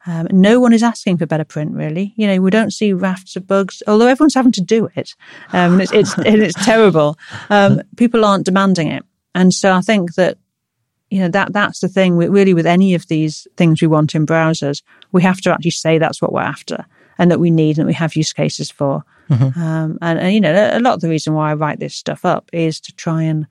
Um, 0.06 0.28
no 0.32 0.60
one 0.60 0.74
is 0.74 0.84
asking 0.84 1.18
for 1.18 1.26
better 1.26 1.46
print, 1.46 1.74
really. 1.74 2.14
You 2.18 2.28
know, 2.28 2.42
we 2.42 2.52
don't 2.52 2.74
see 2.74 2.92
rafts 2.92 3.36
of 3.36 3.48
bugs, 3.48 3.82
although 3.88 4.08
everyone's 4.08 4.34
having 4.34 4.52
to 4.54 4.62
do 4.62 4.90
it. 4.96 5.16
Um, 5.54 5.74
and 5.74 5.82
it's, 5.82 5.94
it's, 5.94 6.18
it's 6.26 6.66
terrible. 6.66 7.18
Um, 7.50 7.82
people 7.96 8.26
aren't 8.26 8.46
demanding 8.46 8.90
it. 8.90 9.06
And 9.34 9.54
so 9.54 9.72
I 9.72 9.82
think 9.82 10.16
that, 10.16 10.38
you 11.10 11.20
know, 11.20 11.30
that, 11.30 11.54
that's 11.54 11.80
the 11.80 11.88
thing 11.88 12.18
with, 12.18 12.30
really 12.30 12.54
with 12.54 12.66
any 12.66 12.94
of 12.96 13.08
these 13.08 13.48
things 13.56 13.82
we 13.82 13.88
want 13.88 14.14
in 14.14 14.26
browsers, 14.26 14.84
we 15.12 15.22
have 15.22 15.40
to 15.42 15.52
actually 15.52 15.72
say 15.72 15.98
that's 15.98 16.22
what 16.22 16.34
we're 16.34 16.42
after 16.42 16.86
and 17.18 17.32
that 17.32 17.40
we 17.40 17.52
need 17.52 17.78
and 17.78 17.88
we 17.88 17.94
have 17.94 18.16
use 18.16 18.34
cases 18.34 18.70
for. 18.70 19.04
Mm-hmm. 19.30 19.60
Um, 19.60 19.98
and, 20.02 20.20
and, 20.20 20.34
you 20.34 20.42
know, 20.42 20.54
a 20.54 20.80
lot 20.80 20.96
of 20.96 21.02
the 21.02 21.10
reason 21.10 21.34
why 21.34 21.52
I 21.52 21.54
write 21.54 21.80
this 21.80 21.96
stuff 21.96 22.26
up 22.26 22.50
is 22.52 22.82
to 22.82 22.94
try 22.94 23.24
and 23.24 23.48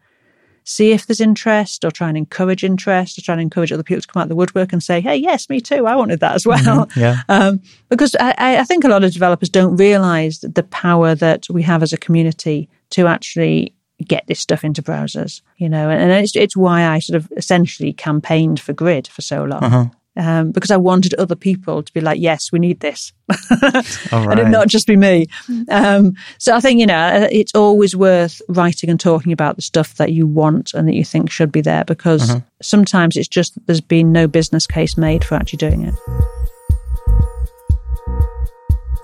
see 0.65 0.93
if 0.93 1.07
there's 1.07 1.21
interest 1.21 1.85
or 1.85 1.91
try 1.91 2.09
and 2.09 2.17
encourage 2.17 2.65
interest 2.65 3.19
or 3.19 3.23
try 3.23 3.35
and 3.35 3.43
encourage 3.43 3.73
other 3.73 3.83
people 3.83 4.01
to 4.01 4.09
come 4.09 4.21
out 4.21 4.25
of 4.25 4.29
the 4.29 4.37
woodwork 4.37 4.73
and 4.73 4.83
say, 4.83 5.01
hey, 5.01 5.17
yes, 5.17 5.49
me 5.49 5.61
too. 5.61 5.87
I 5.87 5.95
wanted 5.95 6.21
that 6.21 6.35
as 6.35 6.47
well. 6.47 6.87
Mm-hmm, 6.87 7.01
yeah. 7.01 7.23
Um, 7.29 7.61
because 7.89 8.15
I, 8.19 8.35
I 8.39 8.65
think 8.65 8.85
a 8.85 8.89
lot 8.89 9.05
of 9.05 9.13
developers 9.13 9.49
don't 9.49 9.77
realize 9.77 10.41
the 10.41 10.63
power 10.63 11.15
that 11.15 11.47
we 11.51 11.63
have 11.63 11.83
as 11.83 11.93
a 11.93 11.99
community 11.99 12.69
to 12.91 13.07
actually 13.07 13.75
get 14.07 14.27
this 14.27 14.41
stuff 14.41 14.65
into 14.65 14.83
browsers, 14.83 15.43
you 15.57 15.69
know, 15.69 15.89
and, 15.89 16.01
and 16.03 16.25
it's, 16.25 16.35
it's 16.35 16.57
why 16.57 16.87
I 16.87 16.99
sort 16.99 17.17
of 17.17 17.33
essentially 17.37 17.93
campaigned 17.93 18.61
for 18.61 18.73
Grid 18.73 19.07
for 19.09 19.23
so 19.23 19.45
long. 19.45 19.65
Uh-huh 19.65 19.87
um, 20.17 20.53
because 20.53 20.71
I 20.71 20.77
wanted 20.77 21.15
other 21.15 21.35
people 21.35 21.83
to 21.83 21.93
be 21.93 22.01
like, 22.01 22.21
yes, 22.21 22.53
we 22.53 22.59
need 22.59 22.81
this. 22.81 23.13
and 23.51 24.39
it 24.39 24.49
not 24.49 24.69
just 24.69 24.87
be 24.87 24.97
me. 24.97 25.27
Um, 25.71 26.15
so 26.39 26.55
I 26.55 26.61
think, 26.61 26.81
you 26.81 26.87
know, 26.87 26.95
uh, 26.95 27.29
it's 27.31 27.55
always 27.55 27.97
worth 27.97 28.43
writing 28.49 28.91
and 28.91 29.01
talking 29.01 29.33
about 29.33 29.57
the 29.57 29.63
stuff 29.63 29.95
that 29.97 30.13
you 30.13 30.27
want 30.27 30.75
and 30.75 30.87
that 30.87 30.95
you 30.95 31.05
think 31.05 31.31
should 31.31 31.51
be 31.51 31.63
there 31.63 31.85
because 31.85 32.31
uh-huh. 32.31 32.41
sometimes 32.61 33.17
it's 33.17 33.29
just 33.29 33.55
that 33.55 33.67
there's 33.67 33.81
been 33.81 34.13
no 34.13 34.27
business 34.27 34.67
case 34.67 34.99
made 34.99 35.25
for 35.25 35.35
actually 35.35 35.59
doing 35.59 35.83
it. 35.83 35.95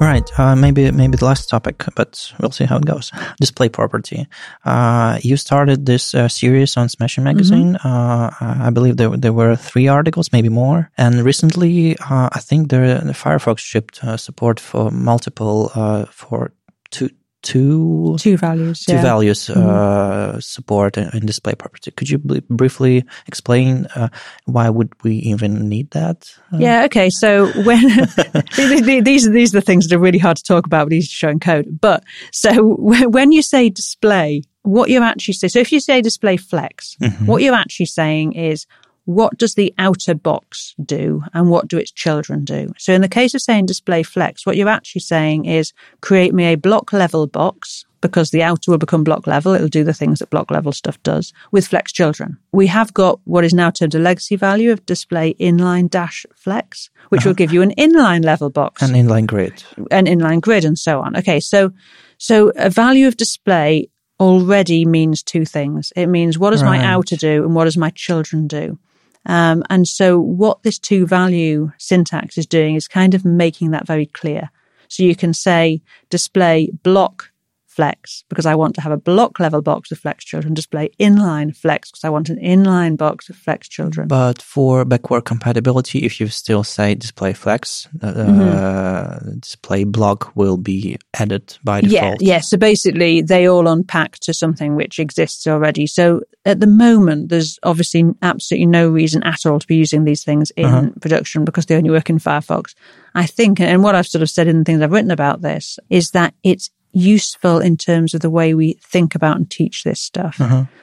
All 0.01 0.07
right, 0.07 0.39
uh, 0.39 0.55
maybe 0.55 0.93
maybe 0.93 1.17
the 1.17 1.25
last 1.25 1.49
topic, 1.49 1.85
but 1.97 2.33
we'll 2.39 2.53
see 2.53 2.65
how 2.65 2.77
it 2.77 2.85
goes. 2.85 3.11
Display 3.41 3.69
property. 3.69 4.29
Uh, 4.65 5.19
you 5.23 5.37
started 5.37 5.87
this 5.87 6.15
uh, 6.15 6.29
series 6.29 6.77
on 6.77 6.89
Smashing 6.89 7.25
Magazine. 7.25 7.75
Mm-hmm. 7.75 7.89
Uh, 7.89 8.67
I 8.67 8.71
believe 8.71 8.97
there 8.97 9.17
there 9.17 9.33
were 9.33 9.57
three 9.57 9.89
articles, 9.89 10.33
maybe 10.33 10.49
more. 10.49 10.89
And 10.97 11.25
recently, 11.25 11.97
uh, 11.99 12.29
I 12.33 12.39
think 12.39 12.71
the, 12.71 13.03
the 13.05 13.13
Firefox 13.13 13.59
shipped 13.59 14.05
uh, 14.05 14.17
support 14.17 14.61
for 14.61 14.93
multiple 14.93 15.71
for 16.13 16.53
two 16.91 17.11
two 17.43 18.17
two 18.19 18.37
values 18.37 18.85
two 18.85 18.95
yeah. 18.95 19.03
values 19.03 19.47
mm-hmm. 19.47 19.67
uh, 19.67 20.41
support 20.41 20.97
in, 20.97 21.27
display 21.27 21.55
property. 21.55 21.91
Could 21.91 22.11
you 22.11 22.19
b- 22.19 22.43
briefly 22.51 23.05
explain 23.27 23.87
uh, 23.95 24.09
why 24.47 24.69
would 24.69 24.93
we 25.03 25.17
even 25.17 25.69
need 25.69 25.91
that? 25.93 26.31
Uh, 26.53 26.59
yeah. 26.59 26.85
Okay. 26.85 27.11
So 27.11 27.47
when 27.63 27.83
these 29.05 29.31
these 29.31 29.55
are 29.55 29.61
the 29.61 29.65
things 29.65 29.87
that 29.87 29.97
are 29.97 30.01
really 30.01 30.19
hard 30.19 30.37
to 30.39 30.43
talk 30.43 30.67
about, 30.67 30.87
but 30.87 30.95
easy 30.95 31.09
to 31.09 31.15
show 31.15 31.29
in 31.29 31.41
code. 31.41 31.79
But 31.81 32.05
so 32.33 32.75
when 32.79 33.33
you 33.33 33.43
say 33.43 33.69
display, 33.69 34.43
what 34.63 34.91
you're 34.91 35.03
actually 35.03 35.35
saying. 35.35 35.51
So 35.51 35.61
if 35.61 35.73
you 35.73 35.81
say 35.81 36.03
display 36.03 36.37
flex, 36.37 36.97
mm-hmm. 37.01 37.27
what 37.27 37.43
you're 37.43 37.55
actually 37.55 37.87
saying 37.87 38.33
is 38.35 38.67
what 39.09 39.39
does 39.39 39.55
the 39.55 39.73
outer 39.79 40.15
box 40.15 40.75
do 40.85 41.23
and 41.33 41.49
what 41.49 41.67
do 41.67 41.79
its 41.79 41.91
children 41.91 42.45
do? 42.45 42.71
So 42.77 42.93
in 42.93 43.01
the 43.01 43.09
case 43.09 43.33
of 43.33 43.41
saying 43.41 43.65
display 43.65 44.03
flex, 44.03 44.45
what 44.45 44.59
you're 44.59 44.69
actually 44.69 45.01
saying 45.01 45.47
is 45.47 45.73
create 46.03 46.35
me 46.35 46.45
a 46.45 46.57
block 46.57 46.93
level 46.93 47.27
box 47.27 47.87
because 48.03 48.33
the 48.33 48.43
outer 48.43 48.71
will 48.71 48.77
become 48.77 49.05
block 49.05 49.27
level. 49.27 49.55
It'll 49.55 49.67
do 49.67 49.83
the 49.83 49.95
things 49.95 50.19
that 50.19 50.29
block 50.29 50.51
level 50.51 50.73
stuff 50.73 51.03
does 51.05 51.33
with 51.53 51.67
flex 51.67 51.91
children. 51.91 52.37
We 52.53 52.67
have 52.67 52.93
got 52.93 53.19
what 53.25 53.45
is 53.45 53.55
now 53.55 53.71
termed 53.71 53.95
a 53.95 53.99
legacy 53.99 54.37
value 54.37 54.73
of 54.73 54.85
display 54.85 55.33
inline 55.41 55.89
dash 55.89 56.27
flex, 56.35 56.91
which 57.09 57.23
uh-huh. 57.23 57.31
will 57.31 57.35
give 57.35 57.51
you 57.51 57.63
an 57.63 57.73
inline 57.79 58.27
level 58.27 58.51
box. 58.51 58.83
An 58.83 58.91
inline 58.91 59.27
grid. 59.27 59.65
An 59.91 60.05
inline 60.05 60.43
grid 60.43 60.67
and 60.67 60.79
so 60.79 61.01
on. 61.01 61.17
Okay. 61.17 61.41
So, 61.41 61.73
so 62.19 62.53
a 62.57 62.69
value 62.69 63.09
of 63.09 63.17
display 63.17 63.89
already 64.21 64.85
means 64.85 65.23
two 65.23 65.47
things. 65.47 65.95
It 65.97 66.09
means 66.09 66.39
what 66.39 66.51
does 66.51 66.63
right. 66.63 66.79
my 66.79 66.85
outer 66.85 67.17
do 67.17 67.45
and 67.45 67.55
what 67.55 67.65
does 67.65 67.79
my 67.79 67.89
children 67.89 68.47
do? 68.47 68.79
Um, 69.27 69.63
and 69.71 69.87
so 69.87 70.19
what 70.19 70.63
this 70.63 70.79
two 70.79 71.07
value 71.07 71.71
syntax 71.79 72.39
is 72.39 72.47
doing 72.47 72.75
is 72.75 72.89
kind 72.89 73.15
of 73.15 73.25
making 73.25 73.71
that 73.71 73.87
very 73.87 74.07
clear. 74.07 74.51
So 74.89 75.03
you 75.03 75.15
can 75.15 75.35
say 75.35 75.83
display 76.11 76.71
block 76.83 77.31
flex 77.79 78.25
because 78.31 78.47
I 78.53 78.57
want 78.57 78.75
to 78.77 78.81
have 78.81 78.93
a 78.93 78.97
block 79.11 79.39
level 79.39 79.63
box 79.63 79.93
of 79.93 79.99
flex 79.99 80.25
children, 80.25 80.55
display 80.55 80.87
inline 80.99 81.51
flex 81.63 81.91
because 81.91 82.05
I 82.09 82.11
want 82.11 82.29
an 82.29 82.39
inline 82.55 82.97
box 82.97 83.31
of 83.31 83.37
flex 83.37 83.69
children. 83.69 84.09
But 84.09 84.43
for 84.43 84.85
backward 84.85 85.25
compatibility, 85.33 85.99
if 86.09 86.19
you 86.21 86.27
still 86.29 86.65
say 86.65 86.95
display 86.95 87.33
flex, 87.35 87.89
uh, 88.03 88.13
Mm-hmm. 88.13 89.39
display 89.41 89.85
block 89.85 90.33
will 90.35 90.57
be 90.57 90.97
added 91.15 91.57
by 91.65 91.79
Yeah, 91.81 91.89
default. 91.89 92.23
yeah. 92.23 92.41
So 92.41 92.57
basically, 92.57 93.23
they 93.23 93.49
all 93.49 93.69
unpack 93.69 94.19
to 94.21 94.33
something 94.33 94.75
which 94.77 94.99
exists 94.99 95.47
already. 95.47 95.87
So 95.87 96.05
at 96.45 96.61
the 96.61 96.67
moment, 96.67 97.29
there's 97.29 97.59
obviously 97.63 98.05
absolutely 98.23 98.67
no 98.67 98.89
reason 98.89 99.23
at 99.23 99.47
all 99.47 99.59
to 99.61 99.67
be 99.67 99.77
using 99.77 100.05
these 100.05 100.25
things 100.25 100.51
in 100.57 100.93
production 101.01 101.45
because 101.45 101.67
they 101.67 101.77
only 101.77 101.91
work 101.91 102.11
in 102.11 102.19
Firefox. 102.19 102.75
I 103.15 103.27
think, 103.27 103.61
and 103.61 103.83
what 103.83 103.95
I've 103.95 104.07
sort 104.07 104.23
of 104.23 104.31
said 104.31 104.49
in 104.49 104.59
the 104.59 104.65
things 104.65 104.81
I've 104.83 104.93
written 104.93 105.11
about 105.11 105.43
this, 105.43 105.79
is 105.91 106.11
that 106.13 106.35
it's 106.43 106.71
useful 106.93 107.59
in 107.61 107.77
terms 107.77 108.15
of 108.15 108.21
the 108.21 108.31
way 108.31 108.55
we 108.55 108.75
think 108.83 109.15
about 109.15 109.37
and 109.37 109.51
teach 109.51 109.85
this 109.85 110.01
stuff. 110.01 110.39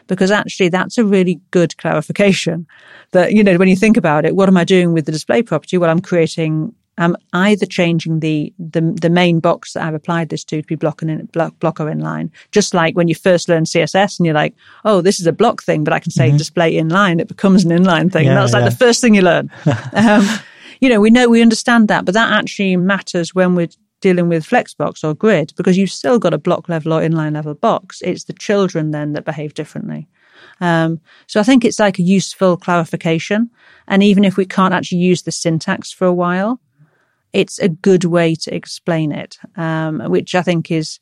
Because 0.08 0.32
actually, 0.32 0.70
that's 0.70 0.98
a 0.98 1.06
really 1.06 1.39
good 1.52 1.78
clarification 1.78 2.68
that, 3.12 3.34
you 3.34 3.44
know, 3.44 3.58
when 3.58 3.68
you 3.68 3.76
think 3.76 3.98
about 3.98 4.26
it, 4.26 4.36
what 4.36 4.50
am 4.50 4.58
I 4.58 4.63
doing 4.63 4.94
with 4.94 5.06
the 5.06 5.12
display 5.12 5.41
property? 5.41 5.78
Well, 5.78 5.89
I'm 5.89 6.02
creating 6.02 6.74
I'm 6.98 7.15
either 7.34 7.65
changing 7.65 8.22
the, 8.22 8.54
the 8.58 8.82
the 9.02 9.10
main 9.10 9.39
box 9.39 9.74
that 9.74 9.84
I've 9.84 9.94
applied 9.94 10.30
this 10.30 10.44
to 10.46 10.62
to 10.62 10.68
be 10.68 10.76
block 10.76 11.02
in 11.02 11.26
block, 11.26 11.58
block 11.60 11.80
or 11.80 11.86
inline, 11.86 12.30
just 12.52 12.74
like 12.74 12.96
when 12.96 13.08
you 13.08 13.15
first 13.15 13.50
learn 13.50 13.65
CSS 13.65 14.18
and 14.18 14.26
you're 14.26 14.36
like, 14.36 14.56
oh, 14.86 15.02
this 15.02 15.20
is 15.20 15.28
a 15.28 15.34
block 15.34 15.62
thing, 15.62 15.84
but 15.84 15.94
I 15.94 16.00
can 16.00 16.12
say 16.12 16.32
display 16.38 16.74
inline, 16.74 17.20
it 17.20 17.28
becomes 17.28 17.65
an 17.65 17.72
inline 17.72 18.12
thing. 18.12 18.28
and 18.28 18.36
Yeah, 18.36 18.36
that's 18.36 18.54
like 18.54 18.63
yeah. 18.63 18.70
the 18.70 18.76
first 18.76 19.02
thing 19.02 19.13
you 19.13 19.24
learn. 19.24 19.52
um, 19.94 20.26
you 20.80 20.89
know, 20.89 21.02
we 21.02 21.10
know 21.10 21.28
we 21.28 21.41
understand 21.41 21.88
that, 21.89 22.06
but 22.06 22.13
that 22.13 22.32
actually 22.32 22.78
matters 22.78 23.36
when 23.36 23.56
we're 23.56 23.70
dealing 24.01 24.29
with 24.29 24.47
Flexbox 24.47 25.03
or 25.03 25.13
Grid 25.13 25.53
because 25.55 25.77
you've 25.77 25.91
still 25.91 26.19
got 26.19 26.34
a 26.34 26.38
block 26.38 26.69
level 26.69 26.93
or 26.93 27.01
inline 27.01 27.34
level 27.34 27.53
box. 27.53 28.01
It's 28.01 28.25
the 28.25 28.34
children 28.34 28.91
then 28.91 29.13
that 29.13 29.25
behave 29.25 29.53
differently. 29.53 30.08
Um, 30.62 30.99
so 31.27 31.39
I 31.39 31.43
think 31.43 31.65
it's 31.65 31.79
like 31.79 31.99
a 31.99 32.03
useful 32.03 32.58
clarification. 32.58 33.49
And 33.88 34.03
even 34.03 34.23
if 34.23 34.38
we 34.38 34.45
can't 34.45 34.73
actually 34.73 34.99
use 34.99 35.23
the 35.23 35.31
syntax 35.31 35.91
for 35.91 36.05
a 36.05 36.13
while, 36.13 36.60
it's 37.34 37.60
a 37.60 37.69
good 37.69 38.05
way 38.05 38.36
to 38.36 38.55
explain 38.55 39.12
it, 39.12 39.38
um, 39.55 39.99
which 40.10 40.36
I 40.36 40.41
think 40.41 40.71
is 40.71 40.99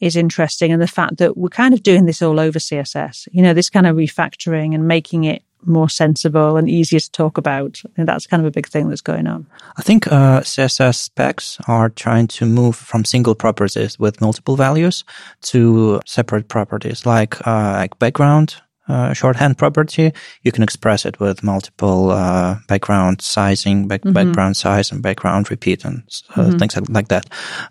is 0.00 0.14
interesting. 0.16 0.72
And 0.72 0.80
the 0.80 0.86
fact 0.86 1.18
that 1.18 1.36
we're 1.36 1.48
kind 1.48 1.74
of 1.74 1.82
doing 1.82 2.06
this 2.06 2.22
all 2.22 2.38
over 2.38 2.60
CSS, 2.60 3.26
you 3.32 3.42
know, 3.42 3.52
this 3.52 3.68
kind 3.68 3.86
of 3.86 3.96
refactoring 3.96 4.72
and 4.74 4.86
making 4.86 5.24
it 5.24 5.42
more 5.64 5.88
sensible 5.88 6.56
and 6.56 6.68
easier 6.68 7.00
to 7.00 7.10
talk 7.10 7.38
about. 7.38 7.82
And 7.96 8.08
that's 8.08 8.26
kind 8.26 8.40
of 8.40 8.46
a 8.46 8.50
big 8.50 8.68
thing 8.68 8.88
that's 8.88 9.00
going 9.00 9.26
on. 9.26 9.46
I 9.76 9.82
think 9.82 10.06
uh, 10.06 10.40
CSS 10.40 10.96
specs 10.96 11.58
are 11.66 11.90
trying 11.90 12.28
to 12.28 12.46
move 12.46 12.76
from 12.76 13.04
single 13.04 13.34
properties 13.34 13.98
with 13.98 14.20
multiple 14.20 14.56
values 14.56 15.04
to 15.42 16.00
separate 16.06 16.48
properties, 16.48 17.06
like 17.06 17.46
uh, 17.46 17.72
like 17.72 17.98
background. 17.98 18.56
Uh, 18.88 19.12
shorthand 19.12 19.58
property, 19.58 20.12
you 20.42 20.50
can 20.52 20.62
express 20.62 21.04
it 21.04 21.20
with 21.20 21.42
multiple 21.42 22.10
uh, 22.10 22.56
background 22.68 23.20
sizing, 23.20 23.86
back, 23.86 24.00
background 24.02 24.56
size, 24.56 24.90
and 24.92 25.02
background 25.02 25.50
repeat, 25.50 25.84
and 25.84 26.02
uh, 26.36 26.50
things 26.58 26.74
like, 26.74 26.88
like 26.88 27.08
that. 27.08 27.26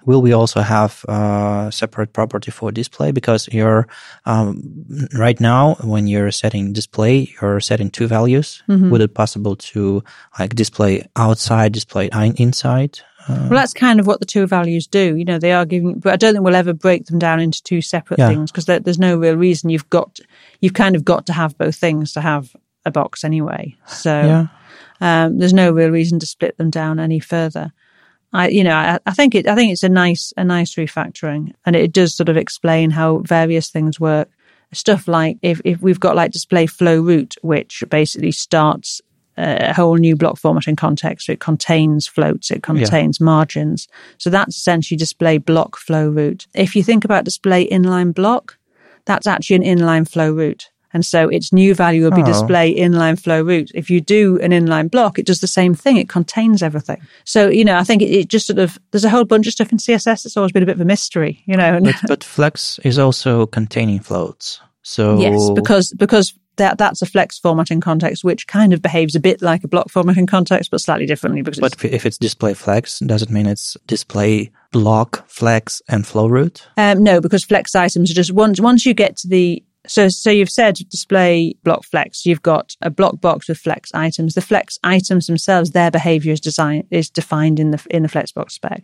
Will 0.06 0.21
we 0.21 0.32
also 0.32 0.62
have 0.62 1.03
uh, 1.10 1.71
separate 1.71 2.13
property 2.13 2.51
for 2.51 2.71
display? 2.71 3.12
Because 3.12 3.49
you're 3.51 3.88
um, 4.25 4.62
right 5.17 5.39
now 5.39 5.75
when 5.84 6.06
you're 6.08 6.32
setting 6.32 6.73
display, 6.73 7.34
you're 7.41 7.60
setting 7.60 7.89
two 7.89 8.08
values. 8.08 8.62
Would 8.67 9.01
it 9.01 9.13
possible 9.13 9.56
to 9.56 10.03
like 10.39 10.56
display 10.56 11.08
outside, 11.15 11.71
display 11.73 12.10
inside? 12.38 12.99
Well, 13.30 13.49
that's 13.49 13.73
kind 13.73 13.99
of 13.99 14.08
what 14.08 14.19
the 14.21 14.25
two 14.25 14.47
values 14.47 14.88
do. 14.88 15.17
You 15.17 15.25
know, 15.25 15.38
they 15.38 15.51
are 15.51 15.65
giving, 15.65 15.99
but 15.99 16.13
I 16.13 16.15
don't 16.15 16.34
think 16.34 16.45
we'll 16.45 16.56
ever 16.56 16.73
break 16.73 17.08
them 17.08 17.19
down 17.19 17.41
into 17.41 17.62
two 17.62 17.82
separate 17.82 18.19
Yeah. 18.19 18.30
things 18.30 18.51
because 18.51 18.65
there, 18.67 18.80
there's 18.80 18.99
no 18.99 19.17
real 19.17 19.36
reason. 19.36 19.69
You've 19.69 19.89
got, 19.89 20.19
you've 20.62 20.74
kind 20.74 20.96
of 20.96 21.06
got 21.06 21.26
to 21.28 21.34
have 21.34 21.58
both 21.58 21.76
things 21.76 22.13
to 22.13 22.22
have 22.22 22.56
a 22.86 22.91
box 22.91 23.24
anyway. 23.24 23.76
So 23.88 24.12
Yeah. 24.12 24.48
um, 25.02 25.38
there's 25.39 25.54
no 25.54 25.72
real 25.72 25.89
reason 25.89 26.20
to 26.20 26.26
split 26.26 26.58
them 26.58 26.70
down 26.70 27.00
any 27.00 27.20
further. 27.20 27.72
I, 28.34 28.50
you 28.50 28.63
know, 28.63 28.76
I, 28.76 29.00
I 29.06 29.12
think 29.13 29.36
it, 29.36 29.48
I 29.48 29.56
think 29.56 29.72
it's 29.72 29.84
a 29.84 29.89
nice, 29.89 30.34
a 30.36 30.43
nice 30.43 30.76
refactoring, 30.76 31.54
and 31.65 31.76
it 31.76 31.93
does 31.93 32.13
sort 32.15 32.30
of 32.30 32.38
explain 32.38 32.91
how 32.91 33.20
various 33.20 33.70
things 33.70 34.00
work. 34.00 34.30
Stuff 34.74 35.08
like 35.08 35.38
if 35.41 35.62
if 35.63 35.82
we've 35.82 36.00
got 36.00 36.17
like 36.17 36.32
display 36.32 36.65
flow 36.65 37.00
root, 37.00 37.36
which 37.41 37.84
basically 37.89 38.34
starts 38.34 39.02
a 39.38 39.72
whole 39.74 39.96
new 39.96 40.15
block 40.15 40.38
formatting 40.38 40.76
context. 40.76 41.28
So 41.28 41.32
it 41.34 41.39
contains 41.39 42.06
floats, 42.08 42.52
it 42.52 42.63
contains 42.63 43.22
margins. 43.22 43.88
So 44.17 44.30
that's 44.30 44.58
essentially 44.58 44.98
display 44.98 45.38
block 45.38 45.78
flow 45.78 46.10
root. 46.10 46.48
If 46.54 46.76
you 46.76 46.84
think 46.84 47.06
about 47.06 47.24
display 47.24 47.67
inline 47.70 48.13
block, 48.13 48.57
that's 49.08 49.26
actually 49.26 49.56
an 49.56 49.63
inline 49.63 50.08
flow 50.08 50.32
root. 50.32 50.70
And 50.93 51.06
so 51.06 51.28
its 51.28 51.52
new 51.52 51.76
value 51.76 52.04
will 52.04 52.12
be 52.12 52.22
Oh. 52.22 52.26
display 52.26 52.74
inline 52.74 53.20
flow 53.22 53.41
root. 53.43 53.72
If 53.76 53.89
you 53.89 54.00
do 54.00 54.39
an 54.39 54.52
inline 54.52 54.89
block, 54.89 55.20
it 55.20 55.26
does 55.26 55.41
the 55.41 55.48
same 55.48 55.76
thing. 55.76 55.98
It 55.98 56.08
contains 56.10 56.63
everything. 56.63 56.98
So, 57.26 57.50
you 57.50 57.65
know, 57.65 57.78
I 57.78 57.84
think 57.84 58.02
it, 58.02 58.10
it 58.12 58.28
just 58.30 58.48
sort 58.48 58.58
of, 58.58 58.78
there's 58.91 59.04
a 59.04 59.10
whole 59.10 59.26
bunch 59.26 59.48
of 59.48 59.54
stuff 59.54 59.72
in 59.72 59.80
CSS 59.80 60.24
that's 60.24 60.38
always 60.38 60.54
been 60.54 60.63
a 60.63 60.65
bit 60.65 60.76
of 60.76 60.82
a 60.82 60.86
mystery, 60.86 61.43
you 61.46 61.58
know. 61.58 61.80
But, 61.82 61.96
but 62.08 62.24
Flex 62.24 62.80
is 62.84 62.98
also 62.98 63.48
containing 63.48 64.00
floats. 64.00 64.62
So 64.82 65.20
Yes, 65.20 65.50
because 65.54 65.91
because 65.98 66.34
that 66.56 66.78
that's 66.78 67.02
a 67.02 67.06
flex 67.06 67.38
formatting 67.38 67.82
context, 67.82 68.24
which 68.24 68.48
kind 68.48 68.72
of 68.74 68.82
behaves 68.82 69.13
a 69.15 69.20
bit 69.20 69.41
like 69.41 69.63
a 69.65 69.67
block 69.67 69.91
formatting 69.91 70.26
context, 70.26 70.72
but 70.72 70.80
slightly 70.80 71.06
differently. 71.06 71.41
Because 71.41 71.60
it's, 71.60 71.76
But 71.76 71.91
if 71.91 72.06
it's 72.06 72.17
display 72.17 72.54
flex, 72.54 73.00
does 73.00 73.22
it 73.22 73.30
mean 73.30 73.46
it's 73.46 73.76
display 73.86 74.50
block, 74.71 75.27
flex, 75.27 75.82
and 75.89 76.06
flow 76.06 76.27
root? 76.27 76.67
um, 76.77 77.03
no, 77.03 77.21
because 77.21 77.43
flex 77.43 77.75
items 77.75 78.12
are 78.12 78.15
just 78.15 78.32
once 78.34 78.60
once 78.60 78.86
you 78.86 78.93
get 78.93 79.17
to 79.17 79.27
the 79.27 79.63
so 79.89 80.10
so 80.10 80.30
you've 80.30 80.49
said 80.49 80.75
display 80.89 81.56
block 81.63 81.86
flex. 81.86 82.25
You've 82.25 82.41
got 82.41 82.75
a 82.82 82.89
block 82.89 83.21
box 83.21 83.47
with 83.47 83.58
flex 83.58 83.89
items. 83.93 84.34
The 84.34 84.41
flex 84.41 84.77
items 84.84 85.27
themselves, 85.27 85.71
their 85.71 85.89
behavior 85.89 86.34
is 86.34 86.41
design 86.41 86.86
is 86.91 87.10
defined 87.10 87.58
in 87.58 87.71
the 87.71 87.82
in 87.89 88.03
the 88.03 88.10
flexbox 88.10 88.51
spec 88.51 88.84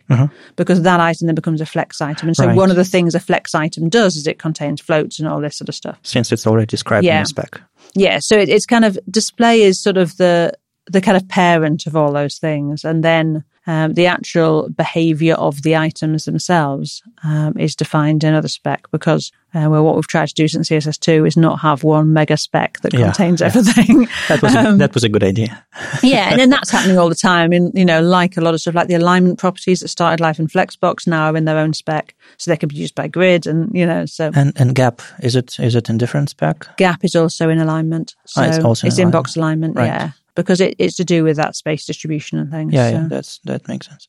because 0.56 0.80
that 0.80 1.00
item 1.00 1.26
then 1.26 1.34
becomes 1.34 1.60
a 1.60 1.66
flex 1.66 2.00
item. 2.00 2.28
And 2.28 2.36
so 2.36 2.46
Right. 2.46 2.56
one 2.56 2.70
of 2.70 2.76
the 2.76 2.86
things 2.86 3.14
a 3.14 3.20
flex 3.20 3.54
item 3.54 3.90
does 3.90 4.16
is 4.16 4.26
it 4.26 4.38
contains 4.38 4.80
floats 4.80 5.18
and 5.18 5.28
all 5.28 5.42
this 5.42 5.58
sort 5.58 5.68
of 5.68 5.74
stuff. 5.74 5.98
Since 6.02 6.32
it's 6.32 6.46
already 6.46 6.66
described 6.66 7.04
in 7.04 7.22
the 7.22 7.26
spec. 7.28 7.60
Yeah, 7.94 8.18
so 8.20 8.38
it, 8.38 8.48
it's 8.48 8.64
kind 8.66 8.86
of 8.86 8.98
display 9.10 9.60
is 9.60 9.78
sort 9.78 9.98
of 9.98 10.16
the 10.16 10.54
the 10.86 11.02
kind 11.02 11.18
of 11.18 11.28
parent 11.28 11.86
of 11.86 11.96
all 11.96 12.12
those 12.14 12.38
things, 12.38 12.82
and 12.82 13.04
then 13.04 13.44
um, 13.66 13.94
the 13.94 14.06
actual 14.06 14.68
behavior 14.70 15.34
of 15.34 15.62
the 15.62 15.76
items 15.76 16.24
themselves 16.26 17.02
um, 17.22 17.56
is 17.58 17.74
defined 17.76 18.22
in 18.24 18.34
other 18.34 18.48
spec 18.48 18.90
because 18.90 19.32
uh, 19.56 19.68
well, 19.70 19.84
what 19.84 19.94
we've 19.94 20.08
tried 20.08 20.26
to 20.26 20.34
do 20.34 20.48
since 20.48 20.68
CSS 20.68 20.98
two 20.98 21.24
is 21.24 21.36
not 21.36 21.60
have 21.60 21.84
one 21.84 22.12
mega 22.12 22.36
spec 22.36 22.80
that 22.80 22.92
Yeah, 22.92 23.04
contains 23.12 23.40
yeah. 23.40 23.46
everything. 23.46 24.08
That 24.28 24.42
was 24.42 24.54
Um, 24.56 24.66
a, 24.74 24.76
that 24.78 24.94
was 24.94 25.04
a 25.04 25.08
good 25.08 25.22
idea. 25.22 25.64
yeah, 26.02 26.30
and 26.30 26.40
then 26.40 26.50
that's 26.50 26.70
happening 26.70 26.98
all 26.98 27.08
the 27.08 27.14
time. 27.14 27.52
In 27.52 27.70
you 27.72 27.84
know, 27.84 28.02
like 28.02 28.36
a 28.36 28.40
lot 28.40 28.54
of 28.54 28.60
stuff, 28.60 28.74
like 28.74 28.88
the 28.88 28.96
alignment 28.96 29.38
properties 29.38 29.80
that 29.80 29.88
started 29.88 30.20
life 30.20 30.40
in 30.40 30.48
Flexbox 30.48 31.06
now 31.06 31.26
are 31.30 31.36
in 31.36 31.44
their 31.44 31.58
own 31.58 31.72
spec, 31.72 32.14
so 32.36 32.50
they 32.50 32.56
can 32.56 32.68
be 32.68 32.76
used 32.76 32.94
by 32.96 33.06
Grid, 33.08 33.46
and 33.46 33.70
you 33.72 33.86
know, 33.86 34.06
so 34.06 34.30
And 34.34 34.52
and 34.60 34.74
gap 34.74 35.00
is 35.22 35.36
it 35.36 35.56
is 35.60 35.74
it 35.76 35.88
in 35.88 35.98
different 35.98 36.30
spec? 36.30 36.76
Gap 36.76 37.04
is 37.04 37.14
also 37.14 37.48
in 37.48 37.58
alignment. 37.60 38.16
So 38.26 38.42
Oh, 38.42 38.44
it's 38.46 38.64
also 38.64 38.86
in 38.86 38.88
it's 38.88 38.98
in 38.98 39.10
box 39.12 39.36
alignment, 39.36 39.76
Right. 39.76 39.86
yeah. 39.86 40.10
Because 40.34 40.60
it, 40.60 40.74
it's 40.78 40.96
to 40.96 41.04
do 41.04 41.22
with 41.24 41.36
that 41.36 41.54
space 41.54 41.86
distribution 41.86 42.38
and 42.38 42.50
things. 42.50 42.72
Yeah, 42.74 42.90
so. 42.90 42.96
yeah, 42.96 43.06
that's 43.08 43.38
that 43.44 43.68
makes 43.68 43.86
sense. 43.86 44.08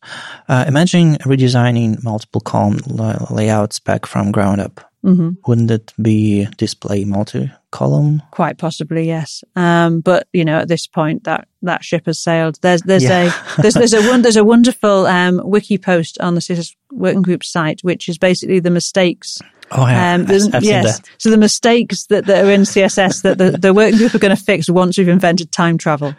Uh, 0.49 0.65
imagine 0.67 1.15
redesigning 1.17 2.03
multiple 2.03 2.41
column 2.41 2.79
la- 2.87 3.27
layout 3.29 3.73
spec 3.73 4.05
from 4.07 4.31
ground 4.31 4.59
up. 4.61 4.81
hmm 5.03 5.31
Wouldn't 5.47 5.69
it 5.69 5.93
be 6.01 6.47
display 6.57 7.05
multi-column? 7.05 8.23
Quite 8.31 8.57
possibly, 8.57 9.05
yes. 9.07 9.43
Um, 9.55 10.01
but 10.01 10.27
you 10.33 10.43
know, 10.45 10.57
at 10.59 10.67
this 10.67 10.87
point, 10.87 11.23
that 11.25 11.47
that 11.61 11.83
ship 11.83 12.05
has 12.07 12.19
sailed. 12.19 12.57
There's 12.61 12.81
there's 12.81 13.03
Yeah. 13.03 13.31
a 13.57 13.61
there's 13.61 13.75
there's 13.75 13.93
a 13.93 14.01
one 14.09 14.21
there's 14.23 14.37
a 14.37 14.43
wonderful 14.43 15.05
um, 15.05 15.41
wiki 15.43 15.77
post 15.77 16.19
on 16.21 16.33
the 16.35 16.41
CSS 16.41 16.75
working 16.91 17.21
group 17.21 17.43
site, 17.43 17.81
which 17.83 18.09
is 18.09 18.17
basically 18.17 18.59
the 18.59 18.71
mistakes. 18.71 19.39
Oh 19.71 19.87
yeah, 19.87 20.13
Um, 20.13 20.27
I've 20.53 20.63
yes, 20.63 21.01
so 21.17 21.29
the 21.31 21.37
mistakes 21.37 22.05
that, 22.07 22.25
that 22.27 22.45
are 22.45 22.51
in 22.51 22.61
CSS 22.61 23.23
that 23.23 23.37
the, 23.39 23.51
the 23.51 23.73
working 23.73 23.97
group 23.97 24.13
are 24.13 24.19
going 24.19 24.35
to 24.35 24.41
fix 24.41 24.69
once 24.69 24.97
we've 24.97 25.07
invented 25.07 25.51
time 25.51 25.77
travel, 25.77 26.13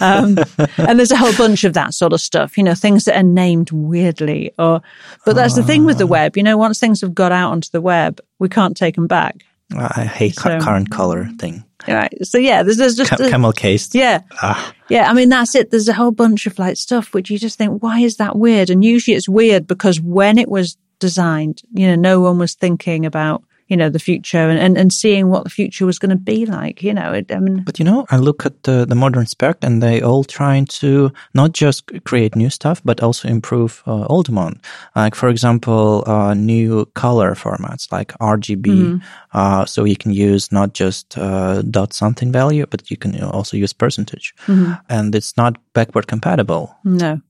um, 0.00 0.38
and 0.78 0.98
there's 0.98 1.10
a 1.10 1.16
whole 1.16 1.32
bunch 1.36 1.64
of 1.64 1.74
that 1.74 1.94
sort 1.94 2.12
of 2.12 2.20
stuff. 2.20 2.56
You 2.56 2.62
know, 2.62 2.74
things 2.74 3.04
that 3.06 3.16
are 3.16 3.22
named 3.24 3.70
weirdly, 3.72 4.52
or 4.58 4.80
but 5.26 5.34
that's 5.34 5.56
the 5.56 5.62
thing 5.62 5.84
with 5.84 5.98
the 5.98 6.06
web. 6.06 6.36
You 6.36 6.42
know, 6.42 6.56
once 6.56 6.78
things 6.78 7.00
have 7.00 7.14
got 7.14 7.32
out 7.32 7.50
onto 7.50 7.68
the 7.72 7.80
web, 7.80 8.20
we 8.38 8.48
can't 8.48 8.76
take 8.76 8.94
them 8.94 9.06
back. 9.08 9.42
I 9.76 10.04
hate 10.04 10.36
So- 10.36 10.58
current 10.60 10.90
color 10.90 11.28
thing. 11.38 11.64
Right. 11.88 12.12
So 12.24 12.38
yeah, 12.38 12.62
there's, 12.62 12.76
there's 12.76 12.94
just 12.94 13.10
Ca- 13.10 13.28
camel 13.28 13.50
case. 13.52 13.92
yeah. 13.92 14.20
Ah, 14.40 14.72
Yeah, 14.88 15.10
I 15.10 15.14
mean 15.14 15.30
that's 15.30 15.56
it. 15.56 15.72
There's 15.72 15.88
a 15.88 15.92
whole 15.92 16.12
bunch 16.12 16.46
of 16.46 16.56
like 16.56 16.76
stuff 16.76 17.12
which 17.12 17.28
you 17.28 17.38
just 17.40 17.58
think, 17.58 17.82
why 17.82 17.98
is 17.98 18.18
that 18.18 18.36
weird? 18.36 18.70
And 18.70 18.84
usually 18.84 19.16
it's 19.16 19.28
weird 19.28 19.66
because 19.66 20.00
when 20.00 20.38
it 20.38 20.48
was 20.48 20.76
designed, 21.02 21.62
you 21.74 21.88
know, 21.88 21.96
no 21.96 22.20
one 22.20 22.38
was 22.38 22.54
thinking 22.54 23.04
about, 23.04 23.42
you 23.66 23.76
know, 23.76 23.90
the 23.90 23.98
future 23.98 24.50
and, 24.50 24.58
and, 24.58 24.78
and 24.78 24.92
seeing 24.92 25.30
what 25.30 25.42
the 25.42 25.50
future 25.50 25.84
was 25.84 25.98
going 25.98 26.10
to 26.10 26.24
be 26.32 26.46
like, 26.46 26.80
you 26.80 26.94
know, 26.94 27.12
it, 27.12 27.32
I 27.32 27.40
mean. 27.40 27.64
But 27.64 27.80
you 27.80 27.84
know, 27.84 28.06
I 28.08 28.18
look 28.18 28.46
at 28.46 28.62
the, 28.62 28.86
the 28.86 28.94
modern 28.94 29.26
spec 29.26 29.56
and 29.62 29.82
they 29.82 30.00
all 30.00 30.22
trying 30.22 30.66
to 30.80 31.10
not 31.34 31.50
just 31.52 31.90
create 32.04 32.36
new 32.36 32.50
stuff, 32.50 32.80
but 32.84 33.02
also 33.02 33.28
improve 33.28 33.82
uh, 33.84 34.04
old 34.06 34.28
one. 34.28 34.60
Like, 34.94 35.16
for 35.16 35.28
example, 35.28 36.04
uh, 36.06 36.34
new 36.34 36.86
color 36.94 37.34
formats 37.34 37.90
like 37.90 38.12
RGB. 38.18 38.66
Mm-hmm. 38.66 38.96
Uh, 39.32 39.64
so 39.64 39.84
you 39.84 39.96
can 39.96 40.12
use 40.12 40.52
not 40.52 40.72
just 40.72 41.18
uh, 41.18 41.62
dot 41.62 41.92
something 41.92 42.30
value, 42.30 42.66
but 42.70 42.90
you 42.92 42.96
can 42.96 43.20
also 43.24 43.56
use 43.56 43.72
percentage. 43.72 44.34
Mm-hmm. 44.46 44.72
And 44.88 45.14
it's 45.14 45.36
not 45.36 45.56
backward 45.72 46.06
compatible. 46.06 46.76
No. 46.84 47.20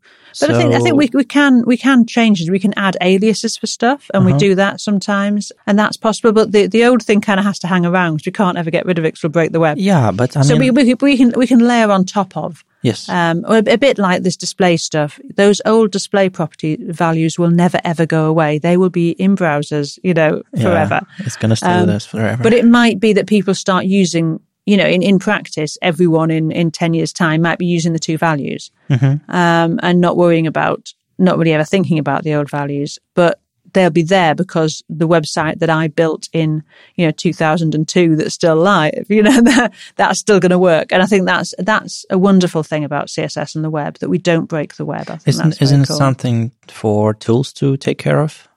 But 0.41 0.49
so, 0.49 0.55
I 0.55 0.59
think 0.59 0.75
I 0.75 0.79
think 0.81 0.97
we, 0.97 1.11
we 1.13 1.25
can 1.25 1.63
we 1.67 1.77
can 1.77 2.07
change 2.07 2.41
it. 2.41 2.51
We 2.51 2.59
can 2.59 2.73
add 2.77 2.97
aliases 3.01 3.57
for 3.57 3.67
stuff, 3.67 4.11
and 4.15 4.27
uh-huh. 4.27 4.35
we 4.35 4.39
do 4.39 4.55
that 4.55 4.81
sometimes, 4.81 5.53
and 5.67 5.79
that's 5.79 5.97
possible. 5.97 6.33
But 6.33 6.53
the, 6.53 6.67
the 6.67 6.85
old 6.85 7.03
thing 7.03 7.21
kind 7.21 7.39
of 7.39 7.47
has 7.47 7.59
to 7.61 7.67
hang 7.67 7.85
around 7.85 8.15
because 8.15 8.27
we 8.27 8.33
can't 8.33 8.57
ever 8.57 8.71
get 8.71 8.87
rid 8.87 8.99
of 8.99 9.05
it 9.05 9.09
because 9.09 9.23
we'll 9.23 9.31
break 9.31 9.53
the 9.53 9.61
web. 9.61 9.79
Yeah, 9.79 10.11
but 10.11 10.37
I 10.37 10.43
so 10.43 10.57
mean, 10.57 10.75
we, 10.75 10.85
we, 10.85 10.95
we 10.95 11.17
can 11.17 11.33
we 11.37 11.47
can 11.47 11.61
layer 11.61 11.91
on 11.91 12.05
top 12.05 12.37
of. 12.37 12.65
Yes. 12.83 13.09
Um, 13.09 13.45
a, 13.47 13.59
a 13.59 13.79
bit 13.79 13.97
like 13.97 14.25
this 14.25 14.37
display 14.37 14.77
stuff. 14.77 15.21
Those 15.37 15.61
old 15.65 15.93
display 15.93 16.29
property 16.29 16.77
values 16.81 17.39
will 17.39 17.51
never 17.51 17.81
ever 17.85 18.07
go 18.07 18.27
away. 18.27 18.59
They 18.59 18.77
will 18.77 18.91
be 18.91 19.11
in 19.11 19.37
browsers, 19.37 19.99
you 20.03 20.15
know, 20.15 20.43
forever. 20.61 21.01
Yeah, 21.19 21.27
it's 21.27 21.37
going 21.37 21.51
to 21.51 21.57
stay 21.57 21.73
um, 21.73 21.87
with 21.87 21.97
us 21.97 22.07
forever. 22.07 22.43
But 22.43 22.53
it 22.53 22.65
might 22.65 22.99
be 22.99 23.13
that 23.13 23.29
people 23.29 23.55
start 23.55 23.85
using 23.85 24.41
you 24.67 24.77
know, 24.77 24.87
in, 24.87 25.03
in 25.03 25.19
practice, 25.19 25.77
everyone 25.83 26.31
in, 26.31 26.51
in 26.53 26.71
10 26.71 26.95
years' 26.95 27.13
time 27.13 27.43
might 27.43 27.59
be 27.59 27.67
using 27.67 27.93
the 27.93 27.99
two 27.99 28.17
values 28.17 28.71
mm-hmm. 28.89 29.31
um, 29.31 29.81
and 29.83 30.01
not 30.01 30.17
worrying 30.17 30.47
about 30.47 30.93
not 31.19 31.39
really 31.39 31.53
ever 31.53 31.65
thinking 31.65 31.99
about 31.99 32.25
the 32.25 32.35
old 32.35 32.51
values, 32.51 32.99
but 33.15 33.41
they'll 33.73 33.91
be 33.91 34.03
there 34.03 34.35
because 34.35 34.83
the 34.89 35.09
website 35.09 35.59
that 35.61 35.71
I 35.71 35.89
built 35.89 36.29
in, 36.33 36.63
you 36.97 37.07
know, 37.07 37.11
2002 37.13 38.17
that's 38.17 38.35
still 38.35 38.57
live, 38.57 39.07
you 39.09 39.23
know, 39.23 39.41
that, 39.41 39.73
that's 39.97 40.19
still 40.19 40.41
going 40.41 40.51
to 40.51 40.59
work. 40.59 40.93
And 40.93 41.03
I 41.03 41.07
think 41.07 41.27
that's, 41.27 41.55
that's 41.59 42.05
a 42.11 42.19
wonderful 42.19 42.63
thing 42.63 42.85
about 42.85 43.09
CSS 43.09 43.55
and 43.55 43.65
the 43.65 43.71
web 43.71 43.99
that 43.99 44.09
we 44.09 44.19
don't 44.19 44.47
break 44.47 44.77
the 44.77 44.85
web. 44.85 45.09
isn't, 45.27 45.63
isn't 45.63 45.87
cool. 45.87 45.97
it 45.97 45.99
something 45.99 46.53
for 46.69 47.15
tools 47.15 47.53
to 47.55 47.77
take 47.77 47.99
care 47.99 48.21
of? 48.21 48.49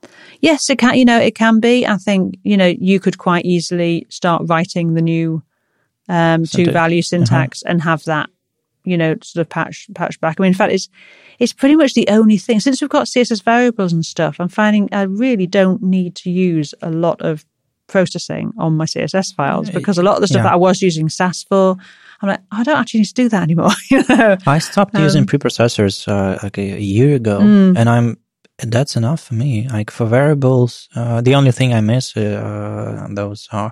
Yes, 0.41 0.70
it 0.70 0.78
can, 0.78 0.95
you 0.95 1.06
know, 1.06 1.20
it 1.20 1.36
can 1.36 1.60
be. 1.60 1.88
I 1.88 1.97
think, 1.97 2.36
you 2.43 2.58
know, 2.58 2.68
you 2.68 2.99
could 2.99 3.18
quite 3.18 3.45
easily 3.45 4.06
start 4.10 4.43
writing 4.45 4.93
the 4.93 5.01
new, 5.01 5.41
um, 6.08 6.45
two 6.45 6.72
value 6.72 7.01
syntax 7.01 7.64
uh-huh. 7.64 7.72
and 7.72 7.82
have 7.82 8.03
that, 8.06 8.30
you 8.84 8.97
know, 8.97 9.16
sort 9.24 9.41
of 9.41 9.49
patch, 9.49 9.88
patch 9.95 10.20
back. 10.20 10.39
I 10.39 10.43
mean, 10.43 10.49
in 10.49 10.53
fact, 10.53 10.74
it's, 10.74 10.89
it's 11.39 11.53
pretty 11.53 11.76
much 11.76 11.93
the 11.93 12.08
only 12.10 12.38
thing. 12.38 12.60
Since 12.60 12.82
we've 12.82 12.89
got 12.89 13.08
CSS 13.08 13.43
variables 13.43 13.93
and 13.93 14.06
stuff, 14.06 14.38
I'm 14.39 14.47
finding 14.47 14.89
I 14.91 15.03
really 15.03 15.47
don't 15.47 15.82
need 15.82 16.16
to 16.18 16.30
use 16.30 16.74
a 16.82 16.89
lot 16.89 17.22
of 17.22 17.45
processing 17.88 18.51
on 18.58 18.78
my 18.78 18.86
CSS 18.86 19.36
files 19.36 19.70
because 19.70 19.97
a 19.97 20.03
lot 20.03 20.16
of 20.16 20.22
the 20.22 20.28
stuff 20.28 20.39
yeah. 20.39 20.43
that 20.43 20.53
I 20.53 20.58
was 20.58 20.82
using 20.82 21.10
Sass 21.10 21.43
for, 21.43 21.78
I'm 22.22 22.30
like, 22.30 22.41
I 22.51 22.64
don't 22.64 22.78
actually 22.78 23.01
need 23.01 23.08
to 23.08 23.14
do 23.14 23.30
that 23.30 23.43
anymore. 23.43 23.72
you 23.89 24.03
know? 24.10 24.38
I 24.45 24.60
stopped 24.60 24.95
um, 24.95 25.03
using 25.03 25.26
preprocessors 25.26 26.08
uh, 26.08 26.39
like 26.41 26.58
a, 26.58 26.74
a, 26.74 26.80
year 26.80 27.16
ago, 27.16 27.39
mm. 27.39 27.78
and 27.78 27.89
I'm 27.89 28.18
that's 28.58 28.95
enough 28.95 29.22
for 29.22 29.34
me. 29.34 29.68
Like 29.68 29.91
for 29.91 30.06
variables, 30.06 30.88
uh, 30.95 31.22
the 31.22 31.36
only 31.36 31.51
thing 31.51 31.74
I 31.74 31.82
miss 31.82 32.16
uh, 32.16 33.08
those 33.10 33.49
are 33.51 33.72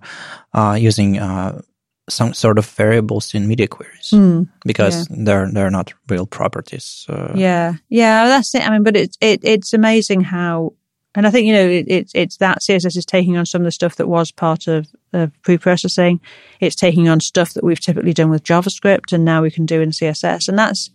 uh, 0.53 0.77
using 0.79 1.19
uh, 1.19 1.61
some 2.09 2.33
sort 2.33 2.57
of 2.57 2.65
variables 2.65 3.33
in 3.33 3.47
media 3.47 3.67
queries 3.67 4.11
mm, 4.11 4.47
because 4.65 5.09
yeah. 5.09 5.15
they're 5.19 5.51
they're 5.51 5.71
not 5.71 5.93
real 6.09 6.25
properties. 6.25 7.05
Uh, 7.09 7.31
yeah, 7.35 7.75
yeah, 7.89 8.25
that's 8.27 8.53
it. 8.55 8.67
I 8.67 8.71
mean, 8.71 8.83
but 8.83 8.97
it's 8.97 9.17
it, 9.21 9.39
it's 9.43 9.73
amazing 9.73 10.21
how, 10.21 10.73
and 11.15 11.25
I 11.25 11.31
think 11.31 11.47
you 11.47 11.53
know 11.53 11.67
it, 11.67 11.85
it's 11.87 12.11
it's 12.13 12.37
that 12.37 12.59
CSS 12.59 12.97
is 12.97 13.05
taking 13.05 13.37
on 13.37 13.45
some 13.45 13.61
of 13.61 13.65
the 13.65 13.71
stuff 13.71 13.95
that 13.95 14.07
was 14.07 14.31
part 14.31 14.67
of, 14.67 14.87
of 15.13 15.31
pre-processing. 15.43 16.19
It's 16.59 16.75
taking 16.75 17.07
on 17.07 17.21
stuff 17.21 17.53
that 17.53 17.63
we've 17.63 17.79
typically 17.79 18.13
done 18.13 18.29
with 18.29 18.43
JavaScript, 18.43 19.13
and 19.13 19.23
now 19.23 19.41
we 19.41 19.51
can 19.51 19.65
do 19.65 19.81
in 19.81 19.91
CSS, 19.91 20.49
and 20.49 20.59
that's 20.59 20.89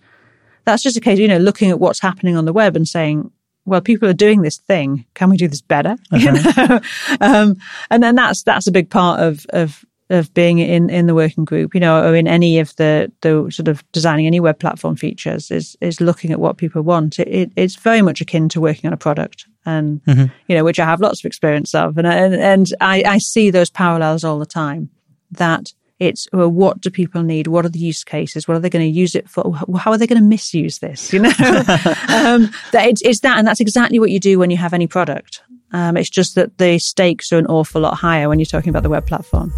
that's 0.67 0.83
just 0.83 0.99
a 0.99 1.01
case, 1.01 1.19
you 1.19 1.29
know, 1.29 1.39
looking 1.39 1.71
at 1.71 1.81
what's 1.81 2.01
happening 2.01 2.37
on 2.37 2.45
the 2.45 2.53
web 2.53 2.77
and 2.77 2.87
saying, 2.87 3.31
well, 3.65 3.81
people 3.81 4.09
are 4.09 4.15
doing 4.15 4.43
this 4.43 4.59
thing. 4.59 5.07
Can 5.15 5.31
we 5.31 5.37
do 5.37 5.49
this 5.49 5.63
better? 5.63 5.97
Uh-huh. 6.13 6.19
You 6.19 6.69
know? 6.69 6.81
um, 7.21 7.57
and 7.91 8.03
then 8.03 8.15
that's 8.15 8.43
that's 8.43 8.67
a 8.67 8.73
big 8.73 8.91
part 8.91 9.21
of 9.21 9.47
of 9.51 9.85
of 10.11 10.33
being 10.33 10.59
in, 10.59 10.89
in 10.89 11.07
the 11.07 11.15
working 11.15 11.45
group, 11.45 11.75
you 11.75 11.81
know, 11.81 12.03
or 12.03 12.15
in 12.15 12.27
any 12.27 12.59
of 12.59 12.75
the, 12.77 13.13
the 13.21 13.47
sort 13.51 13.69
of 13.69 13.85
designing 13.93 14.27
any 14.27 14.41
web 14.41 14.59
platform 14.59 14.97
features 14.97 15.51
is, 15.51 15.77
is 15.81 16.01
looking 16.01 16.33
at 16.33 16.41
what 16.41 16.57
people 16.57 16.83
want. 16.83 17.19
It, 17.19 17.29
it, 17.29 17.53
it's 17.57 17.77
very 17.77 18.01
much 18.01 18.21
akin 18.21 18.49
to 18.51 18.61
working 18.61 18.89
on 18.89 18.95
a 18.95 18.99
product 18.99 19.47
and, 19.67 20.03
mm-hmm. 20.05 20.27
you 20.47 20.57
know, 20.57 20.65
which 20.65 20.81
I 20.81 20.87
have 20.87 21.01
lots 21.01 21.21
of 21.21 21.27
experience 21.27 21.75
of. 21.75 21.99
And, 21.99 22.07
and, 22.07 22.35
and 22.35 22.67
I, 22.81 23.03
I 23.05 23.19
see 23.19 23.51
those 23.51 23.69
parallels 23.69 24.25
all 24.25 24.39
the 24.39 24.47
time 24.47 24.89
that 25.33 25.73
it's 25.99 26.29
well, 26.33 26.49
what 26.49 26.81
do 26.81 26.91
people 26.91 27.23
need? 27.23 27.49
What 27.49 27.67
are 27.67 27.71
the 27.71 27.79
use 27.79 28.05
cases? 28.05 28.47
What 28.47 28.57
are 28.57 28.61
they 28.61 28.71
going 28.71 28.87
to 28.87 28.99
use 28.99 29.17
it 29.17 29.29
for? 29.29 29.53
How 29.77 29.91
are 29.91 29.99
they 29.99 30.07
going 30.07 30.23
to 30.23 30.27
misuse 30.27 30.79
this? 30.79 31.13
You 31.13 31.19
know, 31.19 31.29
um, 31.39 32.51
that 32.73 32.87
it's, 32.87 33.03
it's 33.03 33.21
that, 33.21 33.37
and 33.37 33.47
that's 33.47 33.59
exactly 33.59 33.99
what 33.99 34.11
you 34.11 34.21
do 34.21 34.39
when 34.39 34.51
you 34.51 34.57
have 34.59 34.73
any 34.73 34.87
product. 34.87 35.43
Um, 35.73 35.97
it's 35.97 36.09
just 36.09 36.37
that 36.37 36.57
the 36.59 36.79
stakes 36.79 37.33
are 37.33 37.39
an 37.39 37.47
awful 37.47 37.81
lot 37.81 37.95
higher 37.95 38.29
when 38.29 38.39
you're 38.39 38.47
talking 38.47 38.71
about 38.71 38.85
the 38.85 38.89
web 38.89 39.07
platform 39.07 39.53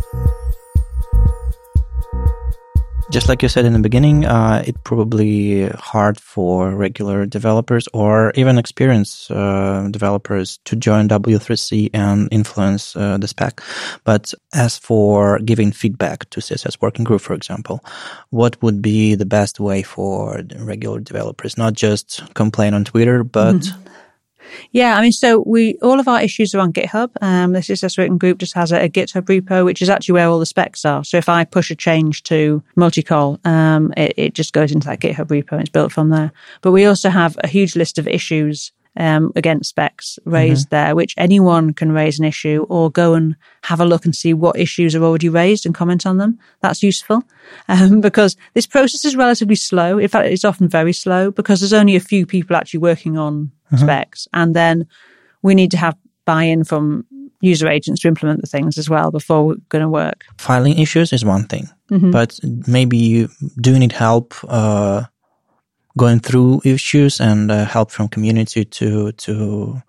just 3.11 3.29
like 3.29 3.43
you 3.43 3.49
said 3.49 3.65
in 3.65 3.73
the 3.73 3.81
beginning, 3.81 4.25
uh, 4.25 4.63
it 4.65 4.85
probably 4.85 5.69
hard 5.71 6.19
for 6.19 6.71
regular 6.71 7.27
developers 7.27 7.89
or 7.93 8.33
even 8.37 8.57
experienced 8.57 9.31
uh, 9.33 9.89
developers 9.91 10.61
to 10.65 10.77
join 10.77 11.09
W3C 11.09 11.91
and 11.93 12.29
influence 12.31 12.95
uh, 12.95 13.19
the 13.19 13.27
spec. 13.27 13.61
But 14.05 14.33
as 14.55 14.79
for 14.79 15.41
giving 15.41 15.73
feedback 15.73 16.31
to 16.31 16.41
CSS 16.41 16.81
working 16.81 17.05
group, 17.05 17.21
for 17.21 17.35
example, 17.35 17.85
what 18.31 18.63
would 18.63 18.81
be 18.81 19.17
the 19.17 19.27
best 19.27 19.59
way 19.59 19.83
for 19.83 20.43
regular 20.57 21.01
developers? 21.01 21.59
Not 21.59 21.75
just 21.75 22.23
complain 22.35 22.75
on 22.75 22.85
Twitter, 22.85 23.25
but 23.25 23.57
mm-hmm 23.57 23.87
yeah, 24.73 24.97
I 24.97 25.03
mean, 25.03 25.13
so 25.13 25.43
we 25.47 25.77
all 25.83 26.01
of 26.01 26.09
our 26.09 26.21
issues 26.21 26.55
are 26.55 26.61
on 26.61 26.73
GitHub. 26.73 27.11
Um, 27.21 27.53
the 27.53 27.61
CSS 27.61 27.99
Working 27.99 28.19
Group 28.19 28.39
just 28.39 28.55
has 28.55 28.73
a, 28.73 28.85
a, 28.85 28.89
GitHub 28.89 29.23
repo, 29.23 29.65
which 29.65 29.83
is 29.83 29.89
actually 29.89 30.15
where 30.15 30.29
all 30.29 30.39
the 30.39 30.47
specs 30.47 30.85
are. 30.85 31.05
So 31.05 31.17
if 31.17 31.29
I 31.29 31.45
push 31.45 31.71
a 31.71 31.77
change 31.77 32.23
to 32.25 32.63
multicol, 32.77 33.45
um, 33.47 33.93
it, 33.97 34.15
it 34.17 34.35
just 34.35 34.53
goes 34.53 34.73
into 34.73 34.87
that 34.89 35.01
GitHub 35.01 35.27
repo 35.27 35.53
and 35.53 35.61
it's 35.61 35.71
built 35.71 35.93
from 35.93 36.11
there. 36.11 36.33
But 36.63 36.73
we 36.73 36.85
also 36.85 37.11
have 37.11 37.39
a 37.43 37.49
huge 37.49 37.77
list 37.77 37.99
of 37.99 38.07
issues 38.09 38.73
um, 38.97 39.33
against 39.37 39.71
specs 39.71 40.19
raised 40.25 40.67
mm-hmm. 40.67 40.77
there, 40.77 40.95
which 40.95 41.15
anyone 41.17 41.73
can 41.73 41.93
raise 41.93 42.19
an 42.19 42.25
issue 42.25 42.67
or 42.69 42.91
go 42.91 43.15
and 43.15 43.37
have 43.63 43.81
a 43.81 43.85
look 43.85 44.05
and 44.05 44.15
see 44.15 44.35
what 44.35 44.59
issues 44.59 44.95
are 44.95 45.05
already 45.05 45.29
raised 45.29 45.65
and 45.65 45.75
comment 45.75 46.07
on 46.07 46.19
them. 46.19 46.39
That's 46.61 46.83
useful 46.83 47.23
um, 47.69 48.01
because 48.01 48.37
this 48.55 48.67
process 48.67 49.05
is 49.05 49.17
relatively 49.17 49.55
slow. 49.55 49.99
In 49.99 50.09
fact, 50.09 50.27
it's 50.27 50.45
often 50.45 50.69
very 50.69 50.93
slow 50.93 51.31
because 51.31 51.61
there's 51.61 51.73
only 51.73 51.97
a 51.97 52.01
few 52.01 52.27
people 52.27 52.57
actually 52.57 52.81
working 52.81 53.17
on 53.17 53.53
mm-hmm. 53.73 53.85
specs. 53.85 54.29
And 54.33 54.55
then 54.55 54.87
we 55.43 55.55
need 55.55 55.71
to 55.73 55.77
have 55.77 55.97
buy 56.25 56.45
in 56.45 56.65
from 56.65 57.07
user 57.41 57.69
agents 57.69 58.03
to 58.03 58.09
implement 58.09 58.41
the 58.41 58.47
things 58.47 58.79
as 58.79 58.91
well 58.91 59.11
before 59.11 59.47
we're 59.47 59.57
going 59.71 59.83
to 59.83 59.89
work. 59.89 60.25
Filing 60.39 60.79
issues 60.79 61.13
is 61.13 61.25
one 61.25 61.45
thing, 61.45 61.69
mm-hmm. 61.91 62.11
but 62.11 62.39
maybe 62.67 62.99
you 62.99 63.29
do 63.61 63.79
need 63.79 63.93
help. 63.93 64.35
Uh, 64.47 65.05
going 65.97 66.21
through 66.21 66.61
issues 66.65 67.21
and 67.21 67.51
uh, 67.51 67.65
help 67.65 67.91
from 67.91 68.09
community 68.09 68.65
to 68.65 69.13
to 69.13 69.83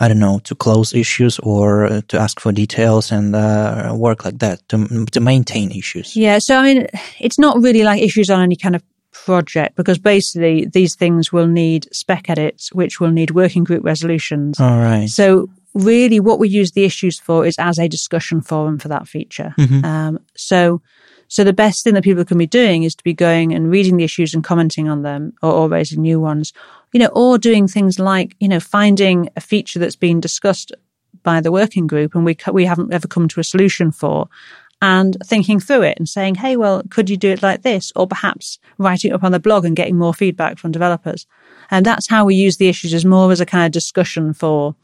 I 0.00 0.08
don't 0.08 0.20
know 0.20 0.38
to 0.44 0.54
close 0.54 0.94
issues 0.94 1.38
or 1.40 2.02
to 2.08 2.18
ask 2.18 2.40
for 2.40 2.52
details 2.52 3.12
and 3.12 3.34
uh, 3.34 3.92
work 3.94 4.24
like 4.24 4.38
that 4.38 4.66
to 4.68 5.04
to 5.06 5.20
maintain 5.20 5.70
issues. 5.70 6.16
Yeah, 6.16 6.38
so 6.38 6.56
I 6.56 6.62
mean, 6.62 6.86
it's 7.20 7.38
not 7.38 7.60
really 7.62 7.82
like 7.82 8.02
issues 8.02 8.30
on 8.30 8.40
any 8.40 8.56
kind 8.56 8.74
of 8.76 8.82
project 9.24 9.76
because 9.76 9.98
basically 9.98 10.66
these 10.66 10.94
things 10.94 11.32
will 11.32 11.46
need 11.46 11.88
spec 11.94 12.28
edits, 12.30 12.72
which 12.72 13.00
will 13.00 13.10
need 13.10 13.32
working 13.32 13.64
group 13.64 13.84
resolutions. 13.84 14.58
All 14.60 14.78
right. 14.78 15.08
So 15.08 15.48
really, 15.74 16.20
what 16.20 16.38
we 16.38 16.48
use 16.48 16.72
the 16.72 16.84
issues 16.84 17.18
for 17.18 17.46
is 17.46 17.56
as 17.58 17.78
a 17.78 17.88
discussion 17.88 18.40
forum 18.40 18.78
for 18.78 18.88
that 18.88 19.08
feature. 19.08 19.54
Mm-hmm. 19.58 19.84
Um, 19.84 20.18
so 20.34 20.82
so 21.28 21.44
the 21.44 21.52
best 21.52 21.84
thing 21.84 21.94
that 21.94 22.04
people 22.04 22.24
can 22.24 22.38
be 22.38 22.46
doing 22.46 22.82
is 22.82 22.94
to 22.96 23.04
be 23.04 23.12
going 23.12 23.52
and 23.52 23.70
reading 23.70 23.98
the 23.98 24.04
issues 24.04 24.34
and 24.34 24.42
commenting 24.42 24.88
on 24.88 25.02
them 25.02 25.34
or, 25.42 25.52
or 25.52 25.68
raising 25.68 26.00
new 26.00 26.18
ones, 26.18 26.54
you 26.92 27.00
know, 27.00 27.10
or 27.14 27.36
doing 27.36 27.68
things 27.68 27.98
like, 27.98 28.34
you 28.40 28.48
know, 28.48 28.60
finding 28.60 29.28
a 29.36 29.40
feature 29.40 29.78
that's 29.78 29.96
been 29.96 30.20
discussed 30.20 30.72
by 31.22 31.40
the 31.40 31.52
working 31.52 31.86
group 31.86 32.14
and 32.14 32.24
we, 32.24 32.36
we 32.52 32.64
haven't 32.64 32.92
ever 32.92 33.06
come 33.06 33.28
to 33.28 33.40
a 33.40 33.44
solution 33.44 33.92
for 33.92 34.28
and 34.80 35.16
thinking 35.24 35.60
through 35.60 35.82
it 35.82 35.98
and 35.98 36.08
saying, 36.08 36.36
Hey, 36.36 36.56
well, 36.56 36.82
could 36.90 37.10
you 37.10 37.16
do 37.16 37.30
it 37.30 37.42
like 37.42 37.62
this? 37.62 37.92
Or 37.96 38.06
perhaps 38.06 38.58
writing 38.78 39.10
it 39.10 39.14
up 39.14 39.24
on 39.24 39.32
the 39.32 39.40
blog 39.40 39.64
and 39.64 39.76
getting 39.76 39.96
more 39.96 40.14
feedback 40.14 40.58
from 40.58 40.72
developers. 40.72 41.26
And 41.70 41.84
that's 41.84 42.08
how 42.08 42.24
we 42.24 42.34
use 42.34 42.56
the 42.56 42.68
issues 42.68 42.94
as 42.94 43.04
more 43.04 43.30
as 43.32 43.40
a 43.40 43.46
kind 43.46 43.66
of 43.66 43.72
discussion 43.72 44.32
for 44.32 44.74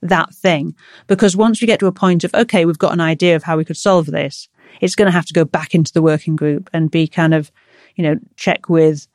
that 0.00 0.34
thing. 0.34 0.74
Because 1.06 1.36
once 1.36 1.60
we 1.60 1.66
get 1.66 1.78
to 1.80 1.86
a 1.86 1.92
point 1.92 2.24
of, 2.24 2.34
okay, 2.34 2.64
we've 2.64 2.78
got 2.78 2.92
an 2.92 3.00
idea 3.00 3.36
of 3.36 3.44
how 3.44 3.56
we 3.56 3.64
could 3.64 3.76
solve 3.76 4.06
this, 4.06 4.48
it's 4.80 4.94
going 4.94 5.06
to 5.06 5.12
have 5.12 5.26
to 5.26 5.34
go 5.34 5.44
back 5.44 5.74
into 5.74 5.92
the 5.92 6.02
working 6.02 6.34
group 6.34 6.68
and 6.72 6.90
be 6.90 7.06
kind 7.06 7.34
of, 7.34 7.52
you 7.94 8.02
know, 8.02 8.16
check 8.36 8.68
with 8.68 9.06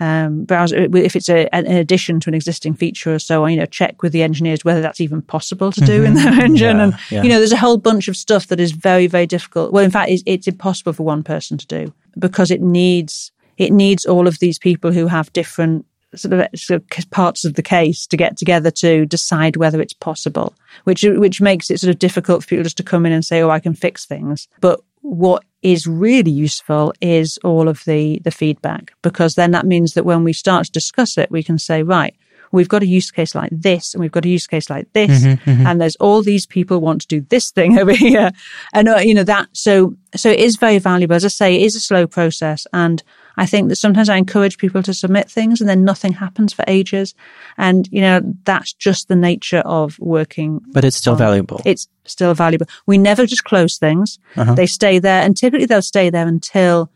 um, 0.00 0.44
browser 0.44 0.88
if 0.94 1.16
it's 1.16 1.28
a, 1.28 1.48
an 1.54 1.66
addition 1.66 2.20
to 2.20 2.30
an 2.30 2.34
existing 2.34 2.74
feature 2.74 3.14
or 3.14 3.18
so 3.18 3.44
on. 3.44 3.52
You 3.52 3.58
know, 3.58 3.66
check 3.66 4.02
with 4.02 4.12
the 4.12 4.22
engineers 4.22 4.64
whether 4.64 4.80
that's 4.80 5.00
even 5.00 5.22
possible 5.22 5.72
to 5.72 5.80
do 5.80 6.02
mm-hmm. 6.02 6.06
in 6.06 6.14
their 6.14 6.44
engine. 6.44 6.76
Yeah, 6.76 6.82
and 6.82 6.98
yeah. 7.10 7.22
you 7.22 7.28
know, 7.28 7.38
there's 7.38 7.52
a 7.52 7.56
whole 7.56 7.78
bunch 7.78 8.08
of 8.08 8.16
stuff 8.16 8.48
that 8.48 8.60
is 8.60 8.72
very 8.72 9.06
very 9.06 9.26
difficult. 9.26 9.72
Well, 9.72 9.84
in 9.84 9.90
fact, 9.90 10.10
it's, 10.10 10.22
it's 10.26 10.48
impossible 10.48 10.92
for 10.92 11.02
one 11.02 11.22
person 11.22 11.58
to 11.58 11.66
do 11.66 11.92
because 12.18 12.50
it 12.50 12.60
needs 12.60 13.32
it 13.56 13.72
needs 13.72 14.04
all 14.04 14.26
of 14.26 14.38
these 14.38 14.58
people 14.58 14.92
who 14.92 15.06
have 15.06 15.32
different 15.32 15.86
sort 16.14 16.34
of, 16.34 16.48
sort 16.54 16.82
of, 16.82 17.10
parts 17.10 17.44
of 17.44 17.54
the 17.54 17.62
case 17.62 18.06
to 18.06 18.16
get 18.16 18.36
together 18.36 18.70
to 18.70 19.06
decide 19.06 19.56
whether 19.56 19.80
it's 19.80 19.92
possible, 19.92 20.54
which 20.84 21.02
which 21.02 21.40
makes 21.40 21.70
it 21.70 21.80
sort 21.80 21.90
of 21.90 21.98
difficult 21.98 22.42
for 22.42 22.48
people 22.48 22.64
just 22.64 22.76
to 22.76 22.82
come 22.82 23.06
in 23.06 23.12
and 23.12 23.24
say, 23.24 23.42
"Oh, 23.42 23.50
I 23.50 23.60
can 23.60 23.74
fix 23.74 24.04
things." 24.04 24.48
But 24.60 24.80
what 25.02 25.44
is 25.66 25.86
really 25.86 26.30
useful 26.30 26.94
is 27.00 27.38
all 27.42 27.68
of 27.68 27.82
the 27.84 28.20
the 28.20 28.30
feedback 28.30 28.92
because 29.02 29.34
then 29.34 29.50
that 29.50 29.66
means 29.66 29.94
that 29.94 30.04
when 30.04 30.22
we 30.22 30.32
start 30.32 30.66
to 30.66 30.70
discuss 30.70 31.18
it, 31.18 31.30
we 31.30 31.42
can 31.42 31.58
say, 31.58 31.82
"Right." 31.82 32.14
We've 32.52 32.68
got 32.68 32.84
a 32.84 32.86
use 32.86 33.10
case 33.10 33.34
like 33.34 33.50
this, 33.50 33.92
and 33.92 34.00
we've 34.00 34.12
got 34.12 34.24
a 34.24 34.28
use 34.28 34.46
case 34.46 34.70
like 34.70 34.86
this, 34.92 35.24
mm-hmm, 35.24 35.50
mm-hmm. 35.50 35.66
and 35.66 35.80
there's 35.80 35.96
all 35.96 36.22
these 36.22 36.46
people 36.46 36.80
want 36.80 37.00
to 37.00 37.08
do 37.08 37.20
this 37.28 37.50
thing 37.50 37.76
over 37.82 37.92
here, 37.92 38.30
and 38.72 38.88
uh, 38.88 38.98
you 38.98 39.14
know 39.14 39.24
that. 39.24 39.48
So, 39.52 39.96
so 40.14 40.30
it 40.30 40.38
is 40.38 40.56
very 40.56 40.78
valuable. 40.78 41.16
As 41.16 41.24
I 41.24 41.28
say, 41.28 41.56
it 41.56 41.62
is 41.62 41.74
a 41.74 41.80
slow 41.80 42.06
process, 42.06 42.64
and 42.72 43.02
I 43.36 43.46
think 43.46 43.68
that 43.68 43.76
sometimes 43.76 44.08
I 44.08 44.16
encourage 44.16 44.58
people 44.58 44.82
to 44.82 44.94
submit 44.94 45.30
things 45.30 45.60
and 45.60 45.68
then 45.68 45.84
nothing 45.84 46.12
happens 46.12 46.52
for 46.52 46.64
ages. 46.66 47.14
And, 47.58 47.88
you 47.92 48.00
know, 48.00 48.20
that's 48.44 48.72
just 48.72 49.08
the 49.08 49.16
nature 49.16 49.62
of 49.64 49.98
working. 49.98 50.60
But 50.68 50.84
it's 50.84 50.96
still 50.96 51.12
on, 51.12 51.18
valuable. 51.18 51.60
It's 51.64 51.88
still 52.04 52.34
valuable. 52.34 52.66
We 52.86 52.98
never 52.98 53.26
just 53.26 53.44
close 53.44 53.78
things. 53.78 54.18
Uh-huh. 54.36 54.54
They 54.54 54.66
stay 54.66 54.98
there 54.98 55.22
and 55.22 55.36
typically 55.36 55.66
they'll 55.66 55.82
stay 55.82 56.10
there 56.10 56.26
until 56.26 56.90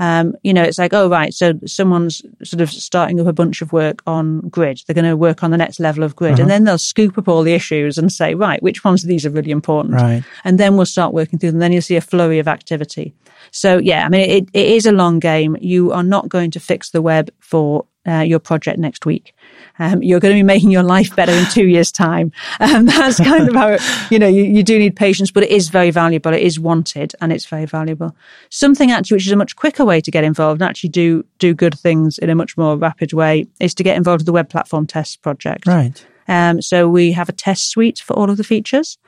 um, 0.00 0.36
you 0.42 0.54
know, 0.54 0.62
it's 0.62 0.78
like, 0.78 0.94
oh, 0.94 1.08
right. 1.08 1.34
So 1.34 1.54
someone's 1.66 2.22
sort 2.44 2.60
of 2.60 2.70
starting 2.70 3.20
up 3.20 3.26
a 3.26 3.32
bunch 3.32 3.62
of 3.62 3.72
work 3.72 4.00
on 4.06 4.40
grid. 4.48 4.80
They're 4.86 4.94
going 4.94 5.04
to 5.04 5.16
work 5.16 5.42
on 5.42 5.50
the 5.50 5.56
next 5.56 5.80
level 5.80 6.04
of 6.04 6.14
grid. 6.14 6.34
Uh-huh. 6.34 6.42
And 6.42 6.50
then 6.50 6.64
they'll 6.64 6.78
scoop 6.78 7.18
up 7.18 7.28
all 7.28 7.42
the 7.42 7.54
issues 7.54 7.98
and 7.98 8.12
say, 8.12 8.34
right, 8.34 8.62
which 8.62 8.84
ones 8.84 9.02
of 9.02 9.08
these 9.08 9.26
are 9.26 9.30
really 9.30 9.50
important? 9.50 9.94
Right. 9.94 10.22
And 10.44 10.58
then 10.58 10.76
we'll 10.76 10.86
start 10.86 11.12
working 11.12 11.38
through 11.38 11.50
them. 11.50 11.60
Then 11.60 11.72
you'll 11.72 11.82
see 11.82 11.96
a 11.96 12.00
flurry 12.00 12.38
of 12.38 12.46
activity. 12.46 13.12
So 13.50 13.78
yeah, 13.78 14.04
I 14.04 14.08
mean, 14.08 14.28
it, 14.28 14.48
it 14.52 14.66
is 14.66 14.86
a 14.86 14.92
long 14.92 15.18
game. 15.18 15.56
You 15.60 15.92
are 15.92 16.02
not 16.02 16.28
going 16.28 16.50
to 16.52 16.60
fix 16.60 16.90
the 16.90 17.02
web 17.02 17.30
for 17.40 17.86
uh, 18.08 18.20
your 18.20 18.38
project 18.38 18.78
next 18.78 19.04
week. 19.04 19.34
Um, 19.78 20.02
you're 20.02 20.20
going 20.20 20.34
to 20.34 20.38
be 20.38 20.42
making 20.54 20.70
your 20.70 20.82
life 20.82 21.14
better 21.14 21.32
in 21.32 21.44
two 21.46 21.66
years' 21.66 21.92
time. 21.92 22.32
And 22.58 22.88
that's 22.88 23.18
kind 23.18 23.48
of 23.48 23.54
how, 23.54 23.68
it, 23.68 23.82
you 24.10 24.18
know, 24.18 24.26
you, 24.26 24.44
you 24.44 24.62
do 24.62 24.78
need 24.78 24.96
patience, 24.96 25.30
but 25.30 25.42
it 25.42 25.50
is 25.50 25.68
very 25.68 25.90
valuable. 25.90 26.32
It 26.32 26.42
is 26.42 26.58
wanted 26.58 27.14
and 27.20 27.32
it's 27.32 27.46
very 27.46 27.66
valuable. 27.66 28.16
Something 28.48 28.90
actually, 28.90 29.16
which 29.16 29.26
is 29.26 29.32
a 29.32 29.36
much 29.36 29.56
quicker 29.56 29.84
way 29.84 30.00
to 30.00 30.10
get 30.10 30.24
involved 30.24 30.62
and 30.62 30.68
actually 30.68 30.90
do, 30.90 31.24
do 31.38 31.54
good 31.54 31.78
things 31.78 32.18
in 32.18 32.30
a 32.30 32.34
much 32.34 32.56
more 32.56 32.76
rapid 32.76 33.12
way 33.12 33.46
is 33.60 33.74
to 33.74 33.82
get 33.82 33.96
involved 33.96 34.20
with 34.22 34.26
the 34.26 34.32
Web 34.32 34.48
Platform 34.48 34.86
Test 34.86 35.22
Project. 35.22 35.66
Right. 35.66 36.04
Um, 36.28 36.60
so 36.60 36.88
we 36.88 37.12
have 37.12 37.28
a 37.28 37.32
test 37.32 37.70
suite 37.70 37.98
for 37.98 38.14
all 38.14 38.30
of 38.30 38.36
the 38.36 38.44
features. 38.44 38.98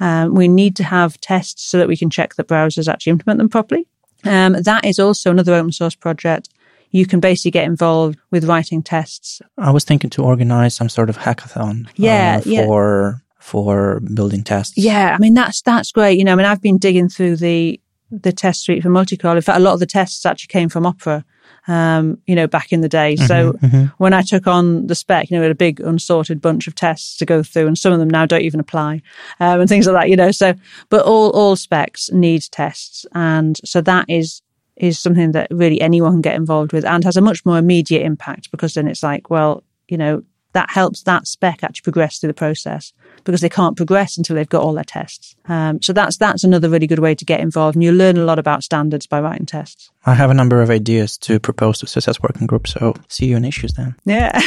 Um, 0.00 0.34
we 0.34 0.48
need 0.48 0.76
to 0.76 0.84
have 0.84 1.20
tests 1.20 1.64
so 1.64 1.78
that 1.78 1.88
we 1.88 1.96
can 1.96 2.10
check 2.10 2.34
that 2.34 2.48
browsers 2.48 2.88
actually 2.88 3.10
implement 3.10 3.38
them 3.38 3.48
properly. 3.48 3.86
Um, 4.24 4.54
that 4.62 4.84
is 4.84 4.98
also 4.98 5.30
another 5.30 5.54
open 5.54 5.72
source 5.72 5.94
project. 5.94 6.48
You 6.90 7.06
can 7.06 7.20
basically 7.20 7.50
get 7.50 7.64
involved 7.64 8.18
with 8.30 8.44
writing 8.44 8.82
tests. 8.82 9.42
I 9.58 9.70
was 9.70 9.84
thinking 9.84 10.10
to 10.10 10.24
organize 10.24 10.74
some 10.74 10.88
sort 10.88 11.10
of 11.10 11.18
hackathon. 11.18 11.86
Uh, 11.88 11.92
yeah, 11.96 12.36
uh, 12.38 12.40
for 12.40 13.22
yeah. 13.22 13.34
for 13.38 14.00
building 14.00 14.42
tests. 14.42 14.76
Yeah, 14.76 15.14
I 15.14 15.18
mean 15.18 15.34
that's 15.34 15.60
that's 15.62 15.92
great. 15.92 16.18
You 16.18 16.24
know, 16.24 16.32
I 16.32 16.36
mean 16.36 16.46
I've 16.46 16.62
been 16.62 16.78
digging 16.78 17.08
through 17.08 17.36
the 17.36 17.80
the 18.10 18.32
test 18.32 18.62
suite 18.62 18.82
for 18.82 18.88
Multicol. 18.88 19.36
In 19.36 19.42
fact, 19.42 19.58
a 19.58 19.62
lot 19.62 19.74
of 19.74 19.80
the 19.80 19.86
tests 19.86 20.24
actually 20.24 20.48
came 20.48 20.70
from 20.70 20.86
Opera 20.86 21.24
um, 21.66 22.18
you 22.26 22.34
know, 22.34 22.46
back 22.46 22.72
in 22.72 22.80
the 22.80 22.88
day. 22.88 23.14
Mm-hmm, 23.14 23.26
so 23.26 23.52
mm-hmm. 23.54 23.84
when 23.98 24.12
I 24.12 24.22
took 24.22 24.46
on 24.46 24.86
the 24.86 24.94
spec, 24.94 25.30
you 25.30 25.36
know, 25.36 25.40
we 25.40 25.46
had 25.46 25.52
a 25.52 25.56
big 25.56 25.80
unsorted 25.80 26.40
bunch 26.40 26.66
of 26.66 26.74
tests 26.74 27.16
to 27.16 27.26
go 27.26 27.42
through, 27.42 27.66
and 27.66 27.76
some 27.76 27.92
of 27.92 27.98
them 27.98 28.08
now 28.10 28.26
don't 28.26 28.42
even 28.42 28.60
apply, 28.60 29.02
um, 29.40 29.60
and 29.60 29.68
things 29.68 29.86
like 29.86 30.02
that, 30.02 30.10
you 30.10 30.16
know. 30.16 30.30
So, 30.30 30.54
but 30.88 31.04
all 31.04 31.30
all 31.30 31.56
specs 31.56 32.10
need 32.12 32.42
tests, 32.50 33.04
and 33.12 33.58
so 33.64 33.80
that 33.82 34.06
is 34.08 34.42
is 34.76 34.98
something 34.98 35.32
that 35.32 35.48
really 35.50 35.80
anyone 35.80 36.12
can 36.12 36.22
get 36.22 36.36
involved 36.36 36.72
with, 36.72 36.84
and 36.84 37.04
has 37.04 37.16
a 37.16 37.20
much 37.20 37.44
more 37.44 37.58
immediate 37.58 38.02
impact 38.02 38.50
because 38.50 38.74
then 38.74 38.86
it's 38.86 39.02
like, 39.02 39.28
well, 39.28 39.64
you 39.88 39.96
know, 39.96 40.22
that 40.52 40.70
helps 40.70 41.02
that 41.02 41.26
spec 41.26 41.62
actually 41.62 41.84
progress 41.84 42.18
through 42.18 42.28
the 42.28 42.34
process 42.34 42.92
because 43.28 43.42
they 43.42 43.48
can't 43.50 43.76
progress 43.76 44.16
until 44.16 44.36
they've 44.36 44.48
got 44.48 44.62
all 44.62 44.72
their 44.72 44.82
tests. 44.82 45.36
Um, 45.50 45.82
so 45.82 45.92
that's 45.92 46.16
that's 46.16 46.44
another 46.44 46.70
really 46.70 46.86
good 46.86 46.98
way 46.98 47.14
to 47.14 47.26
get 47.26 47.40
involved, 47.40 47.76
and 47.76 47.84
you 47.84 47.92
learn 47.92 48.16
a 48.16 48.24
lot 48.24 48.38
about 48.38 48.64
standards 48.64 49.06
by 49.06 49.20
writing 49.20 49.44
tests. 49.44 49.90
I 50.06 50.14
have 50.14 50.30
a 50.30 50.34
number 50.34 50.62
of 50.62 50.70
ideas 50.70 51.18
to 51.18 51.38
propose 51.38 51.78
to 51.80 51.86
CSS 51.86 52.22
working 52.22 52.46
group, 52.46 52.66
so 52.66 52.94
see 53.08 53.26
you 53.26 53.36
in 53.36 53.44
issues 53.44 53.74
then. 53.74 53.96
Yeah. 54.06 54.40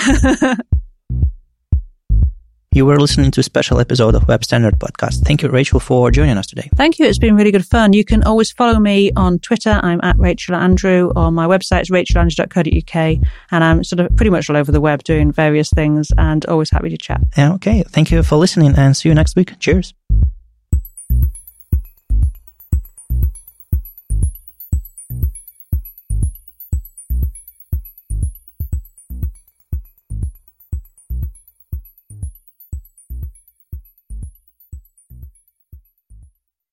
You 2.74 2.86
were 2.86 3.02
listening 3.02 3.32
to 3.32 3.42
a 3.42 3.44
special 3.44 3.82
episode 3.82 4.16
of 4.16 4.30
Web 4.30 4.46
Standard 4.46 4.80
Podcast. 4.80 5.26
Thank 5.26 5.42
you, 5.42 5.50
Rachel, 5.50 5.82
for 5.82 6.10
joining 6.10 6.38
us 6.38 6.48
today. 6.48 6.70
Thank 6.78 7.00
you. 7.00 7.06
It's 7.06 7.20
been 7.20 7.36
really 7.36 7.52
good 7.52 7.66
fun. 7.66 7.92
You 7.92 8.06
can 8.06 8.24
always 8.24 8.50
follow 8.50 8.80
me 8.80 9.12
on 9.18 9.40
Twitter. 9.40 9.78
I'm 9.84 10.00
at 10.04 10.18
Rachel 10.18 10.56
Andrew, 10.56 11.12
or 11.14 11.34
my 11.34 11.48
website 11.48 11.82
is 11.82 11.90
rachelandrew.co.uk. 11.90 13.28
And 13.52 13.64
I'm 13.66 13.84
sort 13.84 14.00
of 14.00 14.16
pretty 14.16 14.30
much 14.30 14.50
all 14.50 14.56
over 14.56 14.72
the 14.72 14.80
web 14.80 15.04
doing 15.04 15.34
various 15.34 15.70
things 15.70 16.14
and 16.18 16.46
always 16.46 16.70
happy 16.70 16.88
to 16.88 16.98
chat. 16.98 17.20
Yeah, 17.38 17.52
okay. 17.56 17.84
Thank 17.84 18.10
you 18.10 18.24
for 18.24 18.38
listening 18.38 18.74
and 18.78 18.96
see 18.96 19.10
you 19.10 19.16
next 19.16 19.36
week. 19.36 19.60
Cheers. 19.60 19.94